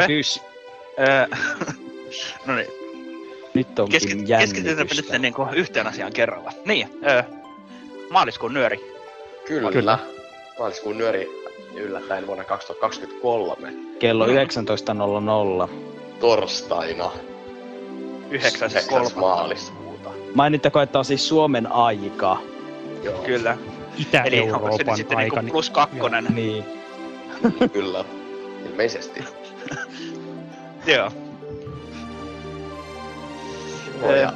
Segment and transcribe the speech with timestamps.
[0.00, 0.40] Tervehdys.
[1.08, 1.26] Öö,
[2.46, 2.66] no niin,
[3.54, 4.54] Nyt onkin Keski- jännitystä.
[4.54, 6.52] keskitytäänpä nyt niin kuin yhteen asiaan kerralla.
[6.64, 7.22] Niin, öö,
[8.10, 8.94] maaliskuun nyöri.
[9.46, 9.72] Kyllä.
[9.72, 9.98] Kyllä.
[10.58, 11.30] Maaliskuun nyöri
[11.74, 14.32] yllättäen vuonna 2023 Kello Mm.
[14.32, 15.68] 19.00.
[16.20, 17.10] torstaina
[18.30, 18.70] 9.
[18.70, 19.02] 9.
[19.20, 20.10] maaliskuuta.
[20.34, 22.36] Mainittakoon, että on siis Suomen aika.
[23.02, 23.50] Joo, Kyllä.
[24.24, 25.36] Eli onko se Itä-Euroopan sitten aika.
[25.42, 26.26] niinku plus kakkonen?
[26.34, 26.64] Niin.
[27.72, 28.04] kyllä.
[28.70, 29.24] Ilmeisesti.
[30.86, 31.10] Joo.
[34.02, 34.32] Joo, ja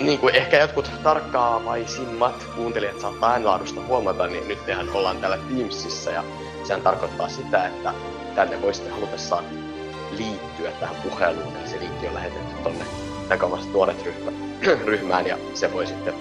[0.00, 6.10] niin kuin ehkä jotkut tarkkaavaisimmat kuuntelijat saattaa äänlaadusta huomata, niin nyt tehän ollaan täällä Teamsissa
[6.10, 6.24] ja
[6.64, 7.94] sehän tarkoittaa sitä, että
[8.34, 9.44] tänne voi sitten halutessaan
[10.10, 11.56] liittyä tähän puheluun.
[11.56, 12.84] Eli se linkki on lähetetty tonne
[13.28, 14.32] näkömassa tuoret ryhmä,
[14.90, 16.14] ryhmään ja se voi sitten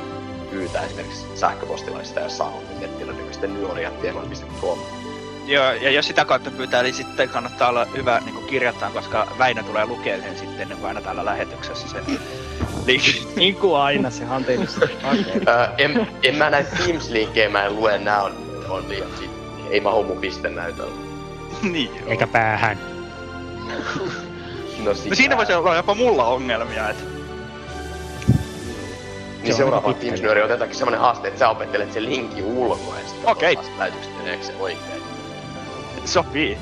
[0.49, 5.02] pyytää esimerkiksi sähköpostilla sitä, jos saa nettillä nykyisten nuoria.com.
[5.45, 9.27] Joo, ja jos sitä kautta pyytää, niin sitten kannattaa olla hyvä niin kuin kirjoittaa, koska
[9.37, 11.97] Väinö tulee lukea sen sitten kuin aina täällä lähetyksessä se
[12.85, 13.27] linkki.
[13.35, 14.85] Niin kuin aina se hanteellista.
[14.85, 15.23] Okay.
[15.47, 18.33] Öö, en, en mä näitä Teams-linkkejä mä en lue, nää on,
[18.69, 19.29] on liian sit,
[19.69, 20.95] ei mahu mun pistenäytöllä.
[21.61, 22.09] niin joo.
[22.09, 22.77] Eikä päähän.
[24.83, 25.09] No, sitä.
[25.09, 27.03] No siinä voisi olla jopa mulla ongelmia, että
[29.43, 29.93] Niin seuraava.
[29.93, 34.53] Teams-nyöri otetaankin semmonen haaste, että sä opettelet sen linkin ulkoa ja sitten lähetyksestä, meneekö se
[34.59, 35.03] oikein.
[36.05, 36.57] Sopii.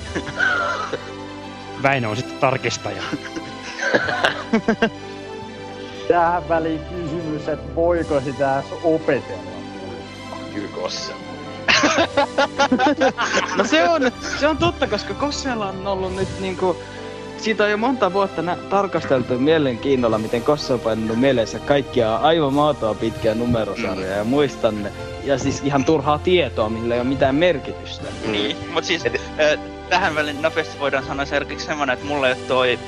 [1.84, 3.02] Väinö on sitten tarkistaja.
[6.08, 9.52] Tähän väliin kysymys, että voiko sitä edes opetella?
[10.54, 11.14] Kyllä kossa.
[13.58, 16.78] No se on, se on totta, koska Kossella on ollut nyt niinku...
[17.38, 22.54] Siitä on jo monta vuotta nä- tarkasteltu mielenkiinnolla, miten Kossa on painanut mielessä kaikkia aivan
[22.54, 24.92] maatoa pitkiä numerosarjoja ja muistan ne.
[25.24, 28.08] Ja siis ihan turhaa tietoa, millä ei ole mitään merkitystä.
[28.32, 29.22] Niin, mutta siis Et-
[29.90, 32.80] tähän väliin nopeasti voidaan sanoa esimerkiksi semmoinen, että mulle toi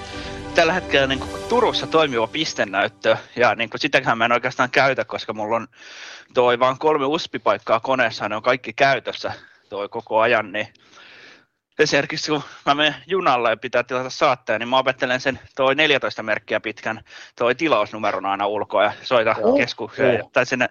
[0.56, 5.56] tällä hetkellä niin Turussa toimiva pistennäyttö, ja niin sitäkään mä en oikeastaan käytä, koska mulla
[5.56, 5.68] on
[6.34, 9.34] toi vaan kolme uspipaikkaa koneessa, ne on kaikki käytössä
[9.70, 10.68] toi koko ajan, niin
[11.80, 16.24] esimerkiksi kun mä menen junalle ja pitää tilata saattaja, niin mä opettelen sen toi 14
[16.24, 17.04] merkkiä pitkän
[17.36, 19.58] toi tilausnumeron aina ulkoa ja soita Joo.
[19.58, 20.30] keskukseen Joo.
[20.34, 20.70] tai sinne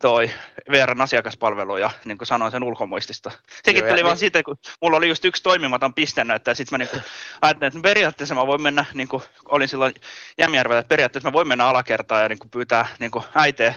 [0.00, 0.30] toi
[0.70, 3.30] VRn asiakaspalvelu ja niin kuin sanoin sen ulkomuistista.
[3.64, 6.78] Sekin Joo, tuli vaan niin- siitä, kun mulla oli just yksi toimimaton pistennäyttö ja sitten
[6.78, 7.02] mä niin
[7.42, 9.94] ajattelin, että periaatteessa mä voin mennä, niin kuin olin silloin
[10.38, 13.74] Jämjärvellä, että periaatteessa mä voin mennä alakertaan ja niin kuin pyytää niin kuin äiteä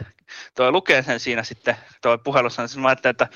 [0.55, 3.27] toi lukee sen siinä sitten toi puhelussa, niin mä ajattelin, että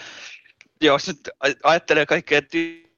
[0.81, 1.29] jos nyt
[1.63, 2.88] ajattelee kaikkea ty-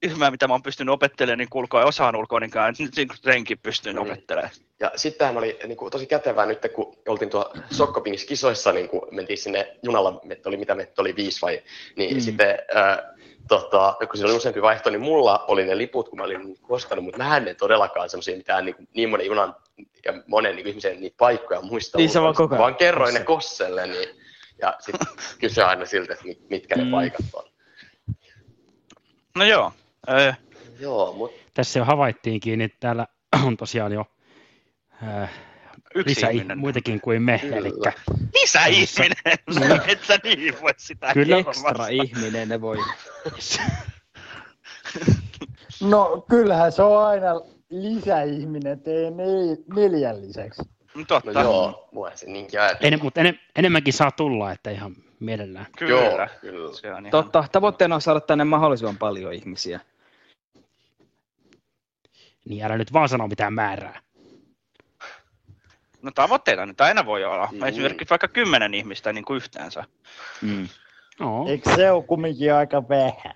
[0.00, 3.08] tyhmää, mitä mä oon pystynyt opettelemaan, niin ulkoa ja osaan ulkoa, niin kai nyt niin
[3.14, 4.12] senkin pystyn No niin.
[4.12, 4.50] opettelemaan.
[4.80, 9.08] Ja sittenhän oli niin kuin, tosi kätevää nyt, kun oltiin tuolla Sokkopingissa kisoissa, niin kun
[9.10, 11.62] mentiin sinne junalla, meitä oli mitä meitä oli viisi vai,
[11.96, 12.20] niin Mm.
[12.20, 12.98] sitten äh,
[13.48, 17.04] tota, kun siinä oli useampi vaihto, niin mulla oli ne liput, kun mä olin ostanut,
[17.04, 19.54] mutta mä en todellakaan semmoisia mitään niin, niin monen junan
[20.04, 21.98] ja monen niin ihmisen niitä paikkoja muista.
[21.98, 23.86] Niin, sä vaan koko ajan vaan kerroin ne Kosselle.
[23.86, 24.08] Niin,
[24.60, 25.06] ja sitten
[25.40, 26.90] kysyi aina siltä, että mit- mitkä ne Mm.
[26.90, 27.44] paikat on.
[29.36, 29.72] No joo,
[30.10, 30.32] öö,
[30.80, 33.06] Joo, mutta Tässä jo havaittiinkin, että täällä
[33.46, 34.04] on tosiaan jo
[35.02, 35.30] äh,
[35.94, 36.58] yksi lisää ihminen.
[36.58, 37.38] muitakin kuin me.
[37.38, 37.56] Kyllä.
[37.56, 37.72] Eli
[38.42, 39.38] Lisäihminen!
[39.60, 39.80] Niin.
[39.86, 41.38] Et sä niin voi sitä Kyllä.
[41.38, 42.78] Ekstra ihminen ne voi.
[45.80, 47.28] No kyllähän se on aina
[47.70, 50.62] lisäihminen, tee nel- neljän lisäksi.
[50.94, 51.32] No Totta.
[51.32, 55.66] no joo, mua se niinkin en, mutta enem, enemmänkin saa tulla, että ihan mielellään.
[55.78, 55.90] Kyllä.
[55.92, 56.72] Joo, kyllä.
[56.72, 57.10] Se on ihan...
[57.10, 59.80] Totta, tavoitteena on saada tänne mahdollisimman paljon ihmisiä.
[62.48, 64.00] Niin älä nyt vaan sano mitään määrää.
[66.02, 67.48] No tavoitteita nyt aina voi olla.
[67.52, 67.62] Mm.
[67.66, 69.84] Esimerkiksi vaikka kymmenen ihmistä niin kuin yhteensä.
[70.42, 70.68] Mm.
[71.20, 73.34] No, Eikö se ole kumminkin aika vähän?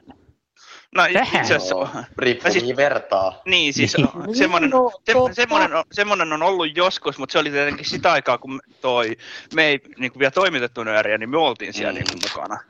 [0.97, 1.41] No itse Vähän.
[1.45, 1.75] asiassa,
[2.19, 3.43] riippuu siis- vertaa.
[3.47, 4.09] niin siis Niin.
[4.37, 8.39] semmoinen, No, se, semmoinen, on, semmoinen on ollut joskus, mutta se oli tietenkin sitä aikaa,
[8.39, 9.17] kun toi,
[9.55, 11.95] me ei niin kuin vielä toimitettu nööriä, niin me oltiin siellä Mm.
[11.95, 12.61] niin kuin mukana.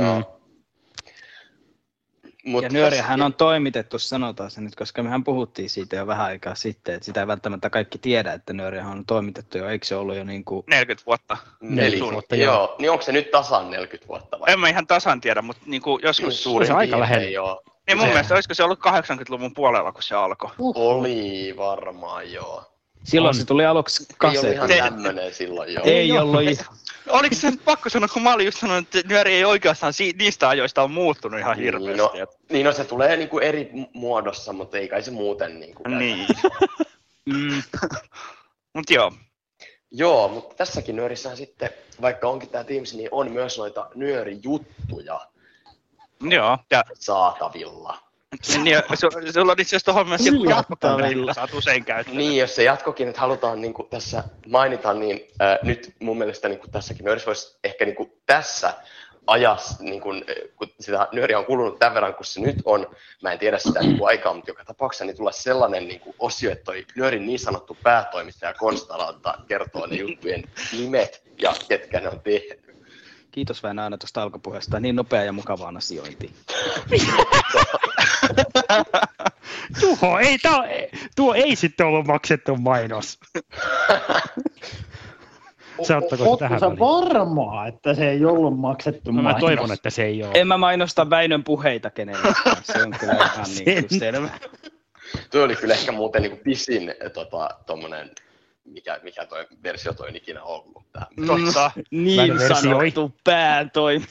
[0.00, 0.39] Joo.
[2.44, 6.54] Mut Ja nyöriähän on toimitettu, sanotaan se nyt, koska mehän puhuttiin siitä jo vähän aikaa
[6.54, 10.16] sitten, että sitä ei välttämättä kaikki tiedä, että nyöriähän on toimitettu jo, eikö se ollut
[10.16, 10.64] jo niin kuin...
[10.66, 11.36] 40 vuotta.
[11.60, 12.54] Neli Neljä vuotta, vuotta, joo.
[12.54, 12.76] joo.
[12.78, 14.52] Niin onko se nyt tasan 40 vuotta vai?
[14.52, 16.42] En mä ihan tasan tiedä, mutta niin kuin joskus...
[16.42, 17.30] Suurin Se on aika piirtein, lähellä.
[17.30, 17.62] Joo.
[17.86, 20.50] Niin mun Se mielestä olisiko se ollut 80-luvun puolella, kun se alkoi.
[20.58, 22.64] Oli varmaan joo.
[23.04, 23.34] Silloin On.
[23.34, 24.90] se tuli aluksi Ei ollut ihan kasetti.
[24.90, 25.84] Tämmönen silloin joo.
[25.86, 26.66] Ei ollut ihan...
[27.08, 30.14] Oliko se nyt pakko sanoa, kun mä olin just sanonut, että nyöri ei oikeastaan si-
[30.18, 31.88] niistä ajoista on muuttunut ihan hirveästi.
[31.88, 35.60] Niin, no, niin no se tulee niinku eri mu- muodossa, mutta ei kai se muuten
[35.60, 35.82] niinku.
[35.88, 36.26] Niin.
[37.26, 37.62] mm.
[38.74, 39.12] Mut joo.
[39.90, 41.70] Joo, mutta tässäkin nyörissähän sitten,
[42.00, 45.20] vaikka onkin tämä Teams, niin on myös noita nyörijuttuja
[46.22, 48.09] Joo, ja saatavilla.
[48.64, 50.44] Niin, su- sulla on itse asiassa tuohon myös joku
[51.40, 52.18] oot usein käyttänyt.
[52.18, 56.48] Niin, jos se jatkokin nyt halutaan niin kuin tässä mainita, niin ää, nyt mun mielestä
[56.48, 58.74] niin kuin tässäkin nyörissä voisi ehkä niin kuin tässä
[59.26, 62.86] ajassa, niin kuin, äh, kun sitä nyöriä on kulunut tämän verran kuin se nyt on,
[63.22, 66.16] mä en tiedä sitä niin kuin aikaa, mutta joka tapauksessa niin tulla sellainen niin kuin
[66.18, 72.08] osio, että toi nyörin niin sanottu päätoimittaja Konstanta kertoo ne juttujen nimet ja ketkä ne
[72.08, 72.69] on tehnyt.
[73.30, 76.32] Kiitos Väinö aina tuosta alkupuheesta, niin nopea ja mukavaan asiointiin.
[79.82, 83.18] Juho, ei, tää, ei- tuo ei sitten ollut maksettu mainos.
[85.82, 89.40] Saattako Ootko tähän sä varmaa, että se ei ollut maksettu No, mä mainos?
[89.40, 90.32] toivon, että se ei ole.
[90.34, 94.28] En mä mainosta Väinön puheita kenellekään, se on kyllä ihan niin kuin selvä.
[95.30, 98.10] Tuo oli kyllä ehkä muuten niin kuin pisin eh, tota, tommonen,
[98.72, 100.84] mikä, mikä toi versio toi on ikinä ollut.
[100.92, 101.08] Tähän.
[101.26, 101.70] Totta.
[101.90, 104.06] Niin sanottu päätoimi.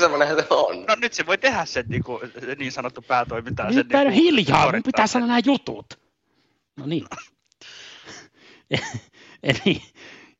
[0.00, 0.84] Semmoinenhan se on.
[0.86, 3.66] No nyt se voi tehdä sen niin, kuin, niin sanottu päätoimintaa.
[3.66, 5.12] Nyt sen mä niinku hiljaa, mun pitää sen.
[5.12, 5.86] sanoa nämä jutut.
[6.76, 7.06] No niin.
[9.42, 9.82] Eli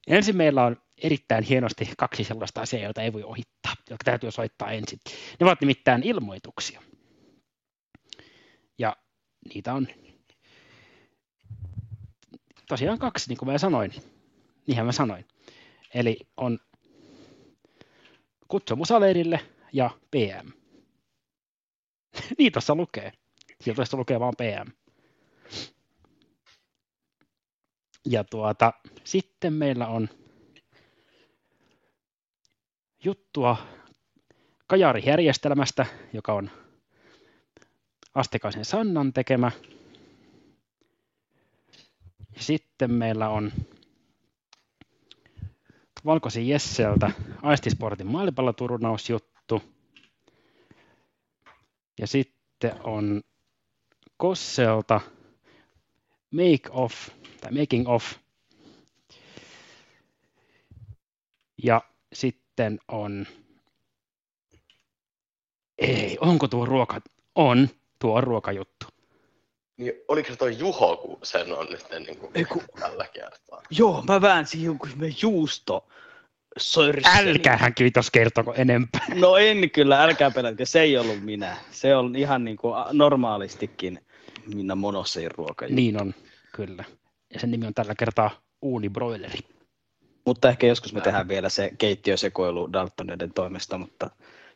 [0.07, 4.71] ensin meillä on erittäin hienosti kaksi sellaista asiaa, joita ei voi ohittaa, jotka täytyy soittaa
[4.71, 4.99] ensin.
[5.41, 6.83] Ne ovat nimittäin ilmoituksia.
[8.79, 8.97] Ja
[9.55, 9.89] niitä on
[12.69, 13.93] tosiaan kaksi, niin kuin mä sanoin.
[14.67, 15.25] Niinhän mä sanoin.
[15.95, 16.59] Eli on
[18.49, 19.41] kutsumusaleirille
[19.73, 20.49] ja PM.
[22.39, 23.13] niin tuossa lukee.
[23.61, 24.71] Sieltä tuosta lukee vaan PM.
[28.07, 28.73] Ja tuota,
[29.05, 30.09] sitten meillä on
[33.05, 33.57] juttua
[34.67, 36.51] Kajari-järjestelmästä, joka on
[38.15, 39.51] Astekaisen Sannan tekemä.
[42.39, 43.53] Ja sitten meillä on
[46.05, 47.11] Valkoisen Jesseltä
[47.43, 49.63] Aistisportin maalipalloturnausjuttu.
[52.01, 53.23] Ja sitten on
[54.17, 55.01] Kosselta
[56.31, 57.09] Make Off
[57.41, 58.15] tai Making Off.
[61.63, 61.83] Ja
[62.13, 63.27] sitten on
[65.79, 67.01] ei, onko tuo ruoka?
[67.35, 67.69] On,
[67.99, 68.98] tuo ruokajuttu.
[69.79, 73.63] Niin, oliko se toi Juho, kun sen on nyt niin kuin, Ei kun- tällä kertaa?
[73.71, 75.89] Joo, mä väänsin jonkun me juusto.
[76.59, 77.31] Sörseli.
[77.31, 79.07] Älkäähän kiitos kertoko enempää.
[79.15, 81.57] No en kyllä, älkää pelätkö, se ei ollut minä.
[81.71, 84.01] Se on ihan niin kuin normaalistikin
[84.55, 85.67] minä monosein ruoka.
[85.69, 86.15] Niin on,
[86.55, 86.85] kyllä.
[87.35, 88.31] Ja sen nimi on tällä kertaa
[88.63, 89.39] uunibroileri.
[90.27, 94.11] Mutta ehkä joskus me tehdään vielä se keittiösekoilu Daltoneiden toimesta, mutta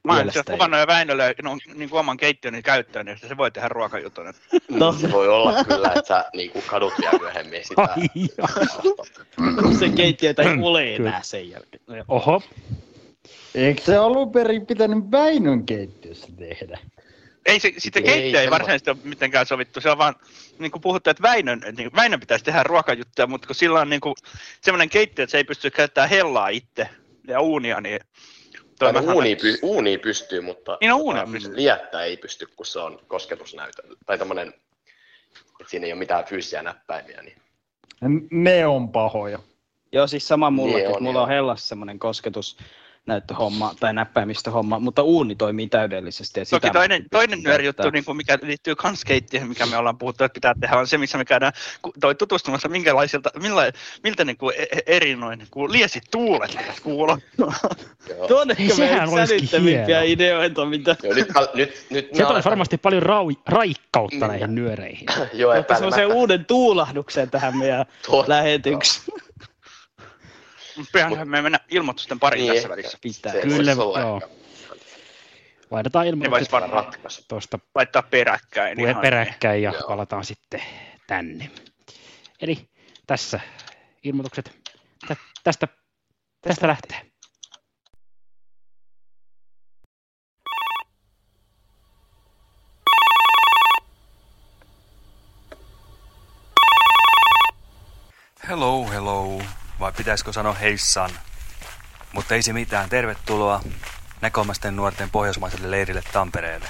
[0.04, 3.50] Mä en ei- kuvannut jo Väinölle no, niin kuin oman keittiöni käyttöön, niin se voi
[3.50, 4.28] tehdä ruokajutun.
[4.28, 4.36] Et
[4.70, 4.90] No.
[4.90, 7.82] Niin, se voi olla kyllä, että sä niin kuin kadut vielä myöhemmin sitä.
[7.82, 11.08] Ai se keittiötä ei ole Kyllä.
[11.08, 11.82] enää sen jälkeen.
[11.86, 12.04] No.
[12.08, 12.42] Oho,
[13.54, 16.78] Eikö se alun perin pitänyt Väinön keittiössä tehdä?
[17.46, 19.80] Ei se, sitä Ei, keittiö ei semmo- varsinaisesti ole mitenkään sovittu.
[19.80, 20.14] Se on vaan
[20.58, 23.90] niin kuin puhuttu, että Väinön, niin kuin Väinön pitäisi tehdä ruokajuttuja, mutta kun sillä on
[23.90, 24.14] niin kuin,
[24.60, 26.88] semmoinen keittiö, että se ei pysty käyttämään hellaa itse
[27.28, 28.00] ja uunia, niin
[28.86, 31.56] Tai no, vähän- uuni, py, uuni pystyy, mutta Niin, no, uunia tota, pystyy.
[31.56, 33.82] liettää ei pysty, kun se on kosketusnäytö.
[34.06, 34.48] Tai tommonen,
[35.60, 37.22] että siinä ei ole mitään fyysisiä näppäimiä.
[37.22, 37.36] Niin.
[38.30, 39.38] Ne on pahoja.
[39.92, 40.84] Joo, siis sama mullakin.
[40.86, 42.56] Niin on, Mulla on Hellassa semmoinen kosketus
[43.06, 46.40] näyttöhomma tai näppäimistöhomma, mutta uuni toimii täydellisesti.
[46.40, 47.92] Ja Toki sitä toinen, toinen pystyy nyöri juttu, käyttämään.
[47.92, 50.98] niin kuin mikä liittyy kans keittiöön, mikä me ollaan puhuttu, että pitää tehdä, on se,
[50.98, 51.52] missä me käydään
[52.00, 56.50] toi tutustumassa, minkälaisilta, millä, miltä niin kuin, e- e- eri noin niin kuin liesit tuulet
[56.58, 57.18] pitäisi kuulla.
[57.38, 57.52] Joo.
[58.28, 60.12] Tuo on ehkä sehän olisikin sälyttävimpiä hieno.
[60.12, 60.96] ideoita, mitä...
[61.02, 64.28] Joo, nyt, nyt, nyt Se aletaan- varmasti paljon rau, raikkautta Niin.
[64.28, 65.06] näihin nyöreihin.
[65.32, 66.20] Joo, Mutta semmoisen epäilemättä.
[66.20, 67.86] uuden tuulahduksen tähän meidän
[68.26, 69.22] lähetykseen.
[70.92, 72.72] Pitäähän me mennä ilmoitusten pariin Niin, tässä ehkä.
[72.72, 72.98] välissä.
[73.02, 73.32] Pitää.
[73.42, 74.16] Kyllä, joo.
[74.22, 74.28] ehkä
[75.70, 78.76] Vaihdetaan ilmoitukset tuosta laittaa peräkkäin.
[78.78, 79.88] puhe ihan peräkkäin ja Joo.
[79.88, 80.62] palataan sitten
[81.06, 81.50] tänne.
[82.40, 82.68] Eli
[83.06, 83.40] tässä
[84.02, 84.58] ilmoitukset
[85.08, 85.68] tä- tästä,
[86.40, 87.12] tästä lähtee.
[98.48, 99.42] Hello, hello.
[99.82, 101.10] Vai pitäisikö sanoa heissan?
[102.12, 102.88] Mutta ei se mitään.
[102.88, 103.60] Tervetuloa
[104.20, 106.68] näkomasten nuorten pohjoismaiselle leirille Tampereelle.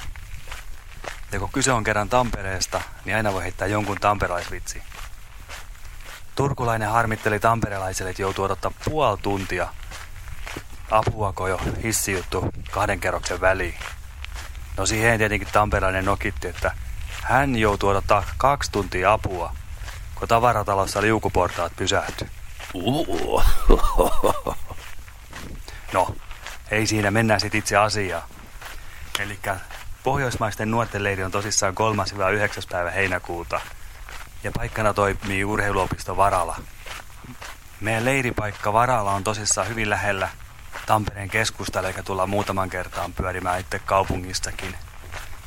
[1.33, 4.83] Ja kun kyse on kerran Tampereesta, niin aina voi heittää jonkun tamperaisvitsi.
[6.35, 9.69] Turkulainen harmitteli tamperelaiselle, että joutuu odottaa puoli tuntia
[10.91, 13.79] apuako jo hissijuttu kahden kerroksen väliin.
[14.77, 16.75] No siihen tietenkin tamperainen nokitti, että
[17.23, 19.57] hän joutuu odottaa kaksi tuntia apua,
[20.15, 22.29] kun tavaratalossa liukuportaat pysähtyi.
[25.93, 26.15] No,
[26.71, 28.23] ei siinä, mennään sitten itse asiaan.
[29.19, 29.39] Eli
[30.03, 31.77] Pohjoismaisten nuorten leiri on tosissaan 3-9.
[32.71, 33.61] päivä heinäkuuta
[34.43, 36.57] ja paikkana toimii urheiluopisto Varala.
[37.81, 40.29] Meidän leiripaikka Varala on tosissaan hyvin lähellä
[40.87, 44.77] Tampereen keskusta, eli tullaan muutaman kertaan pyörimään itse kaupungistakin.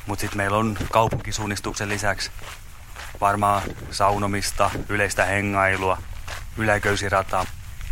[0.06, 2.30] Mutta sitten meillä on kaupunkisuunnistuksen lisäksi
[3.20, 5.98] varmaan saunomista, yleistä hengailua,
[6.56, 7.46] yläköysirataa.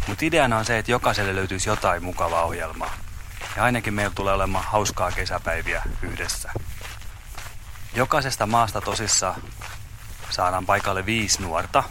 [0.06, 2.94] Mutta ideana on se, että jokaiselle löytyisi jotain mukavaa ohjelmaa.
[3.56, 6.52] Ja ainakin meillä tulee olemaan hauskaa kesäpäiviä yhdessä.
[7.94, 9.42] Jokaisesta maasta tosissaan
[10.30, 11.82] saadaan paikalle viisi nuorta.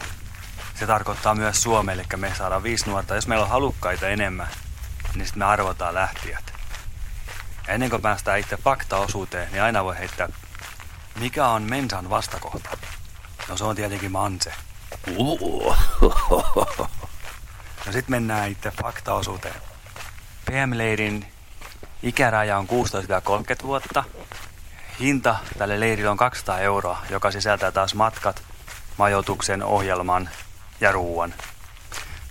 [0.74, 3.14] Se tarkoittaa myös Suomelle, eli me saadaan viisi nuorta.
[3.14, 4.48] Jos meillä on halukkaita enemmän,
[5.14, 6.54] niin sitten me arvotaan lähtijät.
[7.66, 10.28] Ja ennen kuin päästään itse faktaosuuteen, niin aina voi heittää,
[11.20, 12.76] mikä on mensan vastakohta?
[13.48, 14.52] No se on tietenkin manse.
[17.86, 19.54] No sit mennään itse faktaosuuteen.
[20.46, 21.26] PM-leirin
[22.02, 22.70] ikäraja on 16-30
[23.66, 24.04] vuotta.
[25.00, 28.42] Hinta tälle leirille on 200 euroa, joka sisältää taas matkat,
[28.96, 30.28] majoituksen, ohjelman
[30.80, 31.34] ja ruuan.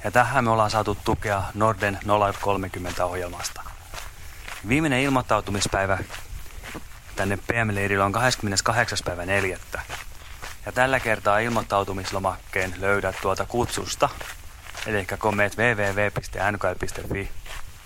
[0.03, 1.99] Ja tähän me ollaan saatu tukea Norden
[2.41, 3.61] 030 ohjelmasta.
[4.67, 5.97] Viimeinen ilmoittautumispäivä
[7.15, 8.97] tänne PM-leirille on 28.
[9.05, 9.57] päivä 4.
[10.65, 14.09] Ja tällä kertaa ilmoittautumislomakkeen löydät tuolta kutsusta.
[14.85, 17.31] Eli kun meet www.nkl.fi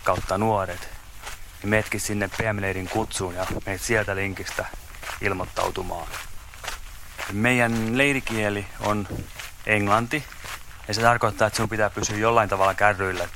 [0.04, 0.90] kautta nuoret,
[1.62, 4.66] niin meetkin sinne PM-leirin kutsuun ja meet sieltä linkistä
[5.22, 6.08] ilmoittautumaan.
[7.32, 9.08] Meidän leirikieli on
[9.66, 10.24] englanti,
[10.88, 13.28] ja se tarkoittaa, että sinun pitää pysyä jollain tavalla kärryillä.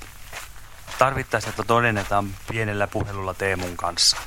[0.98, 4.18] Tarvittaessa, että todennetaan pienellä puhelulla Teemun kanssa.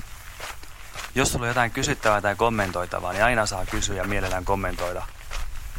[1.16, 5.06] Jos sulla on jotain kysyttävää tai kommentoitavaa, niin aina saa kysyä ja mielellään kommentoida.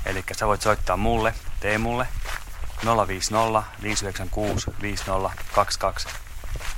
[0.06, 2.08] Eli sä voit soittaa mulle, Teemulle,
[3.08, 6.08] 050 596 5022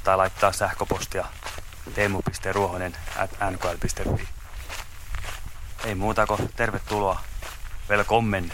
[0.03, 1.25] tai laittaa sähköpostia
[1.95, 4.27] teemu.ruohonen at nkl.fi.
[5.85, 7.21] Ei muuta kuin tervetuloa.
[7.89, 8.53] Velkommen.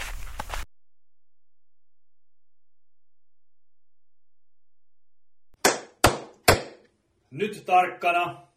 [7.30, 8.53] Nyt tarkkana.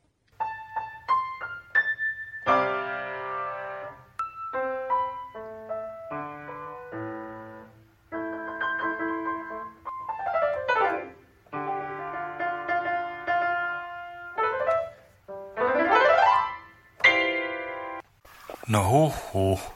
[18.78, 19.76] No huh huh.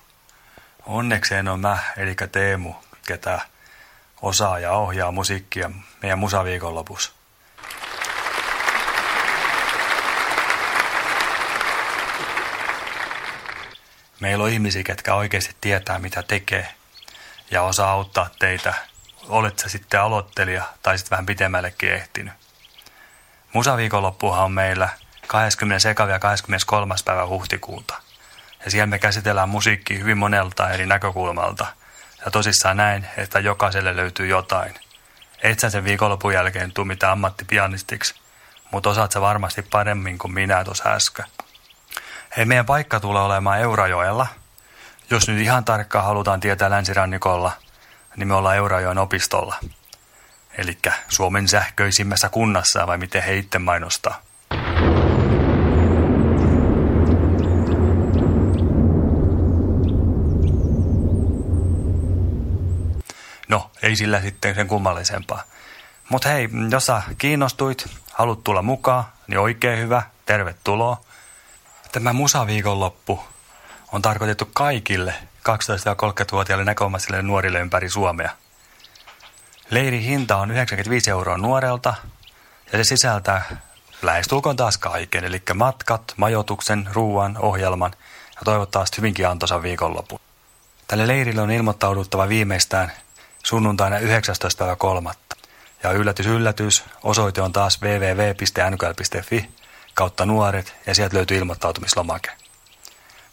[0.85, 2.73] Onneksi en ole mä, eli Teemu,
[3.07, 3.41] ketä
[4.21, 7.11] osaa ja ohjaa musiikkia meidän musaviikonlopussa.
[14.19, 16.67] Meillä on ihmisiä, ketkä oikeasti tietää, mitä tekee
[17.51, 18.73] ja osaa auttaa teitä.
[19.27, 22.33] Olet sä sitten aloittelija tai sitten vähän pitemmällekin ehtinyt.
[23.53, 24.89] Musaviikonloppuhan on meillä
[25.27, 25.89] 20.
[25.89, 26.95] ja 23.
[27.05, 28.00] päivä huhtikuuta.
[28.65, 31.65] Ja siellä me käsitellään musiikkia hyvin monelta eri näkökulmalta.
[32.25, 34.73] Ja tosissaan näin, että jokaiselle löytyy jotain.
[35.43, 38.15] Et sä sen viikonlopun jälkeen tuu mitään ammattipianistiksi,
[38.71, 41.25] mutta osaat sä varmasti paremmin kuin minä tuossa äsken.
[42.37, 44.27] Hei, meidän paikka tulee olemaan Eurajoella.
[45.09, 47.51] Jos nyt ihan tarkkaan halutaan tietää länsirannikolla,
[48.15, 49.55] niin me ollaan Eurajoen opistolla.
[50.57, 50.77] Eli
[51.09, 54.21] Suomen sähköisimmässä kunnassa, vai miten he itse mainostaa.
[63.51, 65.43] No, ei sillä sitten sen kummallisempaa.
[66.09, 71.01] Mutta hei, jos sä kiinnostuit, haluat tulla mukaan, niin oikein hyvä, tervetuloa.
[71.91, 73.23] Tämä musaviikonloppu
[73.91, 75.13] on tarkoitettu kaikille
[75.49, 78.29] 12-30-vuotiaille näköomaisille nuorille ympäri Suomea.
[79.69, 81.93] Leirin hinta on 95 euroa nuorelta
[82.71, 83.57] ja se sisältää
[84.01, 87.91] lähestulkoon taas kaiken, eli matkat, majoituksen, ruuan, ohjelman
[88.35, 90.21] ja toivottavasti hyvinkin antoisan viikonloppu.
[90.87, 92.91] Tälle leirille on ilmoittauduttava viimeistään
[93.43, 95.13] sunnuntaina 19.3.
[95.83, 99.49] Ja yllätys yllätys, osoite on taas www.nkl.fi
[99.93, 102.31] kautta nuoret ja sieltä löytyy ilmoittautumislomake.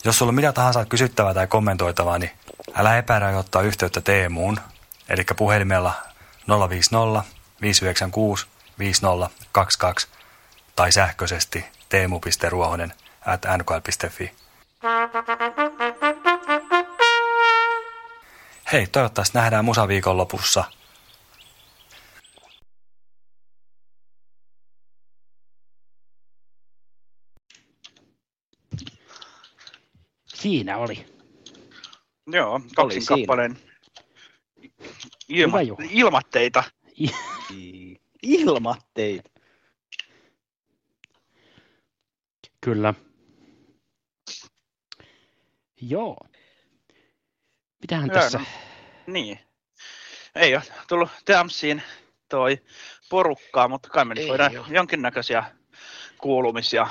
[0.04, 2.30] Jos sulla on mitä tahansa kysyttävää tai kommentoitavaa, niin
[2.74, 4.60] älä epärajoittaa yhteyttä Teemuun,
[5.08, 5.94] eli puhelimella
[6.68, 7.24] 050
[7.60, 8.46] 596
[8.78, 10.08] 5022
[10.76, 12.92] tai sähköisesti teemu.ruohonen
[13.26, 14.32] at nkl.fi.
[18.72, 20.64] Hei, toivottavasti nähdään musaviikon lopussa.
[30.26, 31.06] Siinä oli.
[32.26, 33.16] Joo, kaksin siinä.
[33.16, 33.58] kappaleen
[35.28, 35.58] ilma,
[35.90, 36.64] ilmatteita.
[38.22, 39.30] Ilmatteita.
[42.60, 42.94] Kyllä.
[45.80, 46.16] Joo.
[47.80, 48.38] Mitähän Joo, tässä?
[48.38, 48.44] no,
[49.06, 49.38] niin.
[50.35, 51.82] Ei ole tullut Damsiin
[52.28, 52.58] toi
[53.11, 54.64] porukkaa, mutta kai me nyt voidaan oo.
[54.68, 55.44] jonkinnäköisiä
[56.18, 56.87] kuulumisia,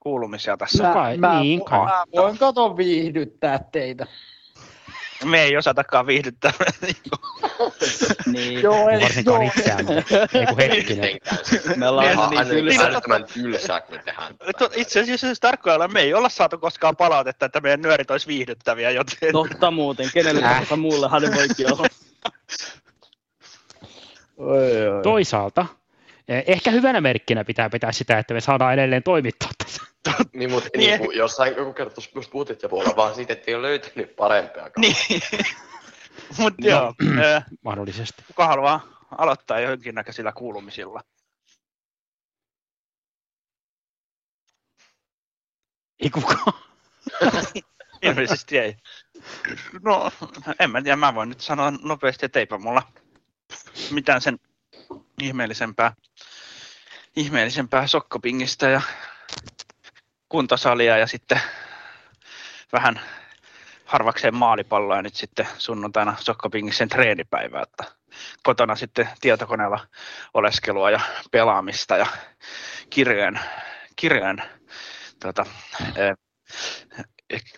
[0.00, 0.88] kuulumisia tässä.
[0.88, 1.78] No kai, niin kai.
[1.78, 4.06] mä voin kato viihdyttää teitä.
[5.24, 6.52] Me ei osatakaan viihdyttää.
[8.26, 8.62] Niin.
[8.62, 9.52] Joo, ei, Varsinkaan joo.
[9.56, 10.04] itseämme.
[10.34, 11.18] Ei kun hetkinen.
[11.76, 14.34] Me ollaan Ihan niin älyttömän tylsää, kun me tehdään.
[14.76, 18.90] Itse asiassa jos tarkkoilla me ei olla saatu koskaan palautetta, että meidän nyörit olisi viihdyttäviä,
[18.90, 21.86] joten Totta muuten, kenelle tahansa muullehan ne voikin olla.
[24.36, 25.02] Oi, oi.
[25.02, 25.66] Toisaalta,
[26.46, 29.82] ehkä hyvänä merkkinä pitää pitää sitä, että me saadaan edelleen toimittaa tässä.
[30.32, 31.00] Niin, mutta Niin.
[31.00, 34.70] niin, jossain joku kerta just puhuttiin ja puolella, vaan siitä, että ei ole löytänyt parempia.
[34.78, 34.96] niin.
[36.38, 36.68] Mutta No.
[36.70, 38.22] joo, ö, Mahdollisesti.
[38.26, 38.80] kuka haluaa
[39.18, 41.00] aloittaa jonkinnäköisillä kuulumisilla?
[46.00, 46.52] Ei kukaan.
[48.02, 48.76] Ilmeisesti ei.
[49.82, 50.10] No,
[50.60, 52.82] en mä tiedä, mä voin nyt sanoa nopeasti, että eipä mulla
[53.90, 54.38] mitään sen
[55.20, 55.92] ihmeellisempää,
[57.16, 58.80] ihmeellisempää sokkopingistä ja
[60.28, 61.40] kuntosalia ja sitten
[62.72, 63.00] vähän
[63.84, 67.84] harvakseen maalipalloa ja nyt sitten sunnuntaina sokkopingisen treenipäivää, että
[68.42, 69.86] kotona sitten tietokoneella
[70.34, 72.06] oleskelua ja pelaamista ja
[72.90, 73.40] kirjojen,
[73.96, 74.42] kirjojen
[75.22, 75.46] tuota,
[75.96, 76.14] eh,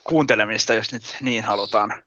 [0.05, 2.03] kuuntelemista, jos nyt niin halutaan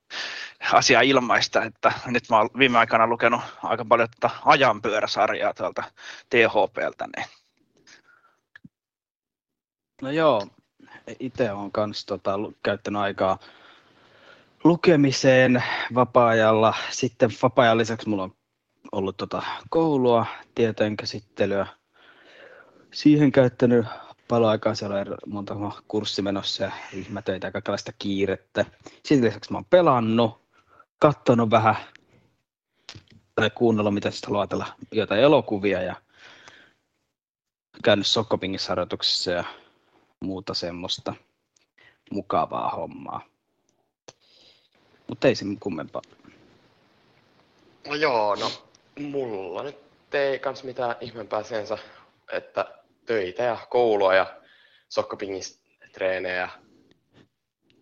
[0.73, 5.83] asiaa ilmaista, että nyt mä oon viime aikana lukenut aika paljon tätä ajanpyöräsarjaa tuolta
[6.29, 7.25] THPltä, niin
[10.01, 10.47] No joo,
[11.19, 12.31] itse olen kans tota,
[12.63, 13.39] käyttänyt aikaa
[14.63, 15.63] lukemiseen
[15.95, 16.73] vapaa-ajalla.
[16.89, 18.35] Sitten vapaa-ajan lisäksi mulla on
[18.91, 20.25] ollut tota, koulua,
[20.55, 21.67] tietojen käsittelyä.
[22.91, 23.85] Siihen käyttänyt
[24.27, 25.55] paljon aikaa, siellä on monta
[25.87, 28.65] kurssi menossa ja ryhmätöitä ja kaikenlaista kiirettä.
[29.03, 30.41] Sitten lisäksi mä oon pelannut,
[30.99, 31.75] katsonut vähän
[33.35, 35.95] tai kuunnellut, mitä sitten haluaa ajatella, jotain elokuvia ja
[37.83, 39.43] käynyt Sokkopingissa harjoituksissa ja
[40.21, 41.13] muuta semmoista
[42.11, 43.21] mukavaa hommaa.
[45.07, 46.01] Mutta ei sen kummempaa.
[47.87, 48.51] No joo, no
[48.99, 49.77] mulla nyt
[50.13, 51.77] ei kans mitään ihmeempää sensä,
[52.31, 52.65] että
[53.07, 54.41] töitä ja koulua ja
[54.89, 56.49] sokkopingistreenejä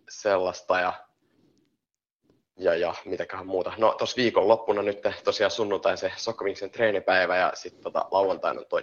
[0.08, 1.06] sellaista ja
[2.58, 3.72] ja, ja mitäköhän muuta.
[3.78, 8.82] No tuossa viikonloppuna nyt tosiaan sunnuntai se sokkopingisen treenipäivä ja sitten tota, lauantaina toi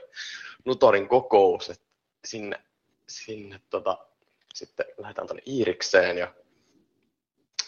[0.65, 1.86] Nutorin kokous, että
[2.25, 2.63] sinne,
[3.08, 4.08] sinne tota,
[4.53, 6.34] sitten lähdetään tuonne Iirikseen ja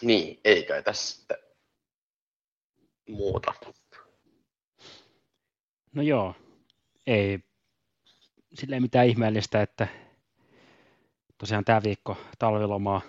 [0.02, 1.38] niin, eikä tässä sitten
[3.08, 3.54] muuta.
[5.92, 6.34] No joo,
[7.06, 7.38] ei
[8.54, 9.88] silleen mitään ihmeellistä, että
[11.38, 13.00] tosiaan tämä viikko talvilomaa.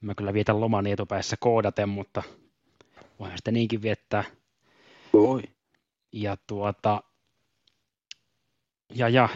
[0.00, 2.22] Mä kyllä vietän lomani etupäässä koodaten, mutta
[3.18, 4.24] voihan sitä niinkin viettää.
[5.12, 5.42] Oi.
[6.12, 7.02] Ja tuota,
[8.94, 9.28] ja ja,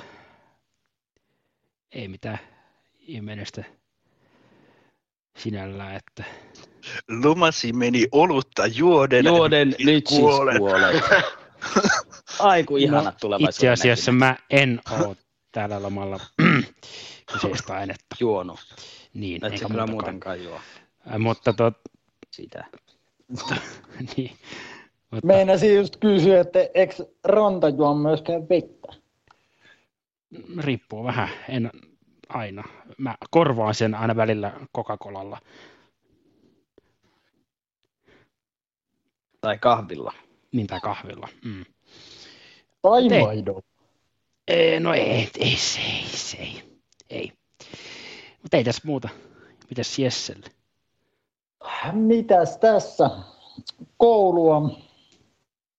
[1.93, 2.39] ei mitään
[2.99, 3.65] ihmeellistä
[5.37, 6.25] sinällään, että
[7.23, 9.25] lomasi meni olutta juoden.
[9.25, 10.59] Juoden nyt siis kuolet.
[10.59, 11.03] kuolet.
[12.39, 14.39] Aiku ihanat No, tulevaisuuden Itse asiassa näkymät.
[14.39, 15.17] mä en ole
[15.53, 16.21] täällä lomalla
[17.33, 18.17] kyseistä ainetta.
[18.21, 18.59] juonut.
[19.15, 20.61] Niin, Et eikä se kyllä muutenkaan juo
[21.11, 21.75] Äh, Mutta tot,
[22.31, 22.65] sitä.
[24.17, 24.31] niin.
[25.11, 28.89] Mutta, Meinasin just kysyä, että eikö ranta juo myöskään vettä?
[30.59, 31.71] riippuu vähän, en
[32.29, 32.65] aina.
[32.99, 35.39] Mä korvaan sen aina välillä Coca-Colalla.
[39.41, 40.13] Tai kahvilla.
[40.53, 41.29] Niin tai kahvilla.
[41.45, 41.65] Mm.
[42.83, 43.63] Tai Tei- maidon.
[44.49, 45.57] Ei, no ei, ei, ei,
[46.39, 46.63] ei,
[47.11, 47.33] ei.
[48.43, 49.09] Mutta ei tässä muuta.
[49.71, 50.47] Mitäs Jesselle?
[51.93, 53.11] Mitäs tässä?
[53.97, 54.71] Koulua,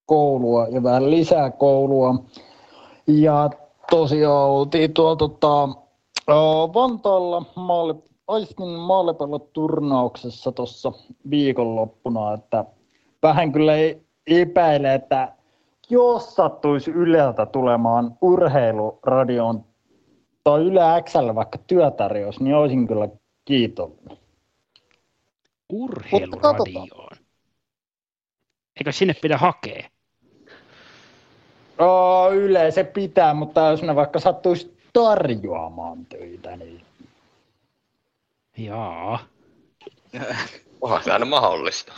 [0.06, 2.24] koulua ja vähän lisää koulua.
[3.08, 3.50] Ja
[3.90, 5.70] tosiaan oltiin tuolla tota,
[6.74, 7.96] Vantaalla maalle,
[8.28, 10.92] Aistin maalipalloturnauksessa tuossa
[11.30, 12.66] viikonloppuna, että
[13.24, 15.34] vähän kyllä ei- epäilee, että
[15.92, 19.66] jos sattuisi Yleltä tulemaan urheiluradioon
[20.44, 23.10] tai Yle Xllä vaikka työtarjous, niin olisin kyllä
[23.46, 24.18] kiitollinen.
[25.70, 27.18] Urheiluradioon.
[28.80, 29.90] Eikö sinne pidä hakea?
[31.80, 36.82] Oo, Yle se pitää, mutta jos ne vaikka sattuisi tarjoamaan töitä, niin
[38.58, 39.20] Jaa.
[40.82, 41.94] Onhan se aina mahdollista.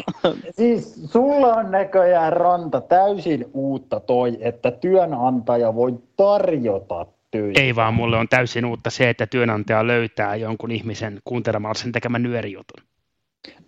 [0.56, 7.60] Siis sulla on näköjään ranta täysin uutta toi, että työnantaja voi tarjota töitä.
[7.60, 12.22] Ei vaan mulle on täysin uutta se, että työnantaja löytää jonkun ihmisen kuuntelemalla sen tekemän
[12.22, 12.84] nyörijutun.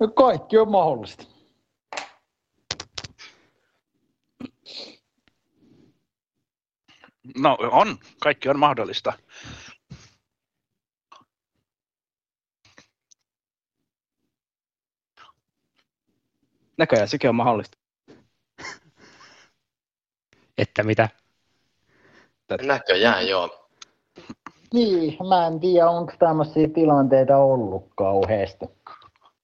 [0.01, 1.25] No kaikki on mahdollista.
[7.39, 9.13] No on, kaikki on mahdollista.
[16.81, 17.79] Näköjään sekin on mahdollista.
[20.59, 21.09] Että mitä?
[22.63, 23.69] Näköjään joo.
[24.75, 28.67] Niin, mä en tiedä, onko tämmöisiä tilanteita ollut kauheasti.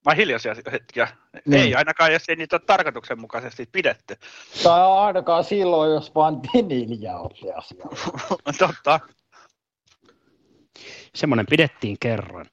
[0.05, 1.09] Vai hiljaisia hetkiä?
[1.46, 1.62] Niin.
[1.62, 4.16] Ei ainakaan, jos ei niitä ole tarkoituksenmukaisesti pidetty.
[4.62, 7.88] Tai ainakaan silloin, jos vaan Tinilja otti asiaa.
[8.59, 9.01] Totta.
[11.14, 12.46] Semmoinen pidettiin kerran.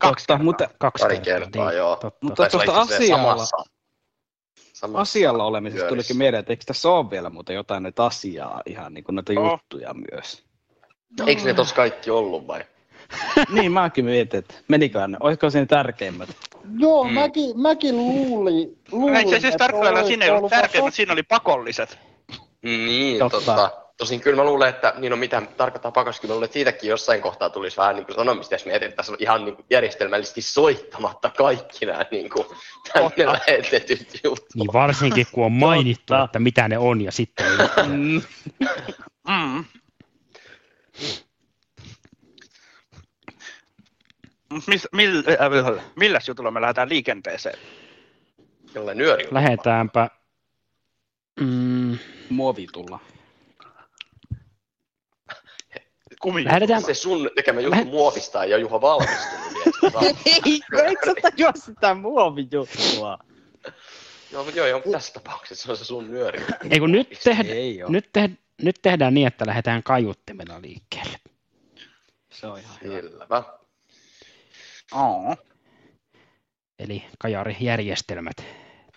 [0.00, 0.44] Kaksi Totta, kertaa.
[0.44, 1.96] mutta Kaksi Pari kertaa, joo.
[1.96, 2.26] Totta.
[2.26, 3.36] Mutta tuosta asialla,
[4.76, 5.88] samassa asialla olemisesta pyörissä.
[5.88, 9.32] tulikin mieleen, että eikö tässä ole vielä muuten jotain nyt asiaa, ihan niin kuin noita
[9.40, 9.50] Oo.
[9.50, 10.44] juttuja myös.
[11.26, 12.64] Eikö ne tos kaikki ollut vai?
[13.54, 16.28] niin mäkin mietin, että menikö ne, olisiko se ne tärkeimmät?
[16.78, 17.12] Joo, Mm.
[17.14, 21.22] mäkin, mäkin luulin, luulin Ei se siis tarkoittaa, siinä ei ollut tärkeää, mutta siinä oli
[21.22, 21.98] pakolliset.
[22.62, 23.36] Niin, Totta.
[23.36, 23.85] totta.
[23.96, 26.90] Tosin kyllä mä luulen, että niin on mitä tarkoittaa pakas, kyllä mä luulen, että siitäkin
[26.90, 29.66] jossain kohtaa tulisi vähän niin kuin sanomista, jos mietin, että tässä on ihan niin kuin
[29.70, 32.46] järjestelmällisesti soittamatta kaikki nämä niin kuin,
[32.92, 33.32] tänne Totta.
[33.32, 34.46] lähetetyt jutut.
[34.54, 36.24] Niin varsinkin kun on mainittu, Totta.
[36.24, 37.86] että mitä ne on ja sitten ei.
[37.86, 38.22] Mm.
[39.28, 39.64] Mm.
[44.66, 47.58] Mis, mill, äh, milläs jutulla me lähdetään liikenteeseen?
[48.74, 49.28] Jollain nyöri.
[49.30, 50.10] Lähdetäänpä.
[51.40, 51.98] Mm,
[52.30, 52.98] Muovitulla.
[56.22, 56.44] Kumi.
[56.44, 59.46] lähdetään, Se sun tekemä juttu Lähet- muovista ei ole Juha valmistunut.
[60.26, 63.18] Ei, eikö sä tajua sitä muovijuttua?
[64.32, 66.44] Joo, mutta joo, joo, tässä tapauksessa se on se sun nyöri.
[66.70, 67.90] ei kun nyt, tehdä, Ei oo.
[67.90, 68.30] nyt, te,
[68.62, 71.18] nyt tehdään niin, että lähdetään kaiuttimella liikkeelle.
[72.30, 72.94] Se on ihan hyvä.
[72.94, 73.42] Selvä.
[74.94, 75.36] Oo.
[76.78, 78.36] Eli kajarijärjestelmät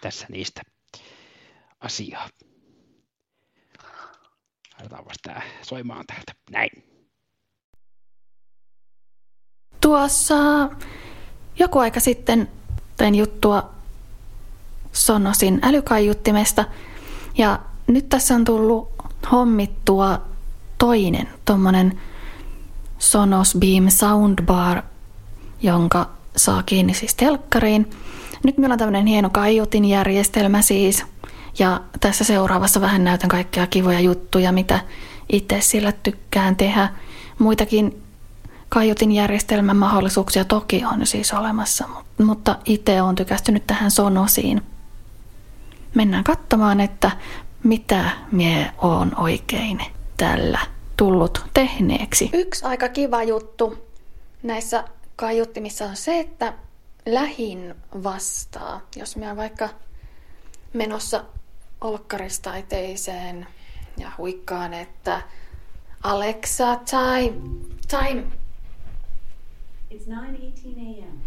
[0.01, 0.61] tässä niistä
[1.79, 2.29] asiaa.
[4.77, 6.31] Laitetaan vasta tää soimaan täältä.
[6.51, 6.88] Näin.
[9.81, 10.69] Tuossa
[11.59, 12.49] joku aika sitten
[12.97, 13.69] tein juttua
[14.91, 16.65] Sonosin älykaiuttimesta
[17.37, 18.89] ja nyt tässä on tullut
[19.31, 20.21] hommittua
[20.77, 21.99] toinen tommonen
[22.99, 24.81] Sonos Beam Soundbar,
[25.61, 27.89] jonka saa kiinni siis telkkariin.
[28.43, 31.05] Nyt meillä on tämmöinen hieno kaiutin järjestelmä siis.
[31.59, 34.79] Ja tässä seuraavassa vähän näytän kaikkia kivoja juttuja, mitä
[35.29, 36.89] itse sillä tykkään tehdä.
[37.39, 38.03] Muitakin
[38.69, 44.61] kaiutin järjestelmän mahdollisuuksia toki on siis olemassa, mut- mutta itse olen tykästynyt tähän Sonosiin.
[45.95, 47.11] Mennään katsomaan, että
[47.63, 49.81] mitä mie on oikein
[50.17, 50.59] tällä
[50.97, 52.29] tullut tehneeksi.
[52.33, 53.89] Yksi aika kiva juttu
[54.43, 54.83] näissä
[55.15, 56.53] kaiuttimissa on se, että
[57.05, 58.81] lähin vastaa.
[58.95, 59.69] Jos minä vaikka
[60.73, 61.23] menossa
[61.81, 63.47] olkkarista eteiseen
[63.97, 65.21] ja huikkaan, että
[66.03, 67.37] Alexa, time,
[67.87, 68.23] time.
[69.91, 70.13] It's 9:18
[70.77, 71.19] a.m.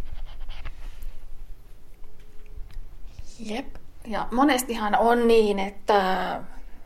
[3.38, 3.66] Jep.
[4.07, 6.40] Ja monestihan on niin, että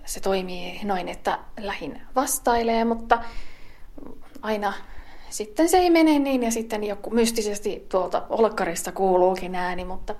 [0.05, 3.25] se toimii noin, että lähin vastailee, mutta
[4.43, 4.73] aina
[5.31, 10.15] sitten se ei mene niin ja sitten joku mystisesti tuolta olkkarista kuuluukin ääni, mutta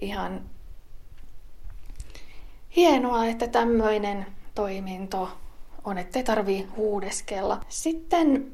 [0.00, 0.40] ihan
[2.76, 5.28] hienoa, että tämmöinen toiminto
[5.84, 7.60] on, ettei tarvii huudeskella.
[7.68, 8.52] Sitten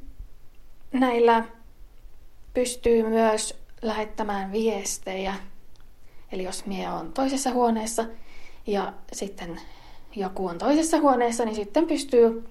[0.93, 1.45] näillä
[2.55, 5.35] pystyy myös lähettämään viestejä.
[6.33, 8.05] Eli jos mie on toisessa huoneessa
[8.67, 9.61] ja sitten
[10.17, 12.49] joku on toisessa huoneessa, niin sitten pystyy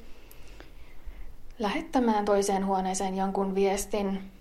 [1.60, 4.32] lähettämään toiseen huoneeseen jonkun viestin.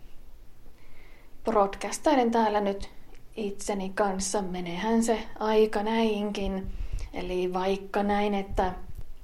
[1.45, 2.91] Broadcastailen täällä nyt
[3.37, 6.73] itseni kanssa, menehän se aika näinkin.
[7.13, 8.75] Eli vaikka näin, että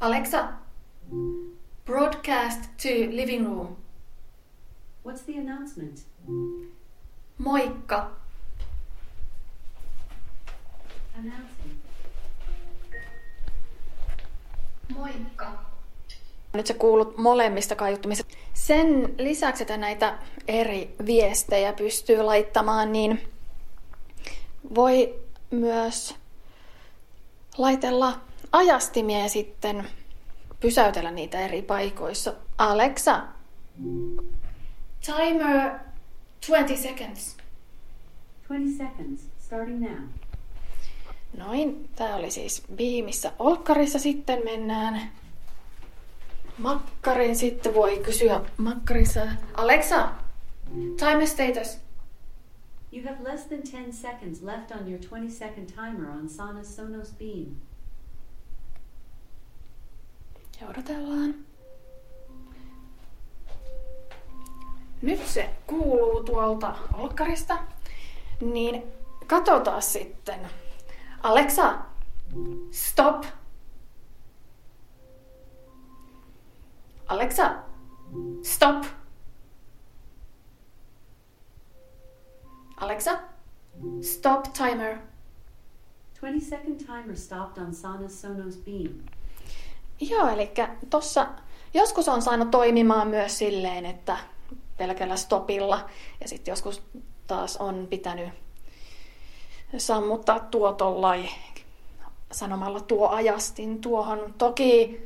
[0.01, 0.49] Alexa,
[1.85, 3.77] broadcast to living room.
[5.09, 6.13] What's the announcement?
[7.38, 8.10] Moikka.
[14.96, 15.52] Moikka.
[16.52, 18.24] Nyt se kuulut molemmista kaiuttimista.
[18.54, 23.28] Sen lisäksi, että näitä eri viestejä pystyy laittamaan, niin
[24.74, 25.14] voi
[25.50, 26.16] myös
[27.58, 28.20] laitella
[28.52, 29.88] ajastimia ja sitten
[30.60, 32.34] pysäytellä niitä eri paikoissa.
[32.58, 33.22] Alexa,
[35.06, 35.70] timer
[36.46, 37.37] 20 seconds.
[38.48, 40.09] 20 seconds, starting now.
[41.38, 43.98] Noin, tää oli siis Beamissa Olkkarissa.
[43.98, 45.11] Sitten mennään
[46.59, 47.37] Makkarin.
[47.37, 49.20] Sitten voi kysyä Makkarissa.
[49.54, 50.09] Alexa,
[50.98, 51.78] timer status.
[52.92, 57.12] You have less than 10 seconds left on your 20 second timer on Sonos Sonos
[57.18, 57.57] Beam.
[60.61, 61.35] Ja odotellaan.
[65.02, 67.59] Nyt se kuuluu tuolta olkkarista.
[68.40, 68.83] Niin
[69.26, 70.40] katsotaan sitten.
[71.22, 71.78] Alexa,
[72.70, 73.24] stop.
[77.07, 77.54] Alexa,
[78.42, 78.85] stop.
[82.76, 83.18] Alexa,
[84.02, 84.98] stop timer.
[86.20, 88.94] 20 second timer stopped on Sonos Sonos Beam.
[90.00, 90.50] Joo, eli
[90.90, 91.26] tossa
[91.74, 94.16] joskus on saanut toimimaan myös silleen, että
[94.76, 95.88] pelkällä stopilla
[96.20, 96.82] ja sitten joskus
[97.26, 98.28] taas on pitänyt
[99.78, 101.28] sammuttaa tuo tollai
[102.32, 104.34] sanomalla tuo ajastin tuohon.
[104.38, 105.00] Toki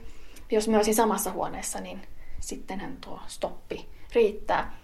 [0.50, 2.02] jos me olisin samassa huoneessa, niin
[2.40, 4.78] sittenhän tuo stoppi riittää.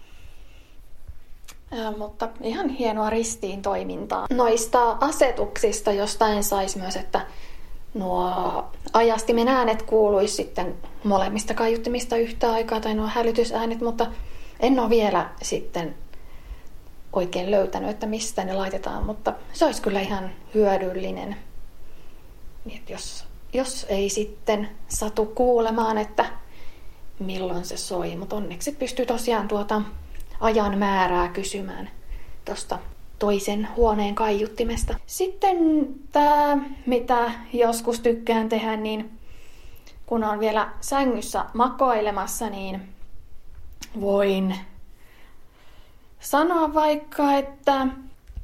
[1.71, 4.27] Ää, mutta ihan hienoa ristiin toimintaa.
[4.29, 7.27] Noista asetuksista jostain saisi myös, että
[7.93, 8.31] nuo
[8.93, 14.07] ajastimen äänet kuuluisi sitten molemmista kaiuttimista yhtä aikaa tai nuo hälytysäänet, mutta
[14.59, 15.95] en ole vielä sitten
[17.13, 21.35] oikein löytänyt, että mistä ne laitetaan, mutta se olisi kyllä ihan hyödyllinen.
[22.65, 26.25] Niin, että jos, jos ei sitten satu kuulemaan, että
[27.19, 29.81] milloin se soi, mutta onneksi pystyy tosiaan tuota
[30.39, 31.89] ajan määrää kysymään
[32.45, 32.79] tuosta
[33.19, 34.95] toisen huoneen kaiuttimesta.
[35.05, 35.57] Sitten
[36.11, 39.11] tämä, mitä joskus tykkään tehdä, niin
[40.05, 42.94] kun on vielä sängyssä makoilemassa, niin
[44.01, 44.55] voin
[46.19, 47.87] sanoa vaikka, että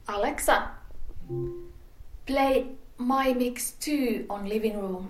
[0.08, 0.68] Alexa,
[2.26, 2.66] play
[2.98, 5.08] My Mix 2 on living room.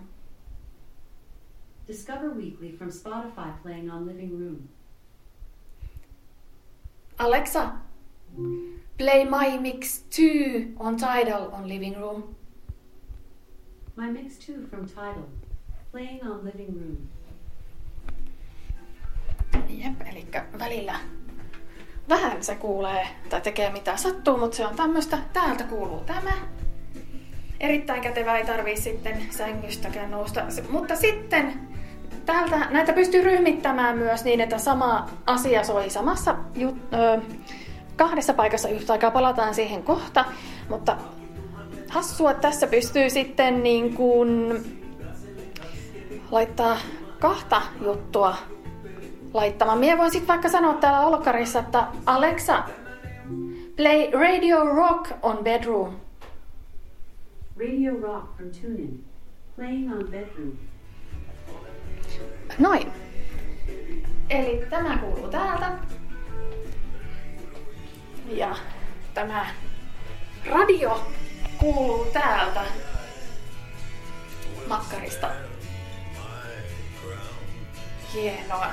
[1.88, 4.70] Discover Weekly from Spotify playing on Living Room.
[7.20, 7.72] Alexa,
[8.98, 12.36] play My Mix 2 on Tidal on living room.
[13.98, 15.28] My Mix 2 from Tidal,
[15.92, 17.10] playing on Living Room.
[19.80, 20.28] Jep, eli
[20.60, 20.96] välillä
[22.10, 25.18] vähän se kuulee tai tekee mitä sattuu, mutta se on tämmöistä.
[25.34, 26.32] Täältä kuuluu tämä.
[27.60, 30.44] Erittäin kätevä, ei tarvii sitten sängystäkään nousta.
[30.70, 31.54] Mutta sitten
[32.26, 37.22] täältä näitä pystyy ryhmittämään myös niin, että sama asia soi samassa jut, ö,
[37.96, 39.12] kahdessa paikassa yhtä aikaa.
[39.12, 40.26] Palataan siihen kohta,
[40.70, 40.98] mutta
[41.90, 44.54] hassua, että tässä pystyy sitten niin kuin
[46.32, 46.78] laittaa
[47.20, 48.36] kahta juttua
[49.34, 49.80] laittamaan.
[49.80, 52.64] Mie voin sitten vaikka sanoa täällä olkkarissa, että Alexa,
[53.76, 55.94] play Radio Rock on bedroom.
[57.60, 59.06] Radio Rock from TuneIn,
[59.56, 60.52] playing on Bedroom.
[62.58, 62.92] Noin.
[64.30, 65.72] Eli tämä kuuluu täältä.
[68.28, 68.56] Ja
[69.14, 69.46] tämä
[70.50, 71.02] radio
[71.58, 72.62] kuuluu täältä
[74.68, 75.30] makkarista.
[78.14, 78.68] Hienoa.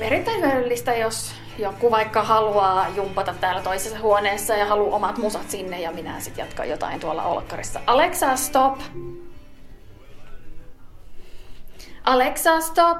[0.00, 5.92] Erittäin jos joku vaikka haluaa jumpata täällä toisessa huoneessa ja haluaa omat musat sinne ja
[5.92, 7.80] minä sitten jatkan jotain tuolla olkkarissa.
[7.86, 8.78] Alexa, stop!
[12.04, 12.98] Alexa, stop!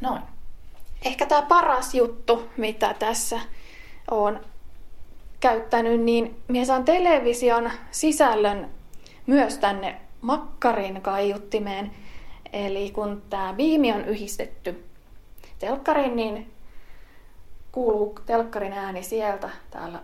[0.00, 0.22] Noin.
[1.04, 3.40] Ehkä tämä paras juttu, mitä tässä
[4.10, 4.40] on
[5.40, 8.70] käyttänyt, niin minä saan television sisällön
[9.26, 11.90] myös tänne makkarin kaiuttimeen.
[12.52, 14.84] Eli kun tämä biimi on yhdistetty
[15.58, 16.52] telkkariin, niin
[17.72, 20.00] kuuluu telkkarin ääni sieltä täällä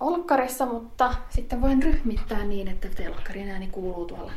[0.00, 4.32] olkkarissa, mutta sitten voin ryhmittää niin, että telkkarin ääni kuuluu tuolla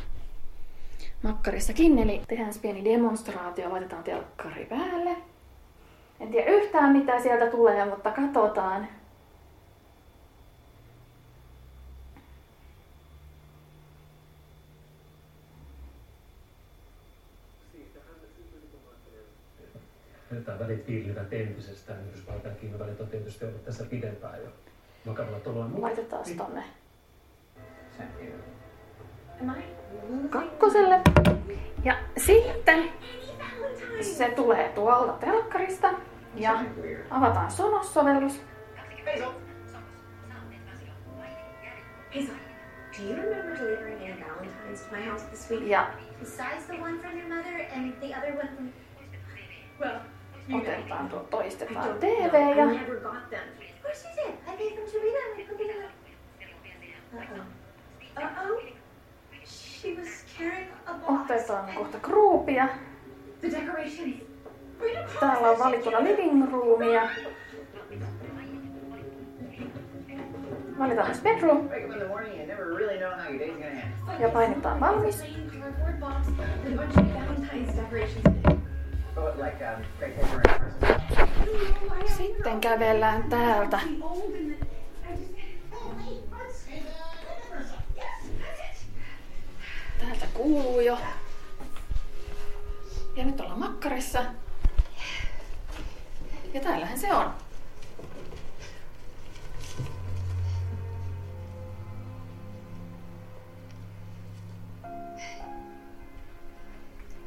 [1.22, 1.98] makkarissakin.
[1.98, 5.16] Eli tehdään pieni demonstraatio, laitetaan telkkari päälle.
[6.20, 8.88] En tiedä yhtään mitä sieltä tulee, mutta katsotaan.
[20.44, 21.98] Tämä välit viilivät entisestään.
[22.08, 24.48] Yhdysvaltain ja Kiinan välit on tietysti ollut tässä pidempään jo
[25.06, 25.82] vakavalla tolalla.
[25.82, 26.64] Laitetaan tonne
[30.30, 31.00] kakkoselle.
[31.84, 32.90] Ja sitten
[34.00, 35.94] se tulee tuolta telkkarista
[36.34, 36.64] ja
[37.10, 38.40] avataan Sonos-sovellus.
[42.98, 45.66] Do you remember delivering Anne Valentine's to my house this week?
[45.66, 45.86] Ja
[46.20, 48.72] Besides the one from your mother and the other one from...
[49.80, 50.00] Well,
[50.52, 52.34] otetaan tuo, toistetaan TV.
[52.34, 52.66] I ja
[61.08, 62.68] otetaan kohta groupia.
[63.42, 64.16] Decorations.
[65.20, 67.08] Täällä on valittuna living roomia.
[70.78, 71.68] Valitaan myös bedroom
[74.18, 75.24] ja painetaan valmis.
[82.16, 83.80] Sitten kävellään täältä.
[89.98, 90.98] Täältä kuuluu jo.
[93.16, 94.24] Ja nyt ollaan makkarissa.
[96.54, 97.30] Ja täällähän se on.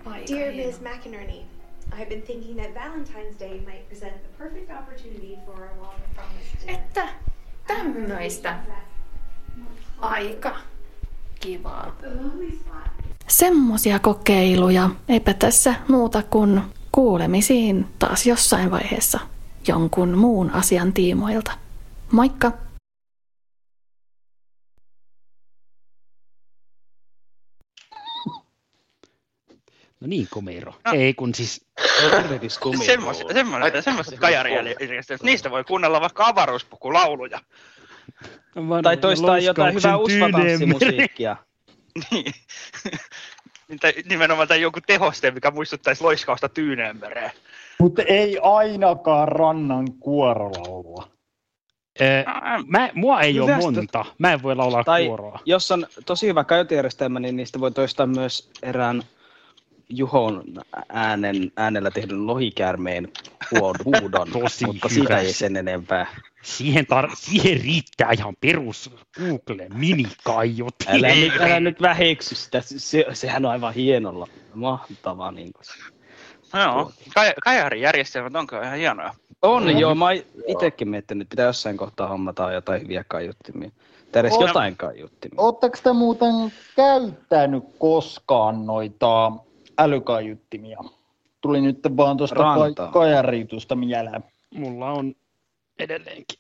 [0.06, 0.54] Aika Dear.
[0.54, 0.82] Ms.
[0.82, 1.41] McInerney,
[1.93, 6.80] I've been thinking that Valentine's Day might present the perfect opportunity for dinner.
[6.80, 7.08] Että
[7.67, 8.56] tämmöistä.
[9.99, 10.56] Aika
[11.39, 11.95] kivaa.
[13.28, 14.89] Semmosia kokeiluja.
[15.10, 19.19] Eipä tässä muuta kuin kuulemisiin taas jossain vaiheessa
[19.67, 21.52] jonkun muun asian tiimoilta.
[22.12, 22.68] Moikka!
[30.01, 30.73] No niin, komero.
[30.93, 31.65] Ei kun siis...
[32.85, 37.39] Semmoiset, semmoiset, semmoiset kajarijärjestelmät, niistä voi kuunnella vaikka avaruuspukulauluja.
[38.83, 41.35] Tai toistaa jotain hyvää usvatanssimusiikkia.
[42.12, 42.33] Niin.
[43.67, 47.31] Niin, tai nimenomaan tai joku tehoste, mikä muistuttaisi loiskausta Tyyneenmereen.
[47.79, 51.07] Mutta ei ainakaan rannan kuorolaulua.
[52.01, 52.23] Öö,
[52.67, 54.05] mä, mua ei ole Hyvästä- monta.
[54.17, 55.39] Mä en voi laulaa Tai kuoroa.
[55.45, 59.03] jos on tosi hyvä kaiutijärjestelmä, niin niistä voi toistaa myös erään
[59.89, 60.43] Juhon
[60.89, 63.08] äänen, äänellä tehdyn lohikäärmeen
[63.86, 65.19] huudon, Tosi mutta siitä hyvä.
[65.21, 66.08] ei sen enempää.
[66.43, 70.75] Siihen, tar- siihen riittää ihan perus Google minikaiut.
[70.88, 75.32] Älä nyt, älä nyt väheksy sitä, se, sehän on aivan hienolla, mahtavaa.
[75.32, 75.63] Niin kuin.
[76.54, 79.13] No joo, kaj- kajarijärjestelmät on kyllä ihan hienoja.
[79.41, 79.80] On, On.
[79.80, 80.15] joo, mä oon
[80.47, 83.69] itekin miettinyt, että pitää jossain kohtaa hommata jotain hyviä kaiuttimia.
[84.12, 85.36] Tai edes jotain kaiuttimia.
[85.41, 86.34] Oletteko te muuten
[86.75, 89.32] käyttänyt koskaan noita
[89.79, 90.77] älykaiuttimia?
[91.41, 92.35] Tuli nyt vaan tuosta
[92.75, 94.23] ka- kajariitusta mieleen.
[94.55, 95.15] Mulla on
[95.79, 96.39] edelleenkin.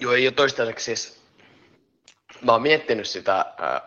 [0.00, 1.20] Joo, ei ole toistaiseksi siis.
[2.42, 3.82] Mä oon miettinyt sitä äh,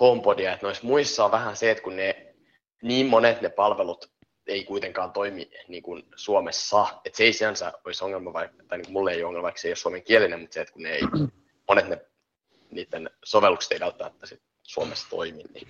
[0.00, 2.34] HomePodia, että noissa muissa on vähän se, että kun ne
[2.82, 4.12] niin monet ne palvelut
[4.46, 8.86] ei kuitenkaan toimi niin kuin Suomessa, että se ei sinänsä olisi ongelma, vaikka, tai niin
[8.86, 10.82] kuin mulle ei ole ongelma, vaikka se ei ole suomen kielinen, mutta se, että kun
[10.82, 11.02] ne ei,
[11.68, 12.06] monet ne,
[12.72, 15.68] niiden sovellukset ei välttämättä sit Suomessa toimi, niin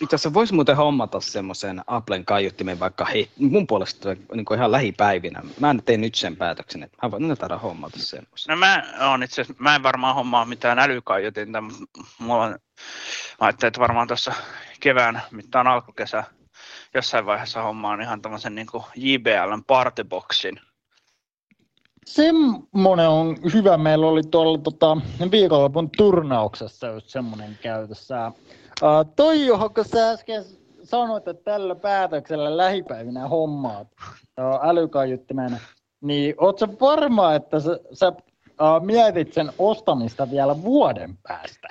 [0.00, 4.72] Itse asiassa voisi muuten hommata semmoisen Applen kaiuttimen vaikka hei, mun puolesta niin kuin ihan
[4.72, 5.42] lähipäivinä.
[5.60, 8.50] Mä en tee nyt sen päätöksen, että mä voin taida hommata semmoisen.
[8.50, 11.84] No mä on itse asiassa, mä en varmaan hommaa mitään älykaiutinta, mutta
[12.18, 12.58] mulla on, mä
[13.40, 14.32] ajattelin, että varmaan tuossa
[14.80, 16.24] kevään mittaan alkukesä
[16.94, 18.66] jossain vaiheessa hommaan ihan tämmöisen niin
[18.96, 20.60] JBLn partyboxin.
[22.06, 23.76] Semmonen on hyvä.
[23.76, 24.96] Meillä oli tuolla tota,
[25.30, 28.32] viikonlopun turnauksessa just semmonen käytössä.
[28.82, 30.44] Uh, toi, johon sä äsken
[30.84, 33.88] sanoit, että tällä päätöksellä lähipäivinä hommaat
[34.62, 35.60] älykaiuttimen,
[36.00, 38.12] niin oot sä varma, että sä, sä
[38.60, 41.68] uh, mietit sen ostamista vielä vuoden päästä?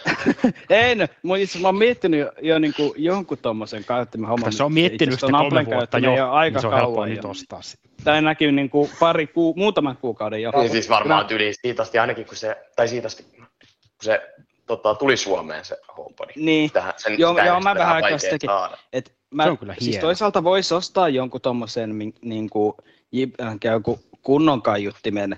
[0.70, 4.44] Ei, no, mä, itse, mä oon miettinyt jo, jo niin kuin jonkun tommosen käyttämän homman.
[4.50, 7.10] Tässä on miettinyt sitä kolme Applen vuotta käyttämän jo, aika niin se on helppoa kauan
[7.10, 7.30] nyt jo.
[7.30, 7.88] ostaa sitä.
[8.04, 10.50] Tämä näkyy niin kuin pari, kuu, muutaman kuukauden jo.
[10.56, 13.46] Niin siis varmaan tyyli siitä asti ainakin, kun se, tai siitä asti, kun
[14.02, 14.20] se
[14.66, 16.28] tota, tuli Suomeen se HomePod.
[16.36, 16.70] Niin.
[16.70, 18.50] Tähän, sen, Joo, sitä joo mä vähän aikaa sitäkin.
[18.92, 20.00] Et mä, Se on kyllä siis hieno.
[20.00, 22.76] toisaalta voisi ostaa jonkun tommosen niinku,
[23.16, 25.36] jip- äh, jonkun kunnon kaiuttimen,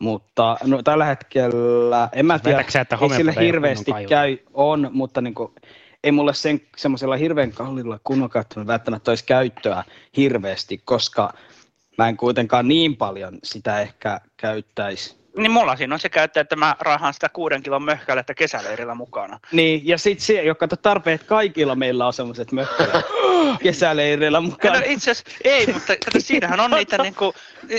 [0.00, 4.90] mutta no, tällä hetkellä, en mä tiedä, Väitätkö sä, että ei ole hirveästi käy, on,
[4.92, 5.52] mutta niinku,
[6.04, 9.84] ei mulle sen, semmoisella hirveän kalliilla kunnon käyttöllä välttämättä olisi käyttöä
[10.16, 11.32] hirveästi, koska
[11.98, 15.25] mä en kuitenkaan niin paljon sitä ehkä käyttäisi.
[15.36, 19.40] Niin mulla siinä on se käyttö, että mä rahaan sitä kuuden kilon möhkälettä kesäleirillä mukana.
[19.52, 23.06] Niin, ja sitten se, joka tarpeet kaikilla meillä on semmoiset mökkälät
[23.62, 24.78] kesäleirillä mukana.
[24.78, 27.34] No itse asiassa ei, mutta kato, siinähän on niitä niinku,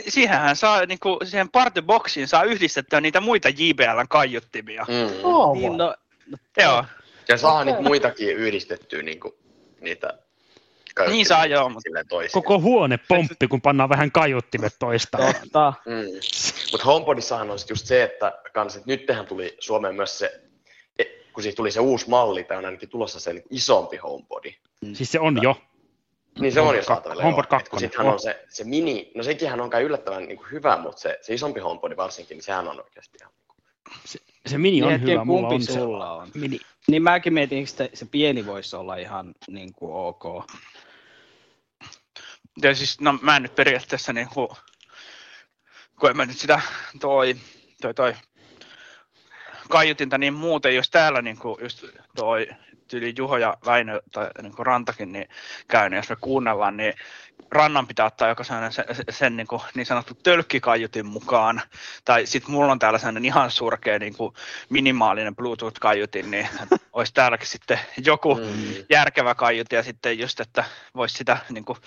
[0.08, 4.86] siihenhän saa niinku, siihen partyboksiin saa yhdistettyä niitä muita JBLn kaiuttimia.
[4.88, 5.24] Mm.
[5.24, 5.96] Oh, Niin, no,
[6.58, 6.86] Joo,
[7.28, 9.38] Ja saa niitä muitakin yhdistettyä niinku,
[9.82, 10.14] niitä
[11.06, 11.90] niin saa joo, mutta.
[12.32, 15.18] Koko huone pomppi, kun pannaan vähän kaiuttimet toista.
[15.18, 15.74] totta.
[15.86, 15.94] Mm.
[16.72, 20.42] Mutta HomePodissahan on sit just se, että kans, et nythän tuli Suomeen myös se,
[21.00, 24.56] e- kun siitä tuli se uusi malli, tai on ainakin tulossa se niinku isompi HomePodi.
[24.94, 25.56] Siis se on jo.
[26.40, 27.24] Niin se on jo saatavilla.
[27.24, 27.60] HomePod joo.
[27.60, 28.14] Et kun 2 sittenhän on.
[28.14, 31.34] on se, se mini, no sekinhän on kai yllättävän niin kuin hyvä, mutta se, se
[31.34, 33.34] isompi HomePodi varsinkin, niin sehän on oikeasti ihan...
[34.46, 35.74] Se mini on Niin, hyvä, mulla on se.
[35.74, 36.28] sulla on?
[36.34, 36.60] Mini.
[36.88, 40.24] Niin mäkin mietin, että se pieni voisi olla ihan niin kuin ok.
[42.62, 44.58] Ja siis no mä en nyt periaatteessa niinku,
[46.00, 46.62] kun en mä nyt sitä
[47.00, 47.36] toi,
[47.82, 48.16] toi, toi
[49.70, 51.84] kaiutinta niin muuten, jos täällä niinku just
[52.16, 52.48] toi
[52.88, 55.30] tyyli Juho ja Väinö tai niinku Rantakin niin
[55.68, 56.94] käynyt, jos me kuunnellaan, niin
[57.52, 61.62] Rannan pitää ottaa joko sellainen sen, sen niin, kuin, niin sanottu tölkkikaiutin mukaan,
[62.06, 64.34] tai sitten mulla on täällä sellainen ihan surkea niin kuin
[64.70, 66.48] minimaalinen Bluetooth-kaiutin, niin
[66.94, 68.74] olisi täälläkin sitten joku Mm.
[68.90, 70.64] järkevä kaiutin, ja sitten just, että
[70.96, 71.78] voisi sitä niin kuin,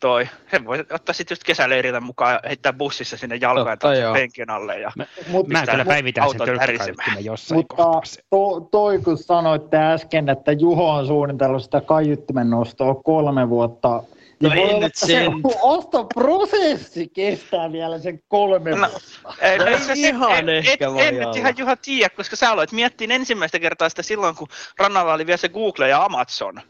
[0.00, 4.12] toi, he voi ottaa sitten just kesäleirille mukaan ja heittää bussissa sinne Totta, joo.
[4.12, 4.78] taakse penkin alle.
[4.80, 7.24] Ja Mä, Mut, mä kyllä päivitän sen tärisemään.
[7.24, 8.02] jossain mutta kohtaa.
[8.30, 14.02] to, toi kun sanoitte äsken, että Juho on suunnitellut sitä kaiuttimen nostoa kolme vuotta,
[14.42, 15.32] No niin ei voi nyt se sen.
[15.62, 19.34] ostoprosessi kestää vielä sen kolme No, vuotta.
[19.40, 22.72] Ei, No no, ihan en, ehkä voi en nyt ihan Juha tiedä, koska sä aloit
[22.72, 26.60] miettiä ensimmäistä kertaa sitä silloin, kun rannalla oli vielä se Google ja Amazon.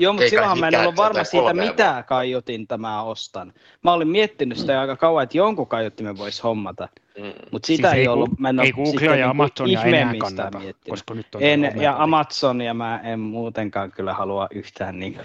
[0.00, 2.02] Joo, mutta silloinhan mä en ollut varma siitä, mitä vuotta.
[2.02, 3.52] kaiutinta mä ostan.
[3.84, 6.88] Mä olin miettinyt sitä aika kauan, että jonkun kaiuttimen voisi hommata.
[7.18, 7.32] Mm.
[7.50, 10.14] Mutta sitä Siis ei, ei ollut, mä en ei Googlea sitten ja niinku Amazonia enää
[10.18, 10.90] kannata, miettinyt.
[10.90, 12.02] koska nyt on en, tämä ja.
[12.02, 15.20] Amazonia mä en muutenkaan kyllä halua yhtään niin,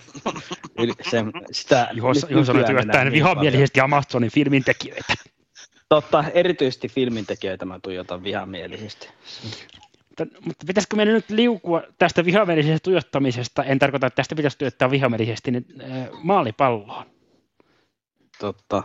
[1.09, 5.13] sen, sitä Juho, nyt Juho sanoi nykyään enää työttäen niin vihamielisesti Amazonin filmin tekijöitä.
[5.89, 9.09] Totta, erityisesti filmintekijöitä mä tuijotan vihamielisesti.
[10.19, 14.91] Mutta, mutta pitäisikö meidän nyt liukua tästä vihamielisestä tuijottamisesta, en tarkoita, että tästä pitäisi tuijottaa
[14.91, 17.05] vihamielisesti, niin äh, maalipalloon.
[18.39, 18.83] Totta.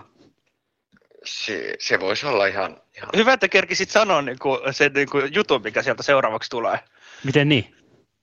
[1.24, 5.34] Se, se voisi olla ihan, ihan Hyvä, että kerkisit sanoa niin kuin, sen niin kuin,
[5.34, 6.78] jutun, mikä sieltä seuraavaksi tulee.
[7.24, 7.76] Miten niin?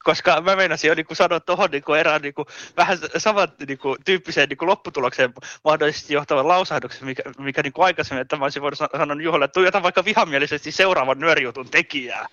[0.08, 2.46] Koska mä meinasin jo niin kuin sanoa tuohon niin kuin erään niin kuin,
[2.78, 5.34] vähän saman niin kuin, tyyppiseen niin kuin lopputulokseen
[5.64, 9.46] mahdollisesti johtavan lausahduksen, mikä, mikä niin kuin aikaisemmin, että mä olisin voinut sa- sanoa Juholle,
[9.46, 12.28] että tuijota vaikka vihamielisesti seuraavan nyörijutun tekijää.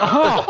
[0.00, 0.46] Ahaa,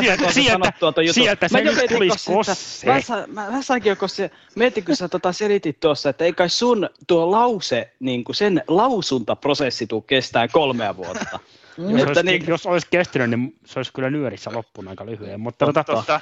[0.00, 2.86] sieltä- sieltä, tuota sieltä se nyt tulisi kosse.
[2.86, 6.24] Mä, sa, mä, mä sainkin jo, kun se, mietin, kun sä tota selitit tuossa, että
[6.24, 11.38] ei kai sun tuo lause, niin kuin sen lausuntaprosessi tuu kestää kolmea vuotta.
[11.78, 15.40] Jos, Että olisi, niin- jos olisi kestänyt, niin se olisi kyllä nyörissä loppuun aika lyhyen.
[15.40, 16.20] Mutta tota, Totta.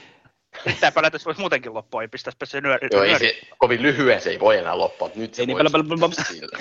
[0.81, 2.89] Tämä pelätys voisi muutenkin loppua, ei pistäisi se nyöri.
[2.93, 6.11] Joo, ei se, kovin lyhyen se ei voi enää loppua, nyt se Ei niin voi
[6.29, 6.59] sillä.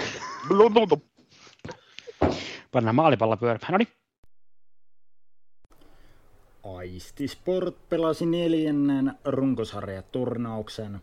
[2.72, 3.72] pannaan maalipallo pyörimään.
[3.72, 3.88] No niin,
[6.64, 11.02] Aistisport pelasi neljännen runkosarjaturnauksen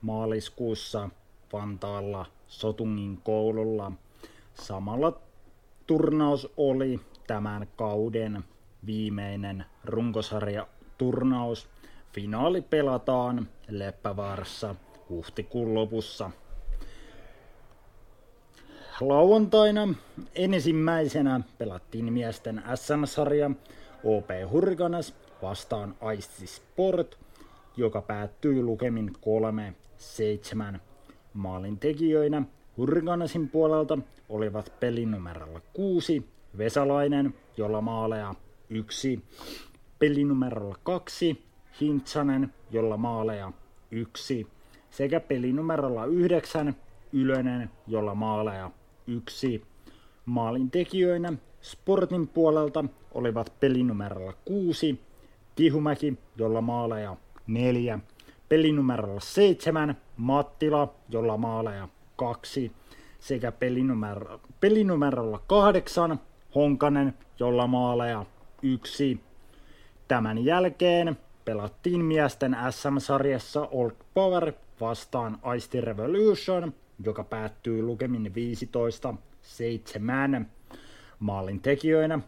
[0.00, 1.10] maaliskuussa
[1.52, 3.92] Vantaalla Sotungin koululla.
[4.54, 5.20] Samalla
[5.86, 7.00] turnaus oli
[7.30, 8.44] tämän kauden
[8.86, 11.68] viimeinen runkosarjaturnaus.
[12.12, 14.74] Finaali pelataan Leppävaarassa
[15.08, 16.30] huhtikuun lopussa.
[19.00, 19.88] Lauantaina
[20.34, 23.50] ensimmäisenä pelattiin miesten SM-sarja
[24.04, 27.18] OP Hurganas vastaan Aisti Sport,
[27.76, 29.12] joka päättyi lukemin
[30.76, 30.78] 3-7.
[31.34, 32.42] Maalintekijöinä
[32.76, 38.34] Hurganasin puolelta olivat pelinumerolla 6 Vesalainen, jolla maaleja
[38.70, 39.24] 1,
[39.98, 41.44] pelinumerolla 2
[41.80, 43.52] Hintsanen, jolla maaleja
[43.90, 44.46] 1,
[44.90, 46.76] sekä pelinumerolla 9
[47.12, 48.70] Ylönen, jolla maaleja
[49.06, 49.64] 1.
[50.26, 51.32] Maalintekijöinä
[51.62, 52.84] Sportin puolelta
[53.14, 55.00] olivat pelinumerolla 6
[55.54, 57.98] Tihumäki, jolla maaleja 4,
[58.48, 62.72] pelinumerolla 7 Mattila, jolla maaleja 2,
[63.20, 66.20] sekä pelinumero, pelinumerolla 8
[66.54, 68.26] Honkanen, jolla maaleja
[68.62, 69.20] 1.
[70.08, 76.74] Tämän jälkeen pelattiin miesten SM-sarjassa Old Power vastaan Ice Revolution,
[77.04, 78.32] joka päättyi lukemin
[80.40, 80.44] 15-7.
[81.18, 82.18] Maalin tekijöinä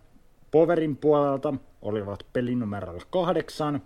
[0.50, 3.82] Poverin puolelta olivat pelinumerolla 8,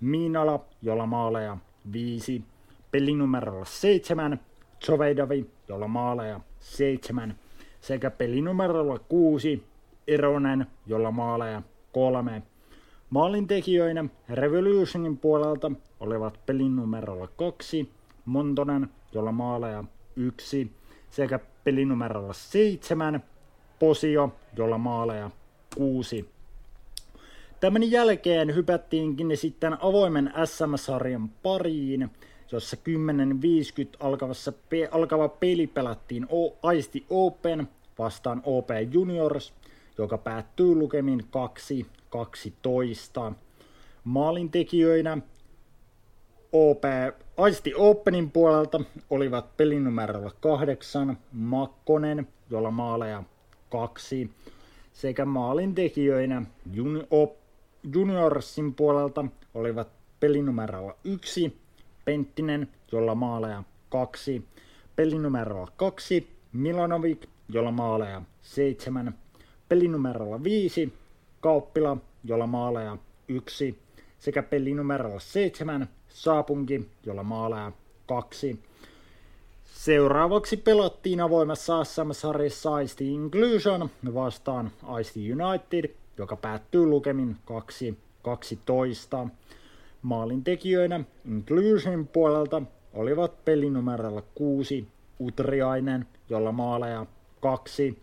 [0.00, 1.56] Miinala, jolla maaleja
[1.92, 2.44] 5,
[2.90, 4.40] pelinumerolla 7,
[4.80, 7.38] Chovedavi, jolla maaleja 7,
[7.80, 9.67] sekä pelinumerolla 6,
[10.08, 12.42] Eronen, jolla maaleja 3.
[13.10, 17.90] Maalintekijöinä Revolutionin puolelta olivat pelinumerolla 2,
[18.24, 19.84] Montonen, jolla maaleja
[20.16, 20.72] 1,
[21.10, 23.22] sekä pelinumerolla 7,
[23.78, 25.30] Posio, jolla maaleja
[25.76, 26.28] 6.
[27.60, 32.10] Tämän jälkeen hypättiinkin sitten avoimen SM-sarjan pariin,
[32.52, 39.54] jossa 10.50 alkavassa pe- alkava peli pelattiin o- Aisti Open vastaan OP Juniors,
[39.98, 41.24] joka päättyy lukemin
[43.30, 43.32] 2-12.
[44.04, 45.18] Maalintekijöinä
[46.52, 46.82] OP,
[47.36, 48.80] Aisti Openin puolelta
[49.10, 53.22] olivat pelinumerolla 8 Makkonen, jolla maaleja
[53.70, 54.30] 2,
[54.92, 56.42] sekä maalintekijöinä
[56.72, 57.38] juni- op-
[57.92, 59.24] Juniorsin puolelta
[59.54, 59.88] olivat
[60.20, 61.56] pelinumerolla 1
[62.04, 64.44] Penttinen, jolla maaleja 2,
[64.96, 69.14] pelinumerolla 2 Milanovic, jolla maaleja 7,
[69.68, 70.92] pelinumerolla 5
[71.40, 72.96] Kauppila, jolla maaleja
[73.28, 73.78] 1,
[74.18, 77.72] sekä pelinumerolla 7 Saapunki, jolla maaleja
[78.06, 78.58] 2.
[79.64, 87.36] Seuraavaksi pelattiin avoimessa SM-sarjassa Ice Inclusion vastaan Ice United, joka päättyy lukemin
[89.26, 89.28] 2-12.
[90.02, 92.62] Maalintekijöinä Inclusion puolelta
[92.94, 94.88] olivat pelinumerolla 6
[95.20, 97.06] Utriainen, jolla maaleja
[97.40, 98.02] 2.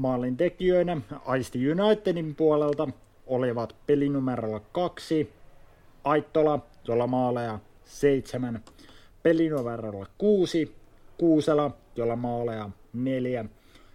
[0.00, 1.00] Maalintekijöinä
[1.38, 2.88] Ice Unitedin puolelta
[3.26, 5.32] olivat pelinumerolla 2
[6.04, 8.64] Aittola, jolla maaleja 7.
[9.22, 10.74] Pelinumerolla 6
[11.18, 13.44] Kuusela, jolla maaleja 4.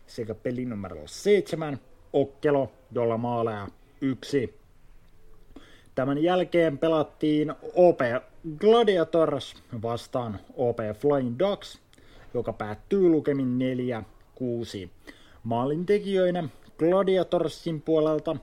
[0.08, 1.80] Sekä pelinumerolla 7
[2.14, 3.68] Okkelo, jolla maaleja
[4.02, 4.54] 1.
[5.96, 8.00] Tämän jälkeen pelattiin OP
[8.60, 11.80] Gladiators vastaan OP Flying Dogs,
[12.34, 13.60] joka päättyy lukemin
[14.88, 14.90] 4-6.
[15.46, 18.36] Maalintekijöinä Gladiatorsin puolelta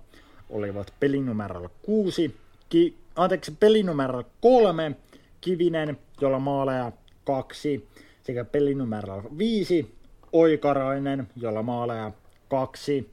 [0.51, 2.37] olivat pelinumerolla 6,
[2.69, 4.97] ki, anteeksi, pelinumerolla 3
[5.41, 6.93] Kivinen, jolla maaleja
[7.25, 7.89] 2,
[8.23, 9.95] sekä pelinumerolla 5
[10.33, 12.13] Oikarainen, jolla maaleja
[12.49, 13.11] 2.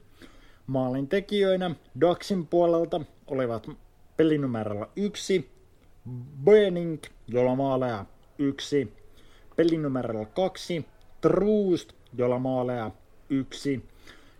[0.66, 3.70] Maalintekijöinä Daxin puolelta olivat
[4.16, 5.50] pelinumerolla 1
[6.44, 8.04] Burning, jolla maaleja
[8.38, 8.92] 1.
[9.56, 10.86] Pelinumerolla 2
[11.20, 12.90] Troost, jolla maaleja
[13.30, 13.88] 1.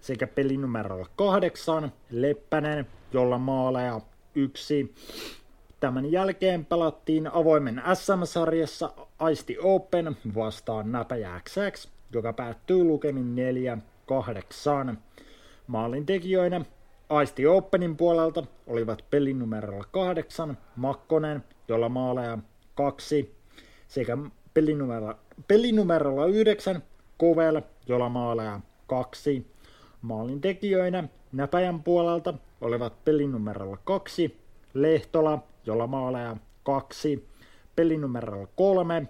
[0.01, 4.01] Sekä pelinumerolla 8 Leppänen, jolla maaleja
[4.35, 4.95] 1.
[5.81, 11.41] Tämän jälkeen pelattiin avoimen SM-sarjassa Aisti Open vastaan Näpäjä
[12.13, 13.37] joka päättyy lukemin
[14.93, 14.97] 4-8.
[15.67, 16.61] Maalintekijöinä
[17.09, 22.39] Aisti Openin puolelta olivat pelinumerolla 8 Makkonen, jolla maaleja
[22.75, 23.35] 2,
[23.89, 24.19] sekä
[24.55, 25.19] pelinumerolla,
[25.49, 26.83] pelinumerolla 9
[27.19, 28.61] Kovel, jolla maaleja
[28.91, 29.47] 2.
[30.03, 34.37] Maalintekijöinä Näpäjän puolelta olivat pelinumerolla 2
[34.75, 37.29] Lehtola, jolla maaleja 2,
[37.77, 39.07] pelinumerolla 3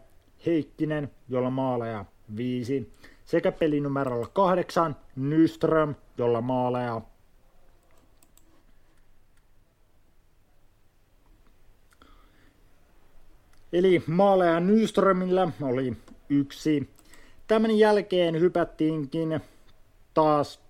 [0.46, 2.04] Heikkinen, jolla maaleja
[2.36, 2.92] 5,
[3.24, 7.00] sekä pelinumerolla 8 Nyström, jolla maaleja
[13.72, 15.96] Eli maaleja Nyströmillä oli
[16.28, 16.90] yksi.
[17.46, 19.40] Tämän jälkeen hypättiinkin
[20.14, 20.60] taas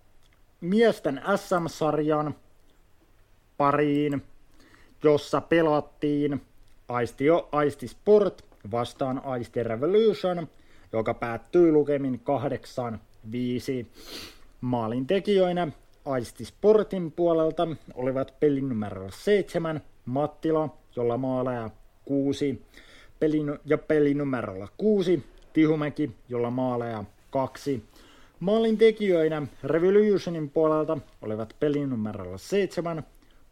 [0.61, 2.35] miesten SM-sarjan
[3.57, 4.23] pariin,
[5.05, 6.43] jossa pelattiin
[6.89, 10.49] Aisti, Aisti Sport vastaan Aisti Revolution,
[10.93, 12.21] joka päättyi lukemin
[13.85, 13.87] 8-5.
[14.61, 15.69] Maalintekijöinä
[16.05, 21.71] Aisti Sportin puolelta olivat pelinumero 7 Mattila, jolla maaleja
[22.05, 22.67] 6,
[23.21, 25.23] pelinu- ja pelinumerolla 6
[25.53, 27.85] Tihumäki, jolla maaleja 2.
[28.41, 33.05] Maalintekijöinä Revolutionin puolelta olivat pelinumerolla 7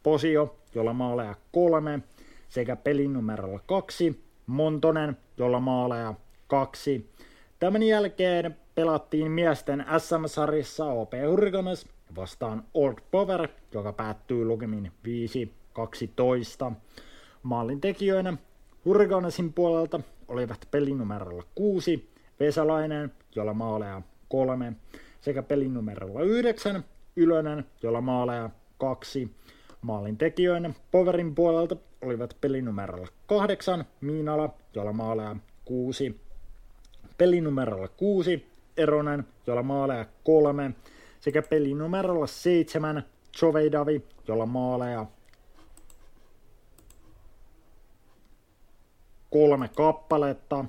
[0.02, 2.00] Posio, jolla maaleja 3,
[2.48, 6.14] sekä pelinumerolla 2 Montonen, jolla maaleja
[6.46, 7.10] 2.
[7.58, 11.86] Tämän jälkeen pelattiin miesten SM-sarjassa OP Hurricanes
[12.16, 14.92] vastaan Old Power, joka päättyy lukemin
[16.70, 16.72] 5-12.
[17.42, 18.36] Maalin tekijöinä
[18.84, 22.10] Hurricanesin puolelta olivat pelinumerolla 6
[22.40, 24.72] Vesalainen, jolla maaleja 3,
[25.20, 26.84] sekä pelinumerolla 9
[27.16, 29.34] Ylönen, jolla maaleja 2.
[29.82, 36.20] Maalin tekijöinä Powerin puolelta olivat pelinumerolla 8 Miinala, jolla maaleja 6.
[37.18, 40.70] Pelinumerolla 6 Eronen, jolla maaleja 3,
[41.20, 43.04] sekä pelinumerolla 7
[43.36, 45.06] Choveidavi, jolla maaleja
[49.30, 50.64] kolme kappaletta.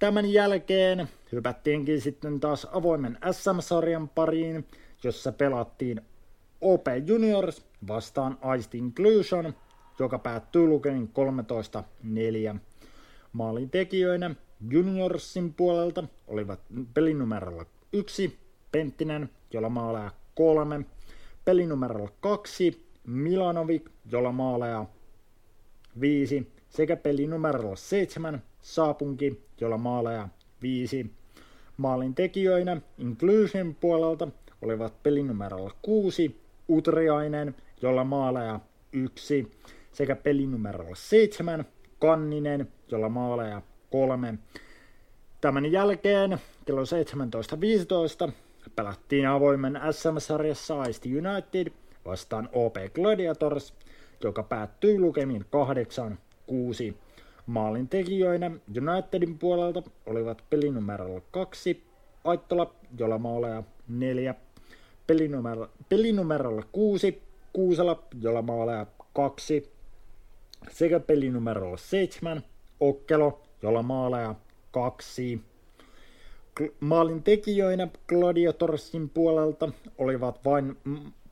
[0.00, 1.08] Tämän jälkeen.
[1.32, 4.66] Hypättiinkin sitten taas avoimen SM-sarjan pariin,
[5.04, 6.00] jossa pelattiin
[6.60, 9.54] OP Juniors vastaan Iced Inclusion,
[9.98, 11.10] joka päättyy lukemin
[12.54, 12.58] 13-4.
[13.32, 14.34] Maalin tekijöinä
[14.70, 16.60] Juniorsin puolelta olivat
[16.94, 18.38] pelinumerolla 1
[18.72, 20.84] Penttinen, jolla maaleja 3,
[21.44, 24.86] pelinumerolla 2 Milanovic, jolla maaleja
[26.00, 30.28] 5, sekä pelinumerolla 7 Saapunki, jolla maaleja
[30.62, 31.10] 5.
[31.76, 34.28] Maalin tekijöinä Inclusion puolelta
[34.62, 38.60] olivat pelinumerolla 6 Utriainen, jolla maaleja
[38.92, 39.52] 1,
[39.92, 41.64] sekä pelinumerolla 7
[41.98, 44.34] Kanninen, jolla maaleja 3.
[45.40, 46.82] Tämän jälkeen kello
[48.26, 48.32] 17.15
[48.76, 51.72] pelattiin avoimen SM-sarjassa Ice United
[52.04, 53.74] vastaan OP Gladiators,
[54.24, 55.44] joka päättyi lukemin
[56.90, 56.94] 8-6.
[57.50, 61.82] Maalin tekijöinä Unitedin puolelta olivat pelinumerolla 2
[62.24, 64.34] Aittola, jolla maaleja 4,
[65.06, 67.22] pelinumero, pelinumerolla 6
[67.52, 69.72] Kuusala, jolla maaleja 2,
[70.70, 72.42] sekä pelinumerolla 7
[72.80, 74.34] Okkelo, jolla maaleja
[74.70, 75.40] 2.
[76.80, 80.76] Maalin tekijöinä Gladiatorsin puolelta olivat vain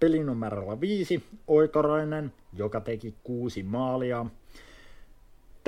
[0.01, 4.27] pelinumerolla 5 Oikarainen, joka teki kuusi maalia.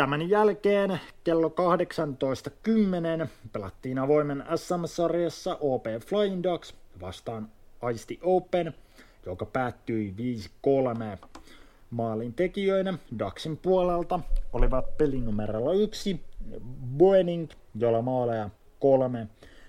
[0.01, 1.49] Tämän jälkeen kello
[3.23, 7.49] 18.10 pelattiin avoimen SM-sarjassa OP Flying Dogs vastaan
[7.83, 8.75] Aisti Open,
[9.27, 10.15] joka päättyi
[11.23, 11.27] 5-3.
[11.91, 14.21] Maalin tekijöinä Daxin puolelta
[14.53, 16.21] olivat pelinumerolla 1
[16.99, 19.27] Boening, jolla maaleja 3,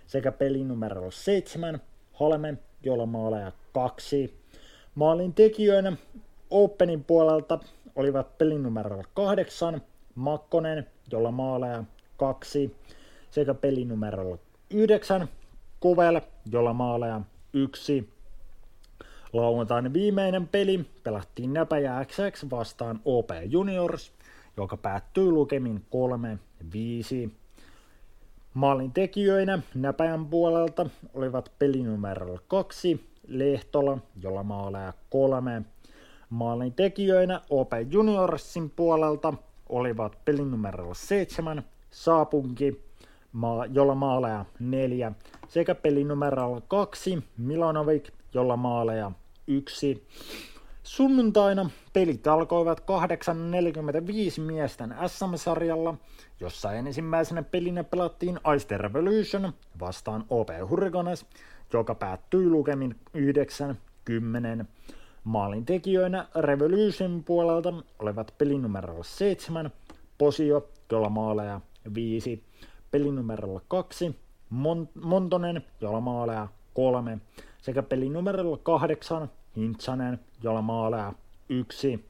[0.07, 1.81] sekä pelinumerolla 7
[2.13, 4.39] Halme, jolla maaleja 2.
[4.95, 5.93] Maalin tekijöinä
[6.49, 7.59] Openin puolelta
[7.95, 9.81] olivat pelinumerolla 8
[10.15, 11.83] Makkonen, jolla maaleja
[12.17, 12.75] 2,
[13.31, 14.37] sekä pelinumerolla
[14.69, 15.29] 9
[15.79, 17.21] Kovel, jolla maaleja
[17.53, 18.09] 1.
[19.33, 24.11] Lauantain viimeinen peli pelattiin Näpäjä XX vastaan OP Juniors,
[24.57, 25.85] joka päättyy lukemin
[27.25, 27.29] 3-5.
[28.53, 35.61] Maalin tekijöinä Näpäjän puolelta olivat pelinumerolla 2 Lehtola, jolla maaleja 3.
[36.29, 39.33] Maalin tekijöinä OP Juniorsin puolelta
[39.71, 42.83] olivat pelinumerolla 7 Saapunki,
[43.71, 45.11] jolla maaleja 4,
[45.47, 49.11] sekä pelinumerolla 2 Milanovic, jolla maaleja
[49.47, 50.07] 1.
[50.83, 55.95] Sunnuntaina pelit alkoivat 8.45 miesten SM-sarjalla,
[56.39, 61.25] jossa ensimmäisenä pelinä pelattiin Ice Revolution vastaan OP Hurricanes,
[61.73, 62.95] joka päättyi lukemin
[64.61, 64.65] 9-10.
[65.23, 69.71] Maalin tekijöinä Revolution puolelta olivat pelinumerolla 7
[70.17, 71.61] Posio, jolla maaleja
[71.95, 72.43] 5,
[72.91, 74.15] pelinumerolla 2
[74.53, 77.17] Mon- Montonen, jolla maaleja 3,
[77.61, 81.13] sekä pelinumerolla 8 Hintsanen, jolla maaleja
[81.49, 82.05] 1.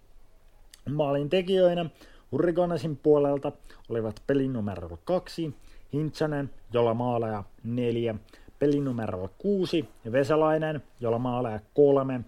[0.90, 1.90] Maalin tekijöinä
[2.32, 3.52] Hurricanesin puolelta
[3.90, 5.56] olivat pelinumerolla 2
[5.94, 8.16] Hintsanen, jolla maaleja 4,
[8.60, 12.22] pelinumerolla 6 Vesalainen, jolla maaleja 3,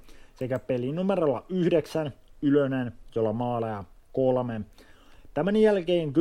[0.43, 3.83] sekä pelinumerolla 9 Ylönen, jolla maaleja
[4.13, 4.61] 3.
[5.33, 6.13] Tämän jälkeen 10.35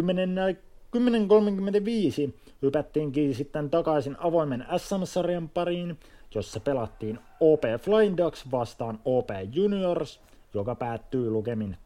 [2.62, 5.98] hypättiinkin sitten takaisin avoimen SM-sarjan pariin,
[6.34, 10.20] jossa pelattiin OP Flying Dogs vastaan OP Juniors,
[10.54, 11.76] joka päättyy lukemin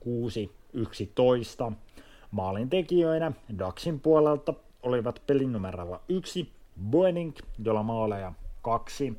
[1.71, 1.73] 6-11.
[2.31, 6.53] Maalin tekijöinä Daxin puolelta olivat pelinumerolla 1
[6.91, 7.33] Boening,
[7.65, 8.33] jolla maaleja
[8.63, 9.17] 2,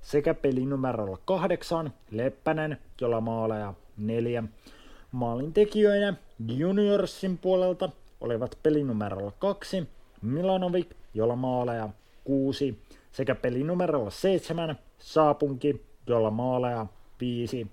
[0.00, 4.44] sekä pelinumerolla 8 Leppänen, jolla maaleja 4.
[5.12, 6.14] Maalin tekijöinä
[6.48, 7.90] Juniorsin puolelta
[8.20, 9.88] olivat pelinumerolla 2
[10.22, 11.88] Milanovic, jolla maaleja
[12.24, 12.78] 6,
[13.12, 16.86] sekä pelinumerolla 7 Saapunki, jolla maaleja
[17.20, 17.66] 5.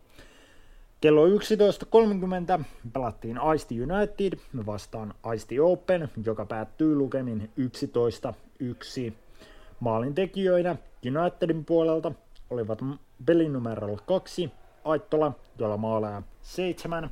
[1.01, 2.63] Kello 11.30
[2.93, 7.51] pelattiin Aisti United vastaan Aisti Open, joka päättyy lukemin
[9.09, 9.13] 11-1.
[9.79, 10.75] Maalin tekijöinä
[11.19, 12.11] Unitedin puolelta
[12.49, 12.79] olivat
[13.25, 14.51] pelinumerolla 2
[14.83, 17.09] Aittola, jolla maaleja 7,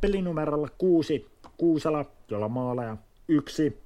[0.00, 2.96] pelinumerolla 6 Kuusela, jolla maaleja
[3.28, 3.82] 1,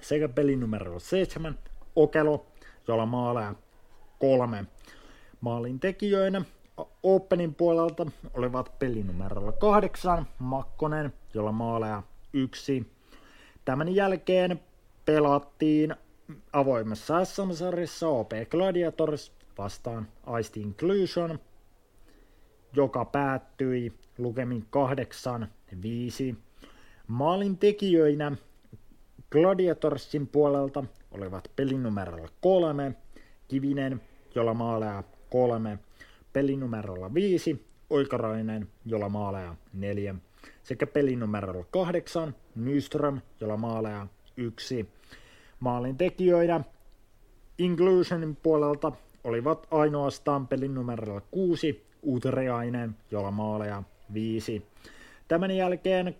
[0.00, 1.58] sekä pelinumerolla 7
[1.96, 2.46] Okelo,
[2.88, 3.54] jolla maaleja
[4.18, 4.64] 3.
[5.40, 6.42] Maalin tekijöinä
[7.02, 12.02] Openin puolelta olivat pelinumerolla 8 Makkonen, jolla maaleja
[12.32, 12.92] 1.
[13.64, 14.60] Tämän jälkeen
[15.04, 15.96] pelattiin
[16.52, 20.08] avoimessa SM-sarjassa OP Gladiators vastaan
[20.40, 21.38] Ice Inclusion,
[22.76, 24.66] joka päättyi lukemin
[26.32, 26.36] 8-5.
[27.06, 28.32] Maalin tekijöinä
[29.30, 32.94] Gladiatorsin puolelta olivat pelinumerolla 3
[33.48, 34.00] Kivinen,
[34.34, 35.78] jolla maaleja 3,
[36.32, 40.14] pelinumerolla 5 Oikarainen, jolla maaleja 4,
[40.62, 44.06] sekä pelinumerolla 8 Nyström, jolla maaleja
[44.36, 44.88] 1.
[45.62, 46.60] Maalin tekijöinä
[47.58, 48.92] Inclusionin puolelta
[49.24, 53.82] olivat ainoastaan pelin numerolla 6 Utreainen, jolla maaleja
[54.14, 54.66] 5.
[55.28, 56.16] Tämän jälkeen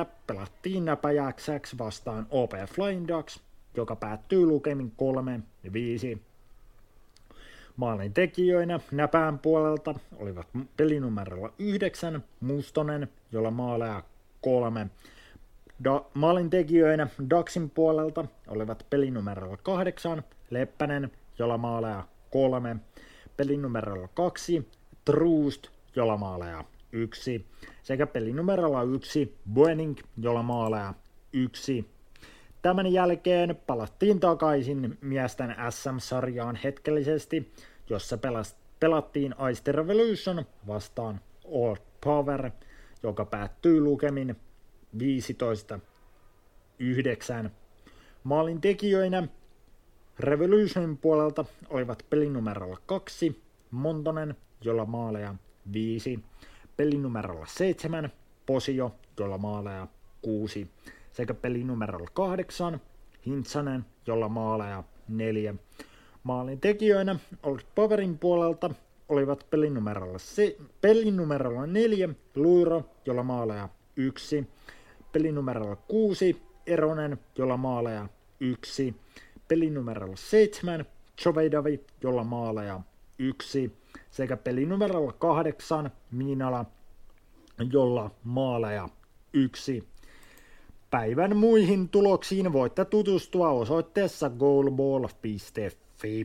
[0.00, 3.40] 13.20 pelattiin näpäjäksäksi vastaan OP Flying Ducks,
[3.76, 6.22] joka päättyy lukemin 3 ja 5.
[7.76, 14.02] Maalin tekijöinä näpään puolelta olivat pelinumerolla 9 Mustonen, jolla maaleja
[14.40, 14.86] 3.
[15.84, 22.76] Da- maalin tekijöinä Daxin puolelta olivat pelinumerolla 8 Leppänen, jolla maaleja 3.
[23.36, 24.68] Pelinumerolla 2
[25.04, 27.46] Troost, jolla maaleja 1.
[27.82, 30.94] Sekä pelinumerolla 1 Boening, jolla maaleja
[31.32, 31.90] 1.
[32.62, 37.52] Tämän jälkeen palattiin takaisin miesten SM-sarjaan hetkellisesti,
[37.90, 38.18] jossa
[38.80, 42.50] pelattiin Ice Revolution vastaan Old Power,
[43.02, 44.36] joka päättyi lukemin
[47.46, 47.50] 15-9.
[48.24, 49.28] Maalin tekijöinä
[50.18, 55.34] Revolutionin puolelta olivat pelinumerolla 2 Montonen, jolla maaleja
[55.72, 56.18] 5,
[56.76, 58.12] pelinumerolla 7
[58.46, 59.86] Posio, jolla maaleja
[60.22, 60.70] 6,
[61.12, 62.80] sekä pelinumerolla 8
[63.26, 65.54] Hintsanen, jolla maaleja 4.
[66.22, 68.70] Maalin tekijöinä Old Powerin puolelta
[69.08, 74.48] olivat pelinumerolla, se, pelinumerolla 4 Luiro, jolla maaleja 1,
[75.16, 78.08] pelinumerolla 6 Eronen, jolla maaleja
[78.40, 78.94] 1,
[79.48, 80.84] pelinumerolla 7
[81.18, 82.80] Chovedavi, jolla maaleja
[83.18, 83.72] 1,
[84.10, 86.64] sekä pelinumerolla 8 Miinala,
[87.72, 88.88] jolla maaleja
[89.32, 89.88] 1.
[90.90, 96.24] Päivän muihin tuloksiin voitte tutustua osoitteessa goalball.fi.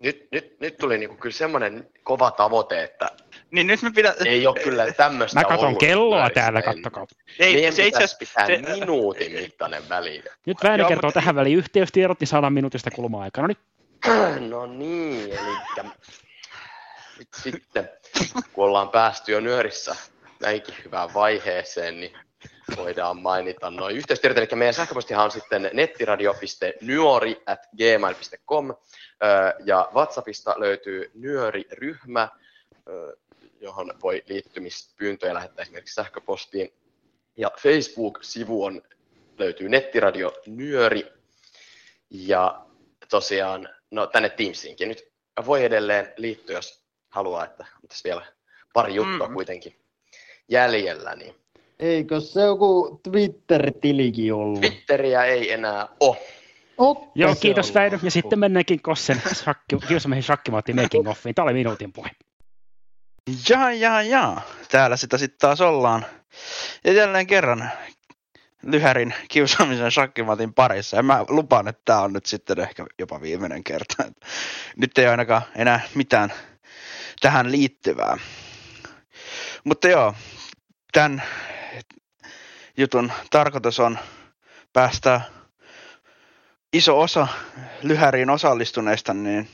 [0.00, 3.08] Nyt, nyt, nyt tuli niinku kyllä semmoinen kova tavoite, että
[3.50, 4.14] niin nyt me pidä...
[4.26, 7.06] ei ole kyllä tämmöistä Mä katon kelloa näissä täällä, kattokaa.
[7.38, 10.22] Ei, Meidän se itse pitää se- minuutin mittainen väli.
[10.46, 13.46] Nyt Väinö kertoo mutta- tähän väliin yhteystiedot, niin saadaan minuutista kulmaa aikaa.
[13.46, 15.88] No niin, No niin, eli
[17.18, 17.90] nyt sitten,
[18.52, 19.96] kun ollaan päästy jo nyörissä
[20.40, 22.12] näinkin hyvään vaiheeseen, niin
[22.76, 24.38] voidaan mainita noin yhteystiedot.
[24.38, 28.74] Eli meidän sähköpostihan on sitten nettiradio.nyori at gmail.com
[29.64, 32.28] ja WhatsAppista löytyy nyöriryhmä,
[33.60, 36.72] johon voi liittymispyyntöjä lähettää esimerkiksi sähköpostiin.
[37.36, 38.82] Ja Facebook-sivu on,
[39.38, 41.12] löytyy nettiradio Nyöri.
[42.10, 42.66] Ja
[43.10, 45.10] tosiaan, no tänne Teamsiinkin nyt
[45.46, 48.26] voi edelleen liittyä, jos haluaa, että on tässä vielä
[48.72, 49.34] pari juttua Mm.
[49.34, 49.80] kuitenkin
[50.48, 51.34] jäljellä, niin
[51.80, 54.60] Eikö se joku Twitter-tilikin ollut?
[54.60, 56.16] Twitteriä ei enää ole.
[56.78, 57.98] Oppe joo, kiitos Väinö.
[58.02, 61.34] Ja sitten mennäänkin Kossen shakki, kiusamiehen shakkimaatti making offiin.
[61.34, 62.10] Tämä oli minuutin puhe.
[63.48, 64.42] Jaa, jaa, jaa.
[64.70, 66.06] Täällä sitä sitten taas ollaan.
[66.84, 67.70] Ja jälleen kerran
[68.62, 70.96] Lyhärin kiusaamisen shakkimatin parissa.
[70.96, 73.94] Ja mä lupaan, että tämä on nyt sitten ehkä jopa viimeinen kerta.
[74.76, 76.32] Nyt ei ainakaan enää mitään
[77.20, 78.18] tähän liittyvää.
[79.64, 80.14] Mutta joo,
[80.92, 81.22] tämän
[82.76, 83.98] jutun tarkoitus on
[84.72, 85.20] päästä
[86.72, 87.28] iso osa
[87.82, 89.48] Lyhäriin osallistuneista, niin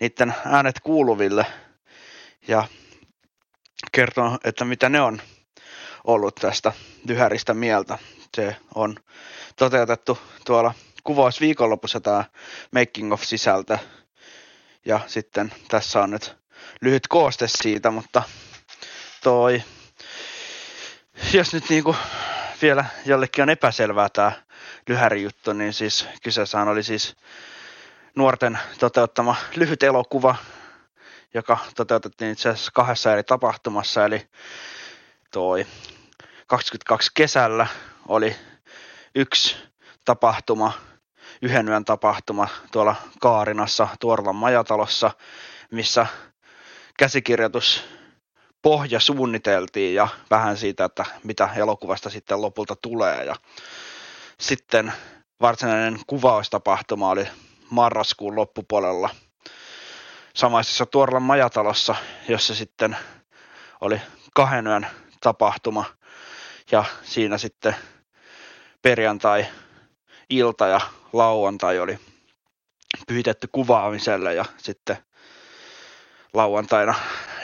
[0.00, 1.46] niiden äänet kuuluville
[2.48, 2.64] ja
[3.92, 5.22] kertoa, että mitä ne on
[6.04, 6.72] ollut tästä
[7.08, 7.98] lyhäristä mieltä.
[8.36, 8.96] Se on
[9.56, 10.74] toteutettu tuolla
[11.04, 12.24] kuvausviikonlopussa tämä
[12.72, 13.78] making of sisältö.
[14.86, 16.36] Ja sitten tässä on nyt
[16.80, 18.22] lyhyt kooste siitä, mutta
[19.22, 19.62] toi,
[21.32, 21.96] jos nyt niinku
[22.62, 24.32] vielä jollekin on epäselvää tämä
[24.88, 27.16] lyhäri juttu, niin siis kyseessähän oli siis
[28.16, 30.36] nuorten toteuttama lyhyt elokuva,
[31.34, 34.28] joka toteutettiin itse asiassa kahdessa eri tapahtumassa, eli
[35.30, 35.66] toi
[36.46, 37.66] 22 kesällä
[38.08, 38.36] oli
[39.14, 39.56] yksi
[40.04, 40.72] tapahtuma,
[41.42, 45.10] yhden yön tapahtuma tuolla Kaarinassa, Tuorlan majatalossa,
[45.70, 46.06] missä
[46.98, 47.99] käsikirjoitus
[48.62, 53.24] pohja suunniteltiin ja vähän siitä, että mitä elokuvasta sitten lopulta tulee.
[53.24, 53.34] Ja
[54.40, 54.92] sitten
[55.40, 57.28] varsinainen kuvaustapahtuma oli
[57.70, 59.10] marraskuun loppupuolella
[60.34, 61.94] samaisessa Tuorlan majatalossa,
[62.28, 62.96] jossa sitten
[63.80, 64.00] oli
[64.34, 64.86] kahden yön
[65.20, 65.84] tapahtuma
[66.72, 67.76] ja siinä sitten
[68.82, 69.46] perjantai
[70.30, 70.80] ilta ja
[71.12, 71.98] lauantai oli
[73.06, 74.96] pyhitetty kuvaamiselle ja sitten
[76.34, 76.94] lauantaina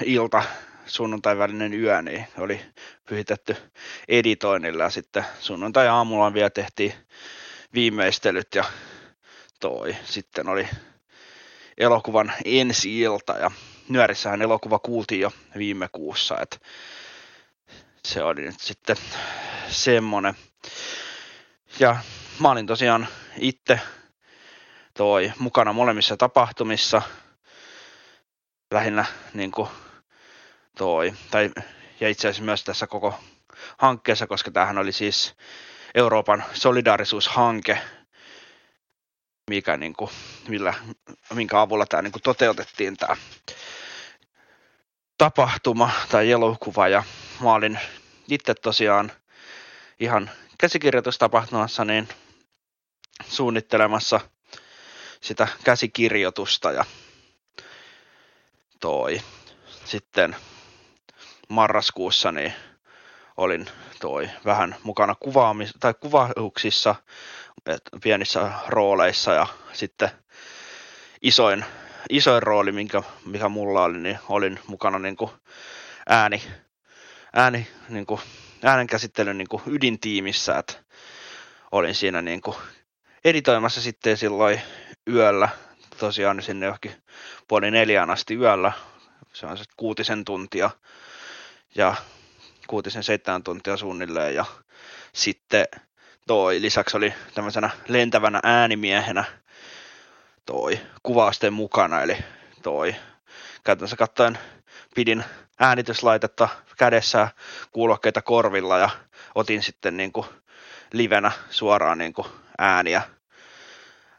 [0.04, 0.42] ilta
[0.86, 2.60] sunnuntai välinen yö niin oli
[3.08, 3.56] pyhitetty
[4.08, 6.92] editoinnilla ja sitten sunnuntai aamulla vielä tehtiin
[7.74, 8.64] viimeistelyt ja
[9.60, 10.68] toi sitten oli
[11.78, 13.50] elokuvan ensi ilta ja
[13.88, 16.58] Nyörissähän elokuva kuultiin jo viime kuussa, että
[18.04, 18.96] se oli nyt sitten
[19.68, 20.34] semmonen.
[21.78, 21.96] Ja
[22.40, 23.08] mä olin tosiaan
[23.38, 23.80] itse
[24.96, 27.02] toi mukana molemmissa tapahtumissa,
[28.70, 29.68] lähinnä niin kuin
[30.78, 31.50] toi, tai
[32.00, 33.14] ja itse asiassa myös tässä koko
[33.78, 35.34] hankkeessa, koska tämähän oli siis
[35.94, 37.78] Euroopan solidaarisuushanke,
[39.50, 40.10] mikä niin kuin,
[40.48, 40.74] millä,
[41.34, 43.16] minkä avulla tämä niin kuin toteutettiin tämä
[45.18, 46.88] tapahtuma tai elokuva.
[46.88, 47.02] Ja
[47.42, 47.78] mä olin
[48.30, 49.12] itse tosiaan
[50.00, 52.08] ihan käsikirjoitustapahtumassa niin
[53.28, 54.20] suunnittelemassa
[55.20, 56.84] sitä käsikirjoitusta ja
[58.80, 59.20] toi.
[59.84, 60.36] Sitten
[61.48, 62.52] marraskuussa niin
[63.36, 63.66] olin
[64.00, 66.94] toi vähän mukana kuvaamis- tai kuvauksissa
[68.02, 70.10] pienissä rooleissa ja sitten
[71.22, 71.64] isoin,
[72.10, 75.30] isoin rooli, minkä, mikä mulla oli, niin olin mukana niin kuin
[76.08, 76.42] ääni,
[77.32, 78.20] ääni niin kuin,
[78.64, 80.74] äänenkäsittelyn niin kuin ydintiimissä, että
[81.72, 82.56] olin siinä niin kuin
[83.24, 84.60] editoimassa sitten silloin
[85.08, 85.48] yöllä,
[85.98, 87.02] tosiaan sinne johonkin
[87.48, 88.72] puoli neljään asti yöllä,
[89.32, 90.70] se on se kuutisen tuntia
[91.76, 91.94] ja
[92.66, 94.44] kuutisen seitsemän tuntia suunnilleen ja
[95.12, 95.66] sitten
[96.26, 99.24] toi lisäksi oli tämmöisenä lentävänä äänimiehenä
[100.46, 102.16] toi kuvausten mukana, eli
[102.62, 102.96] toi
[103.64, 104.38] käytännössä katsoen
[104.94, 105.24] pidin
[105.60, 106.48] äänityslaitetta
[106.78, 107.28] kädessä,
[107.72, 108.90] kuulokkeita korvilla ja
[109.34, 110.26] otin sitten niin kuin
[110.92, 112.26] livenä suoraan niin kuin
[112.58, 113.02] ääniä,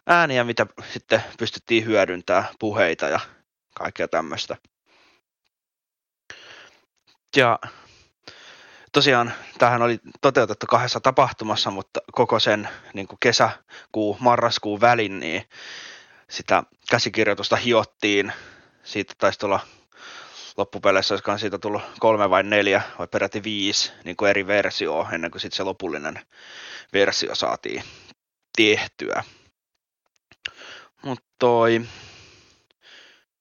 [0.08, 3.20] ääniä, mitä sitten pystyttiin hyödyntämään, puheita ja
[3.74, 4.58] kaikkea tämmöistä.
[7.38, 7.60] Ja
[8.92, 15.44] tosiaan tähän oli toteutettu kahdessa tapahtumassa, mutta koko sen niin kuin kesäkuu, marraskuun välin, niin
[16.30, 18.34] sitä käsikirjoitusta hiottiin.
[18.84, 19.60] Siitä taisi tulla
[20.58, 25.32] loppupeleissä, olisikohan siitä tullut kolme vai neljä vai peräti viisi niin kuin eri versioa ennen
[25.32, 26.20] kuin sitten se lopullinen
[26.94, 27.84] versio saatiin
[28.58, 29.24] tehtyä.
[31.02, 31.82] Mutta toi,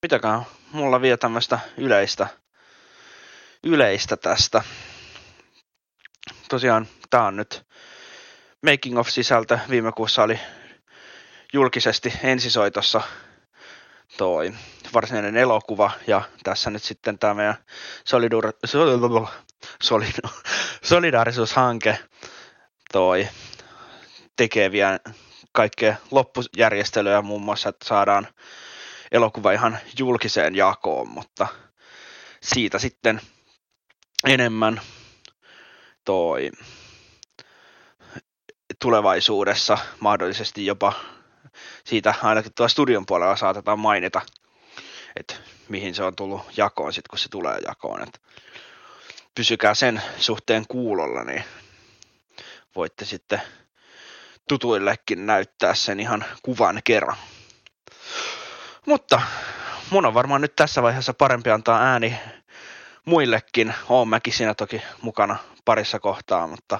[0.02, 0.42] mitäkään
[0.72, 2.26] mulla vielä tämmöistä yleistä,
[3.66, 4.62] yleistä tästä.
[6.48, 7.66] Tosiaan tää on nyt
[8.62, 9.58] Making of sisältö.
[9.70, 10.40] Viime kuussa oli
[11.52, 13.02] julkisesti ensisoitossa
[14.16, 14.52] toi
[14.94, 17.56] varsinainen elokuva ja tässä nyt sitten tämä meidän
[18.04, 19.26] solidur, sol,
[19.82, 20.28] solidu,
[20.82, 21.98] solidaarisuushanke
[22.92, 23.28] toi
[24.36, 24.98] tekee vielä
[25.52, 28.28] kaikkea loppujärjestelyä muun muassa, että saadaan
[29.12, 31.46] elokuva ihan julkiseen jakoon, mutta
[32.42, 33.20] siitä sitten
[34.24, 34.80] enemmän
[36.04, 36.50] toi
[38.80, 40.92] tulevaisuudessa mahdollisesti jopa
[41.84, 44.20] siitä ainakin tuolla studion puolella saatetaan mainita,
[45.16, 45.34] että
[45.68, 48.02] mihin se on tullut jakoon sitten, kun se tulee jakoon.
[48.02, 48.20] Et
[49.34, 51.44] pysykää sen suhteen kuulolla, niin
[52.76, 53.42] voitte sitten
[54.48, 57.16] tutuillekin näyttää sen ihan kuvan kerran.
[58.86, 59.22] Mutta
[59.90, 62.18] mun on varmaan nyt tässä vaiheessa parempi antaa ääni
[63.06, 63.74] muillekin.
[63.88, 66.78] Oon mäkin siinä toki mukana parissa kohtaa, mutta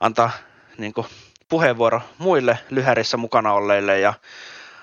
[0.00, 0.30] antaa
[0.78, 1.06] niin kuin,
[1.48, 4.14] puheenvuoro muille lyhärissä mukana olleille ja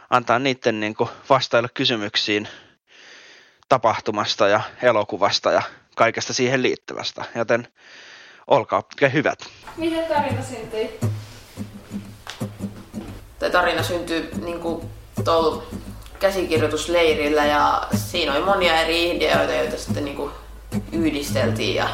[0.10, 2.48] antaa niiden niin kuin, vastailla kysymyksiin
[3.70, 5.62] tapahtumasta ja elokuvasta ja
[5.96, 7.26] kaikesta siihen liittyvästä.
[7.36, 7.68] Joten
[8.48, 8.84] olkaa
[9.14, 9.40] hyvät.
[9.78, 11.00] Miten tarina syntyi?
[13.40, 14.90] Tämä tarina syntyi niin kuin
[15.24, 15.64] tuolla
[16.20, 20.32] käsikirjoitusleirillä ja siinä oli monia eri ideoita, joita sitten niin kuin
[20.92, 21.90] yhdisteltiin ja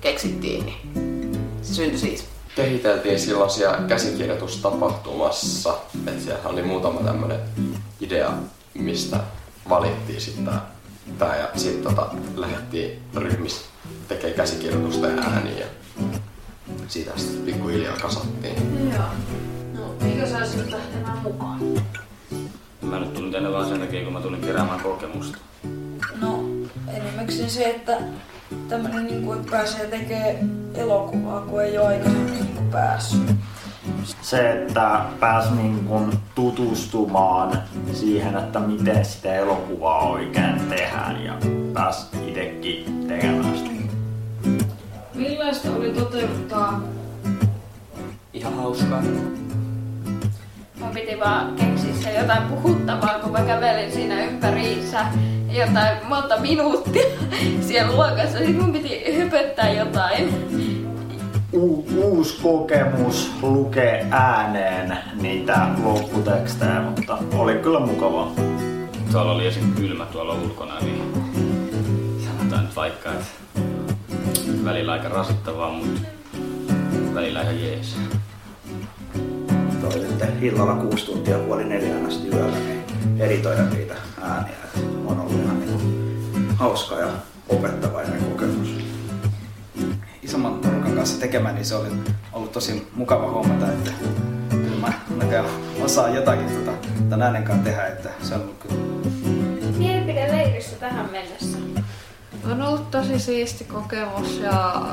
[0.00, 0.66] keksittiin.
[0.66, 2.22] Niin se syntyi siitä.
[2.56, 5.74] Kehiteltiin silloin siellä käsikirjoitustapahtumassa,
[6.06, 7.40] että siellä oli muutama tämmöinen
[8.00, 8.32] idea,
[8.74, 9.20] mistä
[9.68, 10.54] valittiin sitten
[11.18, 13.60] tää ja sitten tota, lähdettiin ryhmissä
[14.08, 15.66] tekemään käsikirjoitusta ja ääniä.
[16.88, 18.90] siitä sitten pikkuhiljaa kasattiin.
[18.92, 19.04] Joo.
[19.74, 21.60] No, eikö sä olisit lähtemään mukaan?
[22.90, 25.38] Mä nyt tulin tänne vaan sen takia, kun mä tulin keräämään kokemusta.
[26.20, 26.44] No,
[26.94, 27.96] enimmäkseen se, että
[28.68, 30.36] tämmönen niinku, että pääsee tekemään
[30.74, 33.20] elokuvaa, kun ei ole aikaisemmin niinku päässyt.
[34.22, 37.62] Se, että pääsi niin kuin tutustumaan
[37.92, 41.34] siihen, että miten sitä elokuvaa oikein tehdään ja
[41.74, 43.70] pääsi itsekin tekemään sitä.
[45.14, 46.80] Millaista oli toteuttaa?
[48.32, 49.02] Ihan hauskaa.
[50.80, 55.00] Mun piti vaan keksiä se jotain puhuttavaa, kun mä kävelin siinä ympäriinsä
[55.50, 57.06] jotain monta minuuttia
[57.68, 58.38] siellä luokassa.
[58.38, 60.34] Sitten mun piti höpöttää jotain.
[61.52, 68.32] U- uusi kokemus lukee ääneen niitä lopputekstejä, mutta oli kyllä mukavaa.
[69.12, 69.72] Tuolla oli esim.
[69.74, 71.12] kylmä tuolla ulkona, niin
[72.24, 73.26] sanotaan nyt vaikka, että
[74.64, 76.00] välillä aika rasittavaa, mutta
[77.14, 77.96] välillä ihan jees.
[79.88, 82.84] Toi sitten illalla kuusi tuntia puoli neljään asti yöllä, niin
[83.18, 84.56] editoida niitä ääniä.
[84.76, 85.80] Et on ollut ihan niinku
[86.56, 87.08] hauska ja
[87.48, 88.68] opettavainen kokemus.
[90.22, 91.88] isomman porukan kanssa tekemään, niin se oli
[92.32, 93.90] ollut tosi mukava huomata, että
[94.50, 95.46] kyllä mä näköjään
[95.80, 96.72] osaan jotakin tota,
[97.10, 98.74] tämän äänen kanssa tehdä, että se on ollut kyllä
[99.78, 101.58] Mielipide leirissä tähän mennessä.
[102.52, 104.84] On ollut tosi siisti kokemus ja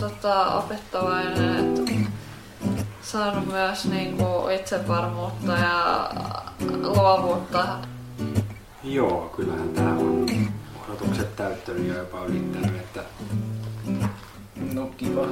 [0.00, 1.92] tota, opettavainen, että
[3.02, 6.10] saanut myös niinku itsevarmuutta ja
[6.82, 7.66] luovuutta.
[8.84, 10.26] Joo, kyllähän tää on
[10.88, 13.00] odotukset täyttänyt ja jopa ylittänyt, että
[14.74, 15.26] no kiva.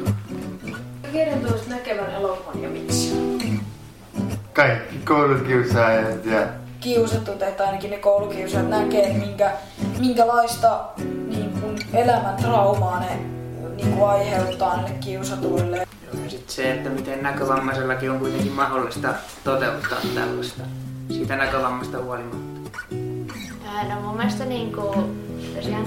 [1.12, 3.16] Kertoisi näkevän elokuvan ja miksi.
[4.53, 6.47] Kaikki koulukiusaajat ja
[6.81, 9.53] Kiusatut, että ainakin ne koulukiusaajat näkee, minkä,
[9.99, 10.85] minkälaista
[11.29, 13.21] niin kuin elämän traumaa ne
[13.77, 15.87] niin kuin aiheuttaa niille kiusatuille.
[16.25, 20.63] Ja sitten se, että miten näkövammaisellakin on kuitenkin mahdollista toteuttaa tällaista.
[21.09, 22.81] Siitä näkövammasta huolimatta.
[23.67, 24.95] Ää, No mun mielestä niinku,
[25.57, 25.85] tosiaan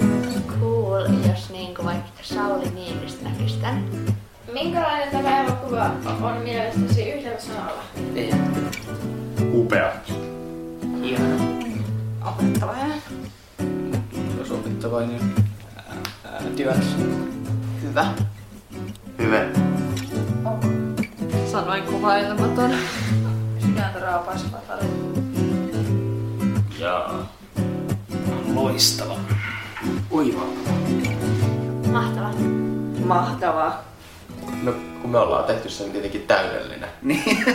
[0.60, 3.84] cool, jos niinku vaikka Sauli Niinistö näkisi tän.
[4.52, 5.90] Minkälainen tämä elokuva
[6.22, 7.82] on mielestäsi yhdellä sanalla?
[9.52, 9.92] Upea.
[11.02, 11.36] Hieno.
[12.26, 13.02] Opettavainen.
[14.38, 15.20] Jos opettavainen.
[16.24, 16.96] Ää, työläs.
[17.82, 18.06] Hyvä.
[19.18, 19.40] hyvä.
[21.52, 22.70] Sanoin kuvailematon.
[23.58, 24.94] Sydäntä raapaiseva tarina.
[26.78, 27.32] Jaa.
[28.54, 29.18] Loistava.
[30.10, 30.44] Oiva.
[31.92, 32.32] Mahtava.
[33.04, 33.84] Mahtavaa.
[34.62, 34.72] No
[35.02, 36.88] kun me ollaan tehty sen tietenkin täydellinen.
[37.02, 37.46] Niin.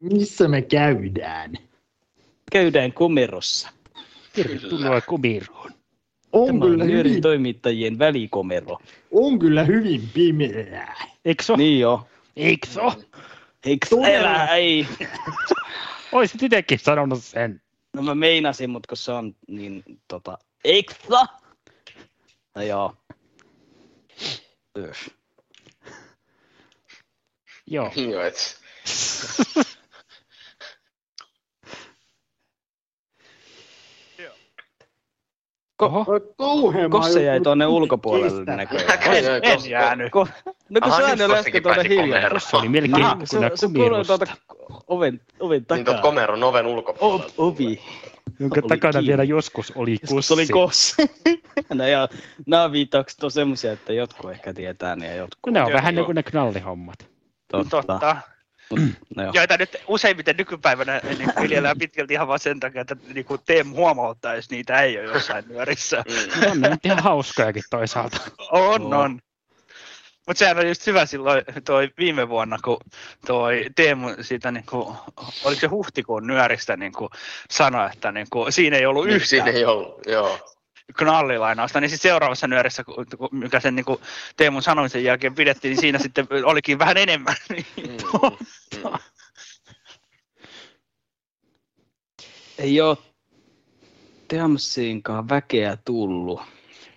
[0.00, 1.52] Missä me käydään?
[2.52, 3.68] Käydään komerossa.
[4.32, 5.55] Tervetuloa komeroon.
[6.32, 8.78] On Tämä kyllä on hyvin, toimittajien välikomero.
[9.10, 10.94] on kyllä hyvin pimeää.
[11.24, 12.06] Eikö Niin jo.
[12.36, 12.94] Eikö so?
[13.66, 14.54] Eikö elää?
[14.54, 14.86] Ei.
[16.12, 17.62] Oisit itsekin sanonut sen.
[17.94, 20.38] No mä meinasin, mutta kun se on niin tota...
[20.64, 20.94] Eikö?
[22.54, 22.94] No joo.
[24.78, 25.10] Öh.
[27.66, 27.92] Joo.
[28.10, 28.60] Joo, et
[35.82, 38.90] Ko- Kauhean Kosse jäi juttu tuonne ulkopuolelle näköjään.
[39.42, 40.12] En Kosse- jäänyt.
[40.12, 42.30] Ko- no kun se nyt aina Kossekin tuonne hiljaa.
[42.30, 44.26] Kosse oli melkein Aha, kun se, se tuolta
[44.88, 46.02] oven, oven niin tuot takaa.
[46.02, 47.32] komeron oven O- ulkopuolella.
[47.38, 47.80] ovi.
[48.40, 49.08] Jonka Oli takana kiinni.
[49.08, 50.34] vielä joskus oli Joskus kussi.
[50.34, 51.06] oli kosse.
[51.74, 52.08] no ja
[52.46, 55.38] nämä viittaukset on semmoisia, että jotkut ehkä tietää ne ja jotkut.
[55.42, 55.98] Kun ne on Joo, vähän joo.
[56.00, 56.98] niin kuin ne knallihommat.
[57.52, 57.82] Totta.
[57.82, 58.16] Totta.
[59.16, 59.30] No.
[59.34, 63.76] Joita nyt useimmiten nykypäivänä niin viljellään pitkälti ihan vaan sen takia, että niin kuin Teemu
[63.76, 66.04] huomauttaa, jos niitä ei ole jossain nyörissä.
[66.06, 66.50] Mm.
[66.50, 68.20] On ne ihan hauskojakin toisaalta.
[68.50, 69.20] On, on.
[70.26, 72.80] Mutta sehän oli just hyvä silloin toi viime vuonna, kun
[73.26, 74.96] toi Teemu siitä niinku,
[75.44, 77.10] oliko se huhtikuun nyöristä niinku
[77.50, 80.55] sanoi, että niinku, siinä ei ollut Niin, yhtään Siinä ei ollut, joo.
[80.94, 82.84] Knallilainausta, niin sitten seuraavassa nyörissä,
[83.30, 84.00] mikä sen niinku
[84.36, 87.36] Teemun sanomisen jälkeen pidettiin, niin siinä sitten olikin vähän enemmän.
[88.84, 88.98] Mm.
[92.58, 93.02] Ei oo
[94.28, 96.40] Teamsiinkaan väkeä tullut.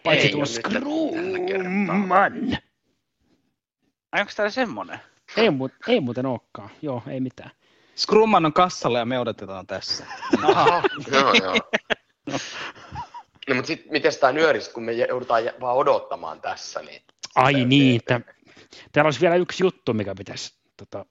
[0.03, 2.57] Paitsi Ei tuo Screwman.
[4.11, 4.99] Ai onko täällä semmonen?
[5.37, 6.69] Ei, mu- ei muuten olekaan.
[6.81, 7.51] Joo, ei mitään.
[7.97, 10.05] Scrumman on kassalla ja me odotetaan tässä.
[10.43, 10.81] Aha,
[11.11, 11.55] joo, joo.
[12.25, 12.37] No,
[13.56, 17.02] mutta sitten miten tämä nyöristä, kun me joudutaan vaan odottamaan tässä, niin...
[17.36, 18.22] Ai niin, että
[18.91, 20.60] täällä olisi vielä yksi juttu, mikä pitäisi...
[20.78, 21.06] Tota...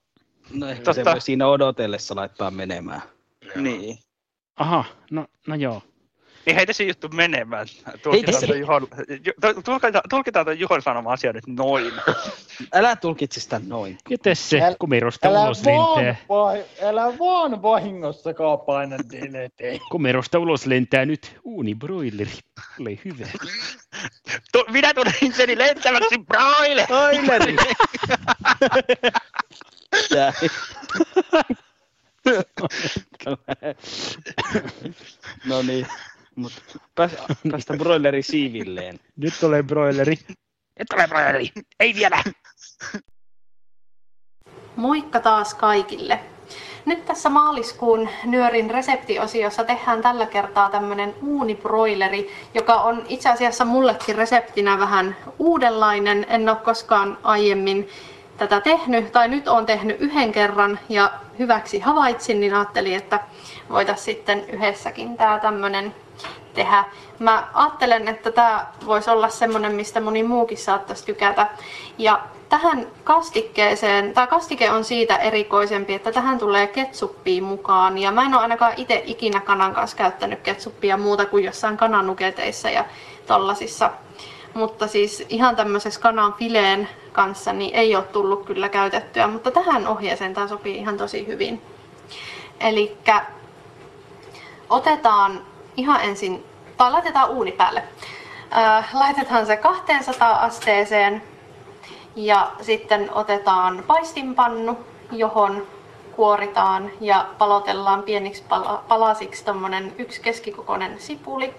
[0.52, 0.94] No ehkä Totta.
[0.94, 3.02] se voi siinä odotellessa laittaa menemään.
[3.54, 3.98] Niin.
[4.56, 5.82] Aha, no, no joo.
[6.46, 7.66] Niin heitä se juttu menemään.
[8.02, 8.46] Tulkitaan se.
[8.46, 8.88] toi Juhon,
[10.10, 11.92] tulkitaan, sanoma asia nyt noin.
[12.74, 13.98] Älä tulkitse sitä noin.
[14.10, 19.78] Mites se kumirusta Älä ulos vaan, vai, älä vaan vahingossakaan paina delete.
[19.92, 22.32] Kumirusta ulos lentää nyt uunibroileri.
[22.80, 23.26] Ole hyvä.
[24.52, 26.86] Tu, minä tulen itseni lentäväksi broileri!
[26.86, 27.56] Broileri!
[35.46, 35.86] No niin,
[36.38, 36.60] mutta
[36.94, 37.12] pääs,
[37.50, 39.00] päästä broileri siivilleen.
[39.16, 40.18] Nyt tulee broileri.
[40.78, 41.50] Nyt tulee broileri!
[41.80, 42.22] Ei vielä!
[44.76, 46.20] Moikka taas kaikille!
[46.84, 54.14] Nyt tässä maaliskuun nyörin reseptiosiossa tehdään tällä kertaa tämmönen uunibroileri, joka on itse asiassa mullekin
[54.14, 56.26] reseptinä vähän uudenlainen.
[56.28, 57.88] En ole koskaan aiemmin
[58.36, 63.20] tätä tehnyt, tai nyt olen tehnyt yhden kerran ja hyväksi havaitsin, niin ajattelin, että
[63.70, 65.94] voitaisiin sitten yhdessäkin tämä tämmönen
[66.54, 66.84] tehdä.
[67.18, 71.46] Mä ajattelen, että tämä voisi olla semmonen, mistä moni muukin saattaisi tykätä.
[71.98, 77.98] Ja tähän kastikkeeseen, tämä kastike on siitä erikoisempi, että tähän tulee ketsuppia mukaan.
[77.98, 82.70] Ja mä en ole ainakaan itse ikinä kanan kanssa käyttänyt ketsuppia muuta kuin jossain kananuketeissa
[82.70, 82.84] ja
[83.26, 83.90] tollasissa.
[84.54, 89.86] Mutta siis ihan tämmöisessä kanan fileen kanssa niin ei ole tullut kyllä käytettyä, mutta tähän
[89.86, 91.62] ohjeeseen tämä sopii ihan tosi hyvin.
[92.60, 92.98] Eli
[94.70, 95.42] otetaan
[95.78, 96.44] ihan ensin,
[96.76, 97.82] tai laitetaan uuni päälle.
[98.56, 101.22] Äh, laitetaan se 200 asteeseen
[102.16, 104.78] ja sitten otetaan paistinpannu,
[105.12, 105.66] johon
[106.16, 111.54] kuoritaan ja palotellaan pieniksi pala- palasiksi tommonen yksi keskikokoinen sipuli.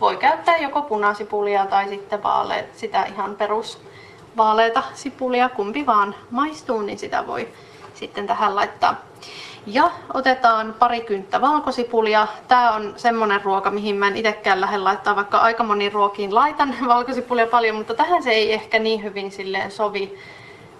[0.00, 3.82] Voi käyttää joko punasipulia tai sitten vaale, sitä ihan perus
[4.36, 7.48] vaaleita sipulia, kumpi vaan maistuu, niin sitä voi
[7.94, 9.11] sitten tähän laittaa.
[9.66, 12.26] Ja otetaan pari kynttä valkosipulia.
[12.48, 16.74] Tää on semmonen ruoka, mihin mä en itekään lähde laittaa, vaikka aika moni ruokiin laitan
[16.88, 20.18] valkosipulia paljon, mutta tähän se ei ehkä niin hyvin silleen sovi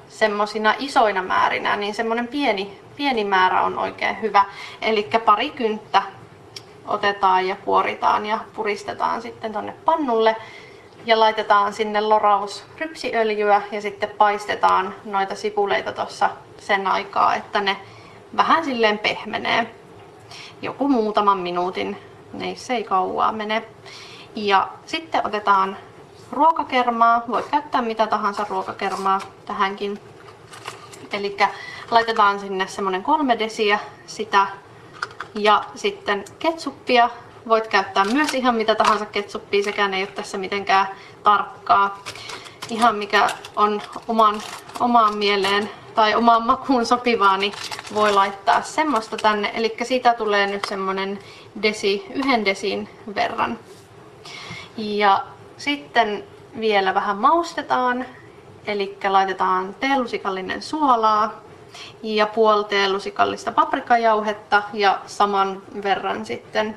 [0.09, 4.45] semmosina isoina määrinä, niin semmonen pieni, pieni määrä on oikein hyvä.
[4.83, 6.03] Eli pari kynttä
[6.87, 10.37] otetaan ja kuoritaan ja puristetaan sitten tonne pannulle
[11.07, 17.77] ja laitetaan sinne loraus rypsiöljyä ja sitten paistetaan noita sipuleita tuossa sen aikaa, että ne
[18.37, 19.75] vähän silleen pehmenee.
[20.63, 21.97] Joku muutaman minuutin,
[22.33, 23.65] niissä ei kauaa mene.
[24.35, 25.77] Ja sitten otetaan
[26.33, 30.01] ruokakermaa, voit käyttää mitä tahansa ruokakermaa tähänkin.
[31.13, 31.37] Eli
[31.91, 34.47] laitetaan sinne semmonen kolme desiä sitä
[35.35, 37.11] ja sitten ketsuppia.
[37.49, 40.89] Voit käyttää myös ihan mitä tahansa ketsuppia, sekään ei ole tässä mitenkään
[41.23, 41.99] tarkkaa.
[42.71, 44.43] Ihan mikä on oman,
[44.81, 47.53] omaan mieleen tai omaan makuun sopivaa, niin
[47.95, 49.53] voi laittaa semmoista tänne.
[49.55, 51.19] Eli siitä tulee nyt semmonen
[51.63, 53.59] desi, yhden desin verran.
[54.77, 55.25] Ja
[55.57, 56.25] sitten
[56.61, 58.07] vielä vähän maustetaan.
[58.67, 61.33] Eli laitetaan teelusikallinen suolaa
[62.03, 66.77] ja puoli teelusikallista paprikajauhetta ja saman verran sitten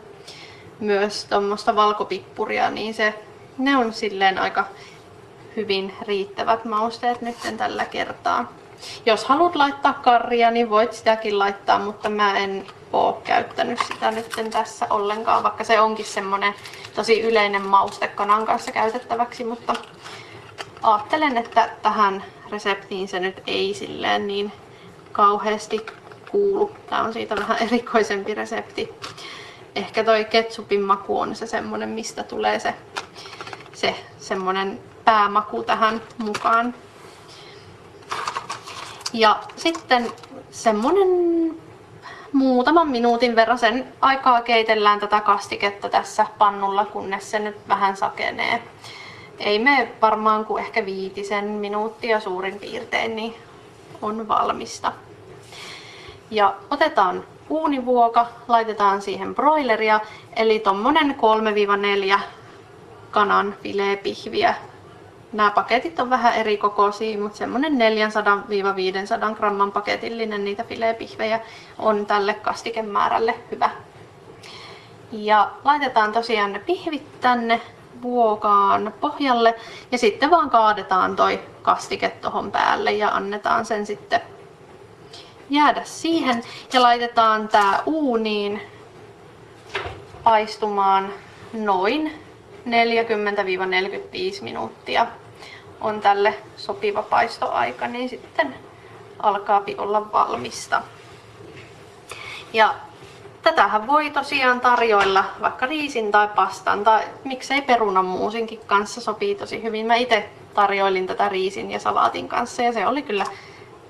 [0.80, 3.24] myös tuommoista valkopippuria, niin se,
[3.58, 4.66] ne on silleen aika
[5.56, 8.54] hyvin riittävät mausteet nyt tällä kertaa.
[9.06, 14.30] Jos haluat laittaa karria, niin voit sitäkin laittaa, mutta mä en oo käyttänyt sitä nyt
[14.52, 16.54] tässä ollenkaan, vaikka se onkin semmonen
[16.96, 19.74] tosi yleinen mauste kanan kanssa käytettäväksi, mutta
[20.84, 24.52] ajattelen, että tähän reseptiin se nyt ei silleen niin
[25.12, 25.86] kauheasti
[26.32, 26.72] kuulu.
[26.90, 28.94] Tää on siitä vähän erikoisempi resepti.
[29.76, 32.74] Ehkä toi ketsupin maku on se semmonen, mistä tulee se,
[33.74, 36.74] se semmonen päämaku tähän mukaan.
[39.16, 40.12] Ja sitten
[40.52, 41.08] semmonen
[42.34, 48.64] muutaman minuutin verran sen aikaa keitellään tätä kastiketta tässä pannulla, kunnes se nyt vähän sakenee.
[49.40, 53.36] Ei me varmaan kuin ehkä viitisen minuuttia suurin piirtein, niin
[54.02, 54.92] on valmista.
[56.32, 60.00] Ja otetaan uunivuoka, laitetaan siihen broileria,
[60.36, 61.16] eli tommonen
[62.16, 62.20] 3-4
[63.12, 64.56] kanan fileepihviä.
[65.36, 67.74] Nämä paketit on vähän eri kokoisia, mutta semmonen
[69.32, 71.40] 400-500 gramman paketillinen niitä fileepihvejä
[71.80, 73.70] on tälle kastikemäärälle hyvä.
[75.12, 77.62] Ja laitetaan tosiaan ne pihvit tänne
[78.02, 79.56] vuokaan pohjalle
[79.92, 84.22] ja sitten vaan kaadetaan toi kastike tohon päälle ja annetaan sen sitten
[85.50, 86.44] jäädä siihen
[86.74, 88.62] ja laitetaan tää uuniin
[90.24, 91.14] paistumaan
[91.54, 92.12] noin
[92.66, 95.08] 40-45 minuuttia
[95.82, 98.56] on tälle sopiva paistoaika, niin sitten
[99.20, 100.82] alkaa olla valmista.
[102.54, 102.76] Ja
[103.42, 109.86] tätähän voi tosiaan tarjoilla vaikka riisin tai pastan tai miksei perunanmuusinkin kanssa sopii tosi hyvin.
[109.86, 113.26] Mä itse tarjoilin tätä riisin ja salaatin kanssa ja se oli kyllä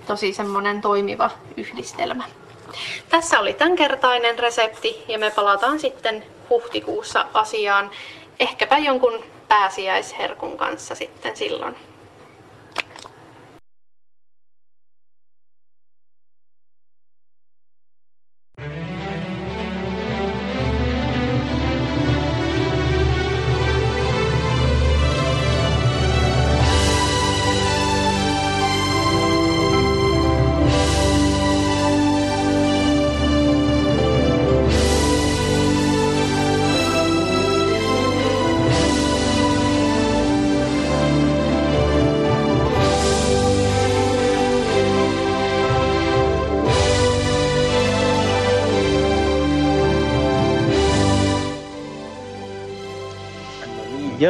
[0.07, 2.23] tosi semmonen toimiva yhdistelmä.
[3.09, 7.91] Tässä oli tämänkertainen resepti ja me palataan sitten huhtikuussa asiaan.
[8.39, 11.75] Ehkäpä jonkun pääsiäisherkun kanssa sitten silloin.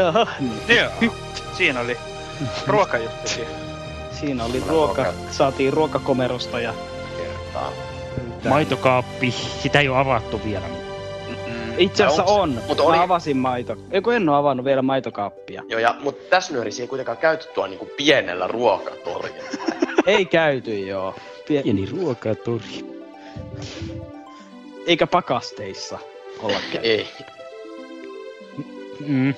[0.05, 0.27] Jaha,
[0.67, 1.13] Joo,
[1.57, 1.97] siinä oli
[2.67, 3.47] ruokajuttukin.
[4.19, 6.73] Siinä oli ruoka, saatiin ruokakomerosta ja
[7.17, 7.71] kertaa.
[8.49, 9.31] Maitokaappi,
[9.63, 10.65] sitä ei ole avattu vielä.
[11.77, 12.61] Itse asiassa onks- on.
[12.67, 13.77] mutta Mä oli- avasin maito.
[13.91, 15.63] Eikö en oo avannut vielä maitokaappia?
[15.67, 19.43] Joo, ja, mutta tässä nyörissä ei kuitenkaan käyty tuolla niinku pienellä ruokatorilla.
[20.07, 21.15] Ei käyty joo.
[21.47, 22.85] Pie- Pieni ruokatori.
[24.87, 25.99] Eikä pakasteissa
[26.41, 26.87] olla käyty.
[26.87, 27.07] Ei.
[29.07, 29.33] Mm.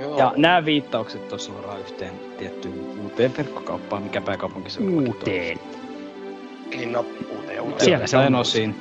[0.00, 0.18] Joo.
[0.18, 4.88] Ja nämä viittaukset on suoraan yhteen tiettyyn uuteen verkkokauppaan, mikä pääkaupunkissa on.
[4.88, 5.58] Uuteen.
[6.70, 7.84] Niin no, uuteen uuteen.
[7.84, 8.74] Siellä se on osin.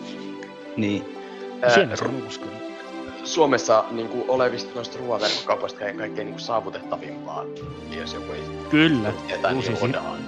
[0.78, 1.18] Niin.
[1.62, 2.58] Ää, Siellä se on uusi kyllä.
[3.24, 7.46] Suomessa niin kuin, olevista noista ruoaverkkokaupoista kaikkein, kaikkein niin saavutettavimpaa,
[7.92, 9.14] jos joku ei Kyllä.
[9.28, 10.20] tietää, niin siis, Odaan.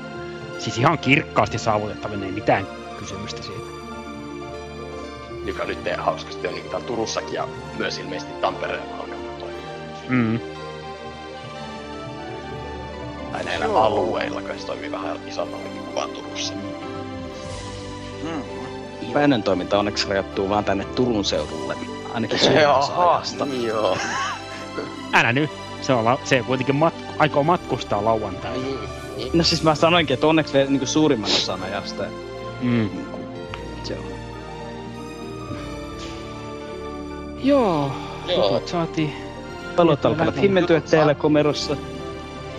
[0.57, 2.67] siis ihan kirkkaasti saavutettavien, ei mitään
[2.99, 3.69] kysymystä siitä.
[5.45, 7.47] Joka nyt hauskasti on niin Turussakin ja
[7.77, 10.09] myös ilmeisesti Tampereella on ollut toimia.
[10.09, 10.39] Mm.
[13.31, 13.81] Tai näillä Joo.
[13.84, 16.53] alueilla, kun se toimii vähän isommallakin kuin vaan Turussa.
[19.14, 21.76] Päinen toiminta onneksi rajoittuu vaan tänne Turun seudulle.
[22.14, 22.39] Ainakin
[23.45, 23.97] niin joo.
[25.14, 25.49] Älä nyt.
[25.81, 28.57] Se, on, la- se kuitenkin matku, aikoo matkustaa lauantaina.
[29.18, 32.03] Niin, No siis mä sanoinkin, että onneksi vielä niin suurimman osan ajasta.
[32.61, 32.89] Mm.
[33.84, 34.03] Se on.
[37.43, 37.91] Joo.
[38.27, 38.43] Joo.
[38.45, 39.14] Jutut saatiin.
[39.76, 41.77] Talot alkavat himmentyä teillä komerossa.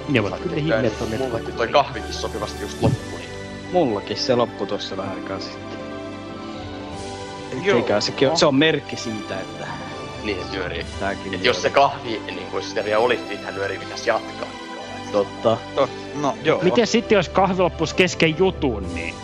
[0.08, 1.20] Ne ovat kyllä himmettoneet.
[1.22, 3.18] Mullekin toi kahvikin sopivasti just loppui.
[3.18, 3.30] Niin.
[3.72, 5.80] Mullakin se loppui tuossa vähän aikaa sitten.
[7.62, 8.00] Joo.
[8.00, 9.66] Sekin on, se on merkki siitä, että
[10.24, 10.86] Niin, se nyörii.
[11.00, 14.48] tääkin Et jos se kahvi, niin kuin sitä vielä olisi, niin hän nyörii pitäisi jatkaa.
[15.12, 15.56] Totta.
[16.20, 16.60] No, joo.
[16.62, 19.14] Miten sitten, jos kahvi loppuisi kesken jutun, niin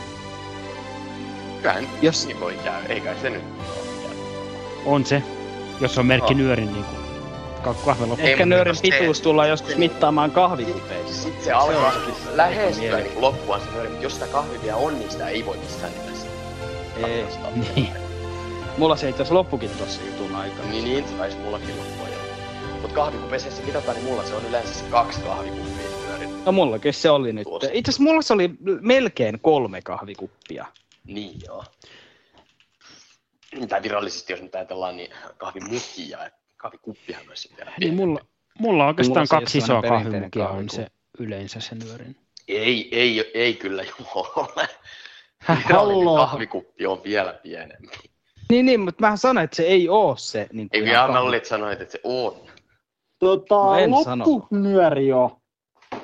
[1.63, 3.43] Kyllähän Jos- niin voi käydä, eikä se nyt.
[4.85, 5.23] on se,
[5.81, 6.39] jos on merkki Joo.
[6.39, 7.06] nyörin niin kuin
[7.67, 7.91] loppu.
[8.23, 11.23] Ei, Ehkä nöörin se- pituus tullaan joskus mittaamaan kahvikupeissa.
[11.23, 14.27] Sitten se alkaa Se on se- lähestyä se- niin loppuaan se nyöri, mutta jos sitä
[14.27, 16.27] kahvia vielä on, niin sitä ei voi missään nimessä.
[17.07, 17.25] Ei.
[17.77, 17.89] Niin.
[18.79, 20.69] Mulla se itse asiassa loppukin tossa jutun aikana.
[20.69, 22.19] Niin, niin, se taisi mullakin loppua jo.
[22.83, 25.87] Mut kahvikupessa mitataan, niin mulla se on yleensä se kaksi kahvikuppia.
[26.47, 27.47] No mullakin se oli nyt.
[27.73, 30.67] Itse asiassa mulla se oli melkein kolme kahvikuppia.
[31.05, 31.65] Niin joo.
[33.69, 36.19] Tai virallisesti, jos nyt ajatellaan, niin kahvimukia,
[36.67, 38.21] kahvikuppihan myös sitten Niin mulla,
[38.59, 40.87] mulla oikeastaan Mulla kaksi ei ole isoa kahvimukia on se
[41.19, 42.17] yleensä se nyörin.
[42.49, 44.69] Ei, ei, ei kyllä joo ole.
[45.49, 46.17] Virallinen halloo.
[46.17, 47.89] kahvikuppi on vielä pienempi.
[48.51, 50.47] Niin, niin, mutta mä sanoin, että se ei oo se.
[50.53, 52.37] Niin Ei vielä mä olin, että sanoit, että se on.
[53.19, 55.39] Tota, No loppunyöri jo.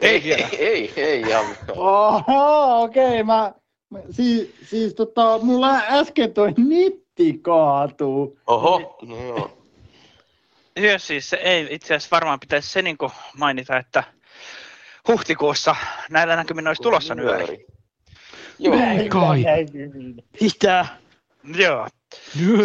[0.01, 1.41] Ei, ei, ei, ei, ja
[1.77, 3.53] Oho, okei, okay, mä,
[3.91, 8.39] mä siis, siis tota, mulla äsken toi nitti kaatuu.
[8.47, 9.62] Oho, no joo.
[10.77, 12.97] Joo, siis se ei itse asiassa varmaan pitäisi se niin
[13.37, 14.05] mainita, että
[15.09, 15.77] huhtikuussa
[16.11, 17.67] näillä näkymin olisi tulossa nyöri.
[18.59, 19.45] Joo, Ei kai.
[20.41, 20.87] Mitä?
[21.55, 21.89] Joo,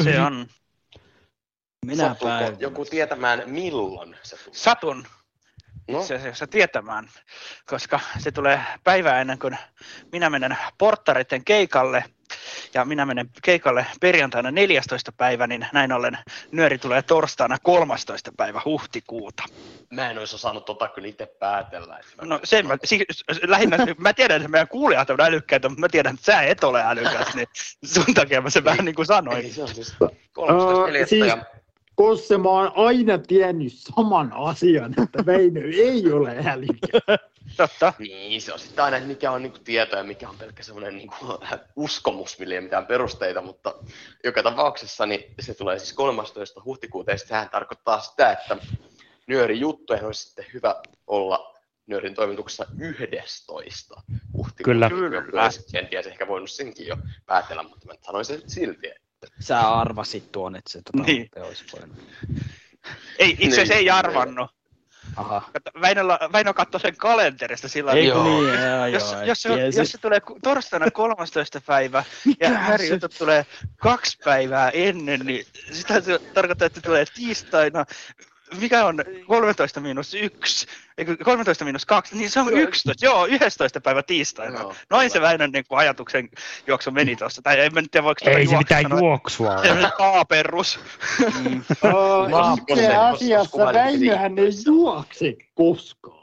[0.03, 0.47] se on.
[1.85, 2.57] Minä päivänä.
[2.59, 4.55] joku tietämään milloin se tulee?
[4.55, 5.07] Satun
[5.91, 7.09] No, itse asiassa tietämään,
[7.65, 9.57] koska se tulee päivää ennen kuin
[10.11, 12.03] minä menen porttaritten keikalle
[12.73, 15.11] ja minä menen keikalle perjantaina 14.
[15.11, 16.17] päivä, niin näin ollen
[16.51, 18.31] nyöri tulee torstaina 13.
[18.37, 19.43] päivä huhtikuuta.
[19.89, 21.97] mä en olisi osannut tota kyllä itse päätellä.
[21.97, 23.05] Että mä No sen mä, si,
[23.47, 26.83] lähinnä, mä tiedän, että meidän kuulijat on älykkäitä, mutta mä tiedän, että sä et ole
[26.85, 27.47] älykäs, niin
[27.85, 29.37] sun takia mä sen vähän niin kuin sanoin.
[29.37, 30.07] Eli se on siis Öö,
[31.03, 31.07] 13.4.
[31.07, 31.37] siis, ja
[31.95, 37.01] koska mä oon aina tiennyt saman asian, että Väinö ei ole älykäs.
[37.57, 37.93] Totta.
[37.99, 40.95] Niin, se on sitten aina, että mikä on niinku tieto ja mikä on pelkkä semmoinen
[40.97, 41.15] niinku
[41.75, 43.75] uskomus, millä ei ole mitään perusteita, mutta
[44.23, 46.61] joka tapauksessa niin se tulee siis 13.
[46.65, 48.57] huhtikuuta ja sehän tarkoittaa sitä, että
[49.27, 50.75] nyörin juttujen olisi sitten hyvä
[51.07, 51.53] olla
[51.87, 54.01] nyörin toimituksessa 11.
[54.33, 54.63] huhtikuuta.
[54.63, 54.89] Kyllä.
[54.89, 55.43] Kyllä.
[55.43, 58.87] Olisi kenties ehkä voinut senkin jo päätellä, mutta mä sanoin sen silti.
[59.39, 61.29] Sä arvasit tuon, että se tota, Niin.
[61.35, 61.45] niin.
[61.45, 61.97] olisi voinut.
[63.19, 64.51] Ei, itse asiassa Niin, ei arvannut.
[65.17, 65.49] Aha.
[65.53, 68.53] Kato, Väinöllä, Väinö katsoi sen kalenterista sillä tavalla, niin?
[68.53, 69.79] että Joo, jos, joo, jos, se, tiesi.
[69.79, 71.61] jos se tulee torstaina 13.
[71.65, 72.03] päivä
[72.41, 73.45] ja Harry jutut tulee
[73.77, 77.85] kaksi päivää ennen, niin sitä se tarkoittaa, että tulee tiistaina.
[78.61, 78.97] Mikä on
[79.27, 80.67] 13 miinus 1?
[80.97, 82.15] Eikö 13 miinus 2?
[82.17, 83.05] Niin se on 11.
[83.05, 83.81] Joo, 11.
[83.81, 84.59] päivä tiistaina.
[84.59, 86.29] Joo, Noin se Väinön niin kuin ajatuksen
[86.67, 87.41] juoksu meni tuossa.
[87.41, 88.99] Tai en mä nyt tiedä, voiko Ei se mitään sanoa.
[88.99, 89.61] juoksua ole.
[89.67, 90.79] Se on aaperrus.
[91.43, 91.63] Mm.
[92.67, 96.17] Itse asiassa Väinöhän ei juokse koskaan.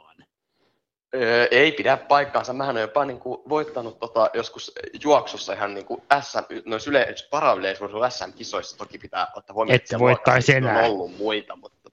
[1.14, 2.52] Öö, ei pidä paikkaansa.
[2.52, 4.72] Mähän olen jopa niin kuin voittanut tota, joskus
[5.05, 6.38] juoksussa ihan niin kuin SM,
[6.70, 10.78] noissa yle, parayleisurheilu SM-kisoissa toki pitää ottaa huomioon, Et että voittaisi enää.
[10.78, 11.90] on ollut muita, mutta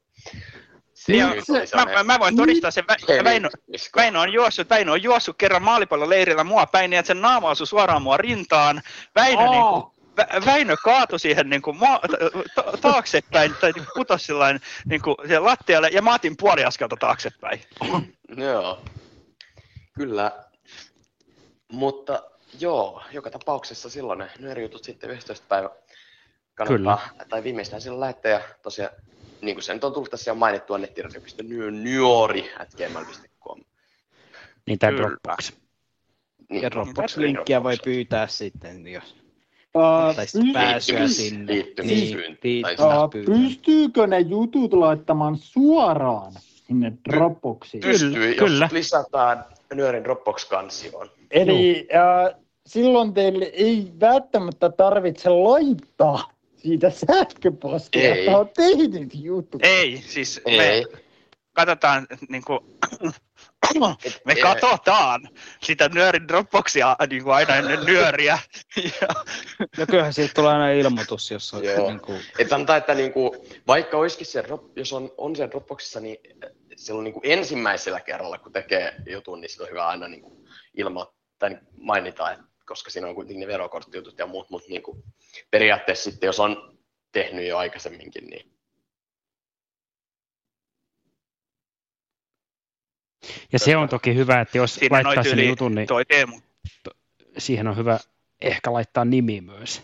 [0.94, 3.50] se Niin, nyt oli mä, mä, mä voin todistaa sen, Vä- Heli- Väinö,
[3.96, 7.68] Väinö, on juossut, Väinö on juossut kerran maalipalloleirillä mua päin, niin että sen naama osui
[7.68, 8.82] suoraan mua rintaan.
[9.16, 9.50] Väinö, Aa.
[9.52, 9.84] niin kuin,
[10.22, 11.78] Vä- Väinö kaatui siihen niin kuin,
[12.56, 16.96] ta- taaksepäin, tai niin putosi sillain, niin kuin, siihen lattialle, ja mä otin puoli askelta
[17.00, 17.62] taaksepäin.
[18.38, 18.82] Joo,
[19.94, 20.32] kyllä.
[21.72, 22.24] Mutta
[22.60, 25.46] joo, joka tapauksessa silloin ne nyörijutut sitten 11.
[25.48, 25.70] päivä
[26.56, 28.32] kannattaa, tai viimeistään silloin lähettää.
[28.32, 28.94] Ja tosiaan,
[29.42, 33.60] niin kuin se nyt on tullut tässä jo mainittua, nettiradio.nyori.gmail.com.
[34.68, 34.98] Niin tämä.
[34.98, 35.52] Dropbox.
[36.50, 39.22] Niin, Ja Dropbox-linkkiä voi pyytää sitten, jos
[39.76, 41.54] Uh, tai sitten pääsyä sinne.
[41.84, 42.18] Niin,
[42.80, 46.34] Uh, pystyykö ne jutut laittamaan suoraan
[46.68, 47.84] sinne Dropboxiin?
[47.84, 48.66] Pystyy, Kyllä.
[48.66, 51.10] jos lisätään nyörin Dropbox-kansioon.
[51.32, 56.32] Eli uh, silloin teille ei välttämättä tarvitse laittaa
[56.64, 58.20] siitä sähköpostia, Ei.
[58.20, 59.60] että on tehnyt juttu.
[59.64, 60.58] Ei, siis Ei.
[60.58, 60.84] me
[61.54, 62.60] katsotaan, niin kuin,
[64.26, 65.30] me katsotaan
[65.64, 68.40] sitä nyörin Dropboxia niin kuin aina ennen nyöriä.
[69.02, 69.08] Ja,
[69.78, 71.88] No kyllähän siitä tulee aina ilmoitus, jos on Joo.
[71.88, 74.44] niin kuin, Et sanotaan, että niinku, vaikka olisikin se,
[74.76, 76.18] jos on, on siellä Dropboxissa, niin
[76.76, 81.58] silloin niinku ensimmäisellä kerralla, kun tekee jutun, niin sitä on hyvä aina niinku ilmoittaa tai
[81.78, 85.04] mainita, että koska siinä on kuitenkin ne verokorttijutut ja muut, mutta niinku,
[85.52, 86.78] periaatteessa sitten, jos on
[87.12, 88.52] tehnyt jo aikaisemminkin, niin
[93.52, 96.40] Ja se on toki hyvä, että jos siinä laittaa sen jutun, niin toi Teemu.
[97.38, 98.00] siihen on hyvä
[98.42, 99.82] ehkä laittaa nimi myös.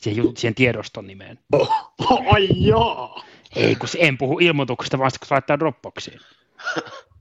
[0.00, 1.38] Siihen, jut- siihen tiedoston nimeen.
[2.32, 3.22] Ai joo!
[3.56, 6.20] Ei, kun se- en puhu ilmoituksesta, vaan sitten kun se laittaa Dropboxiin.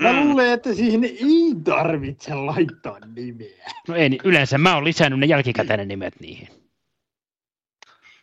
[0.00, 0.28] Mä Mm.
[0.28, 3.70] luulen, että siihen ei tarvitse laittaa nimeä.
[3.88, 6.48] No ei, niin yleensä mä oon lisännyt ne jälkikäteen ne nimet niihin.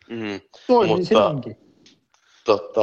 [0.08, 1.56] mm, Mutta- silloinkin.
[2.44, 2.82] tota,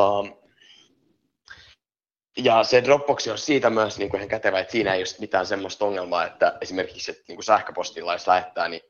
[2.38, 5.45] ja se Dropbox on siitä myös niin kuin ihan kätevä, että siinä ei ole mitään
[5.45, 8.82] semmoista ongelmaa, että esimerkiksi että niin kuin sähköpostilla jos lähettää, niin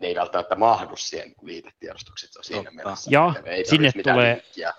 [0.00, 3.10] ne ei välttämättä mahdu siihen liitetiedostukseen, se on siinä mielessä.
[3.12, 4.72] Ja kätevä, ei sinne tulee linkkiä.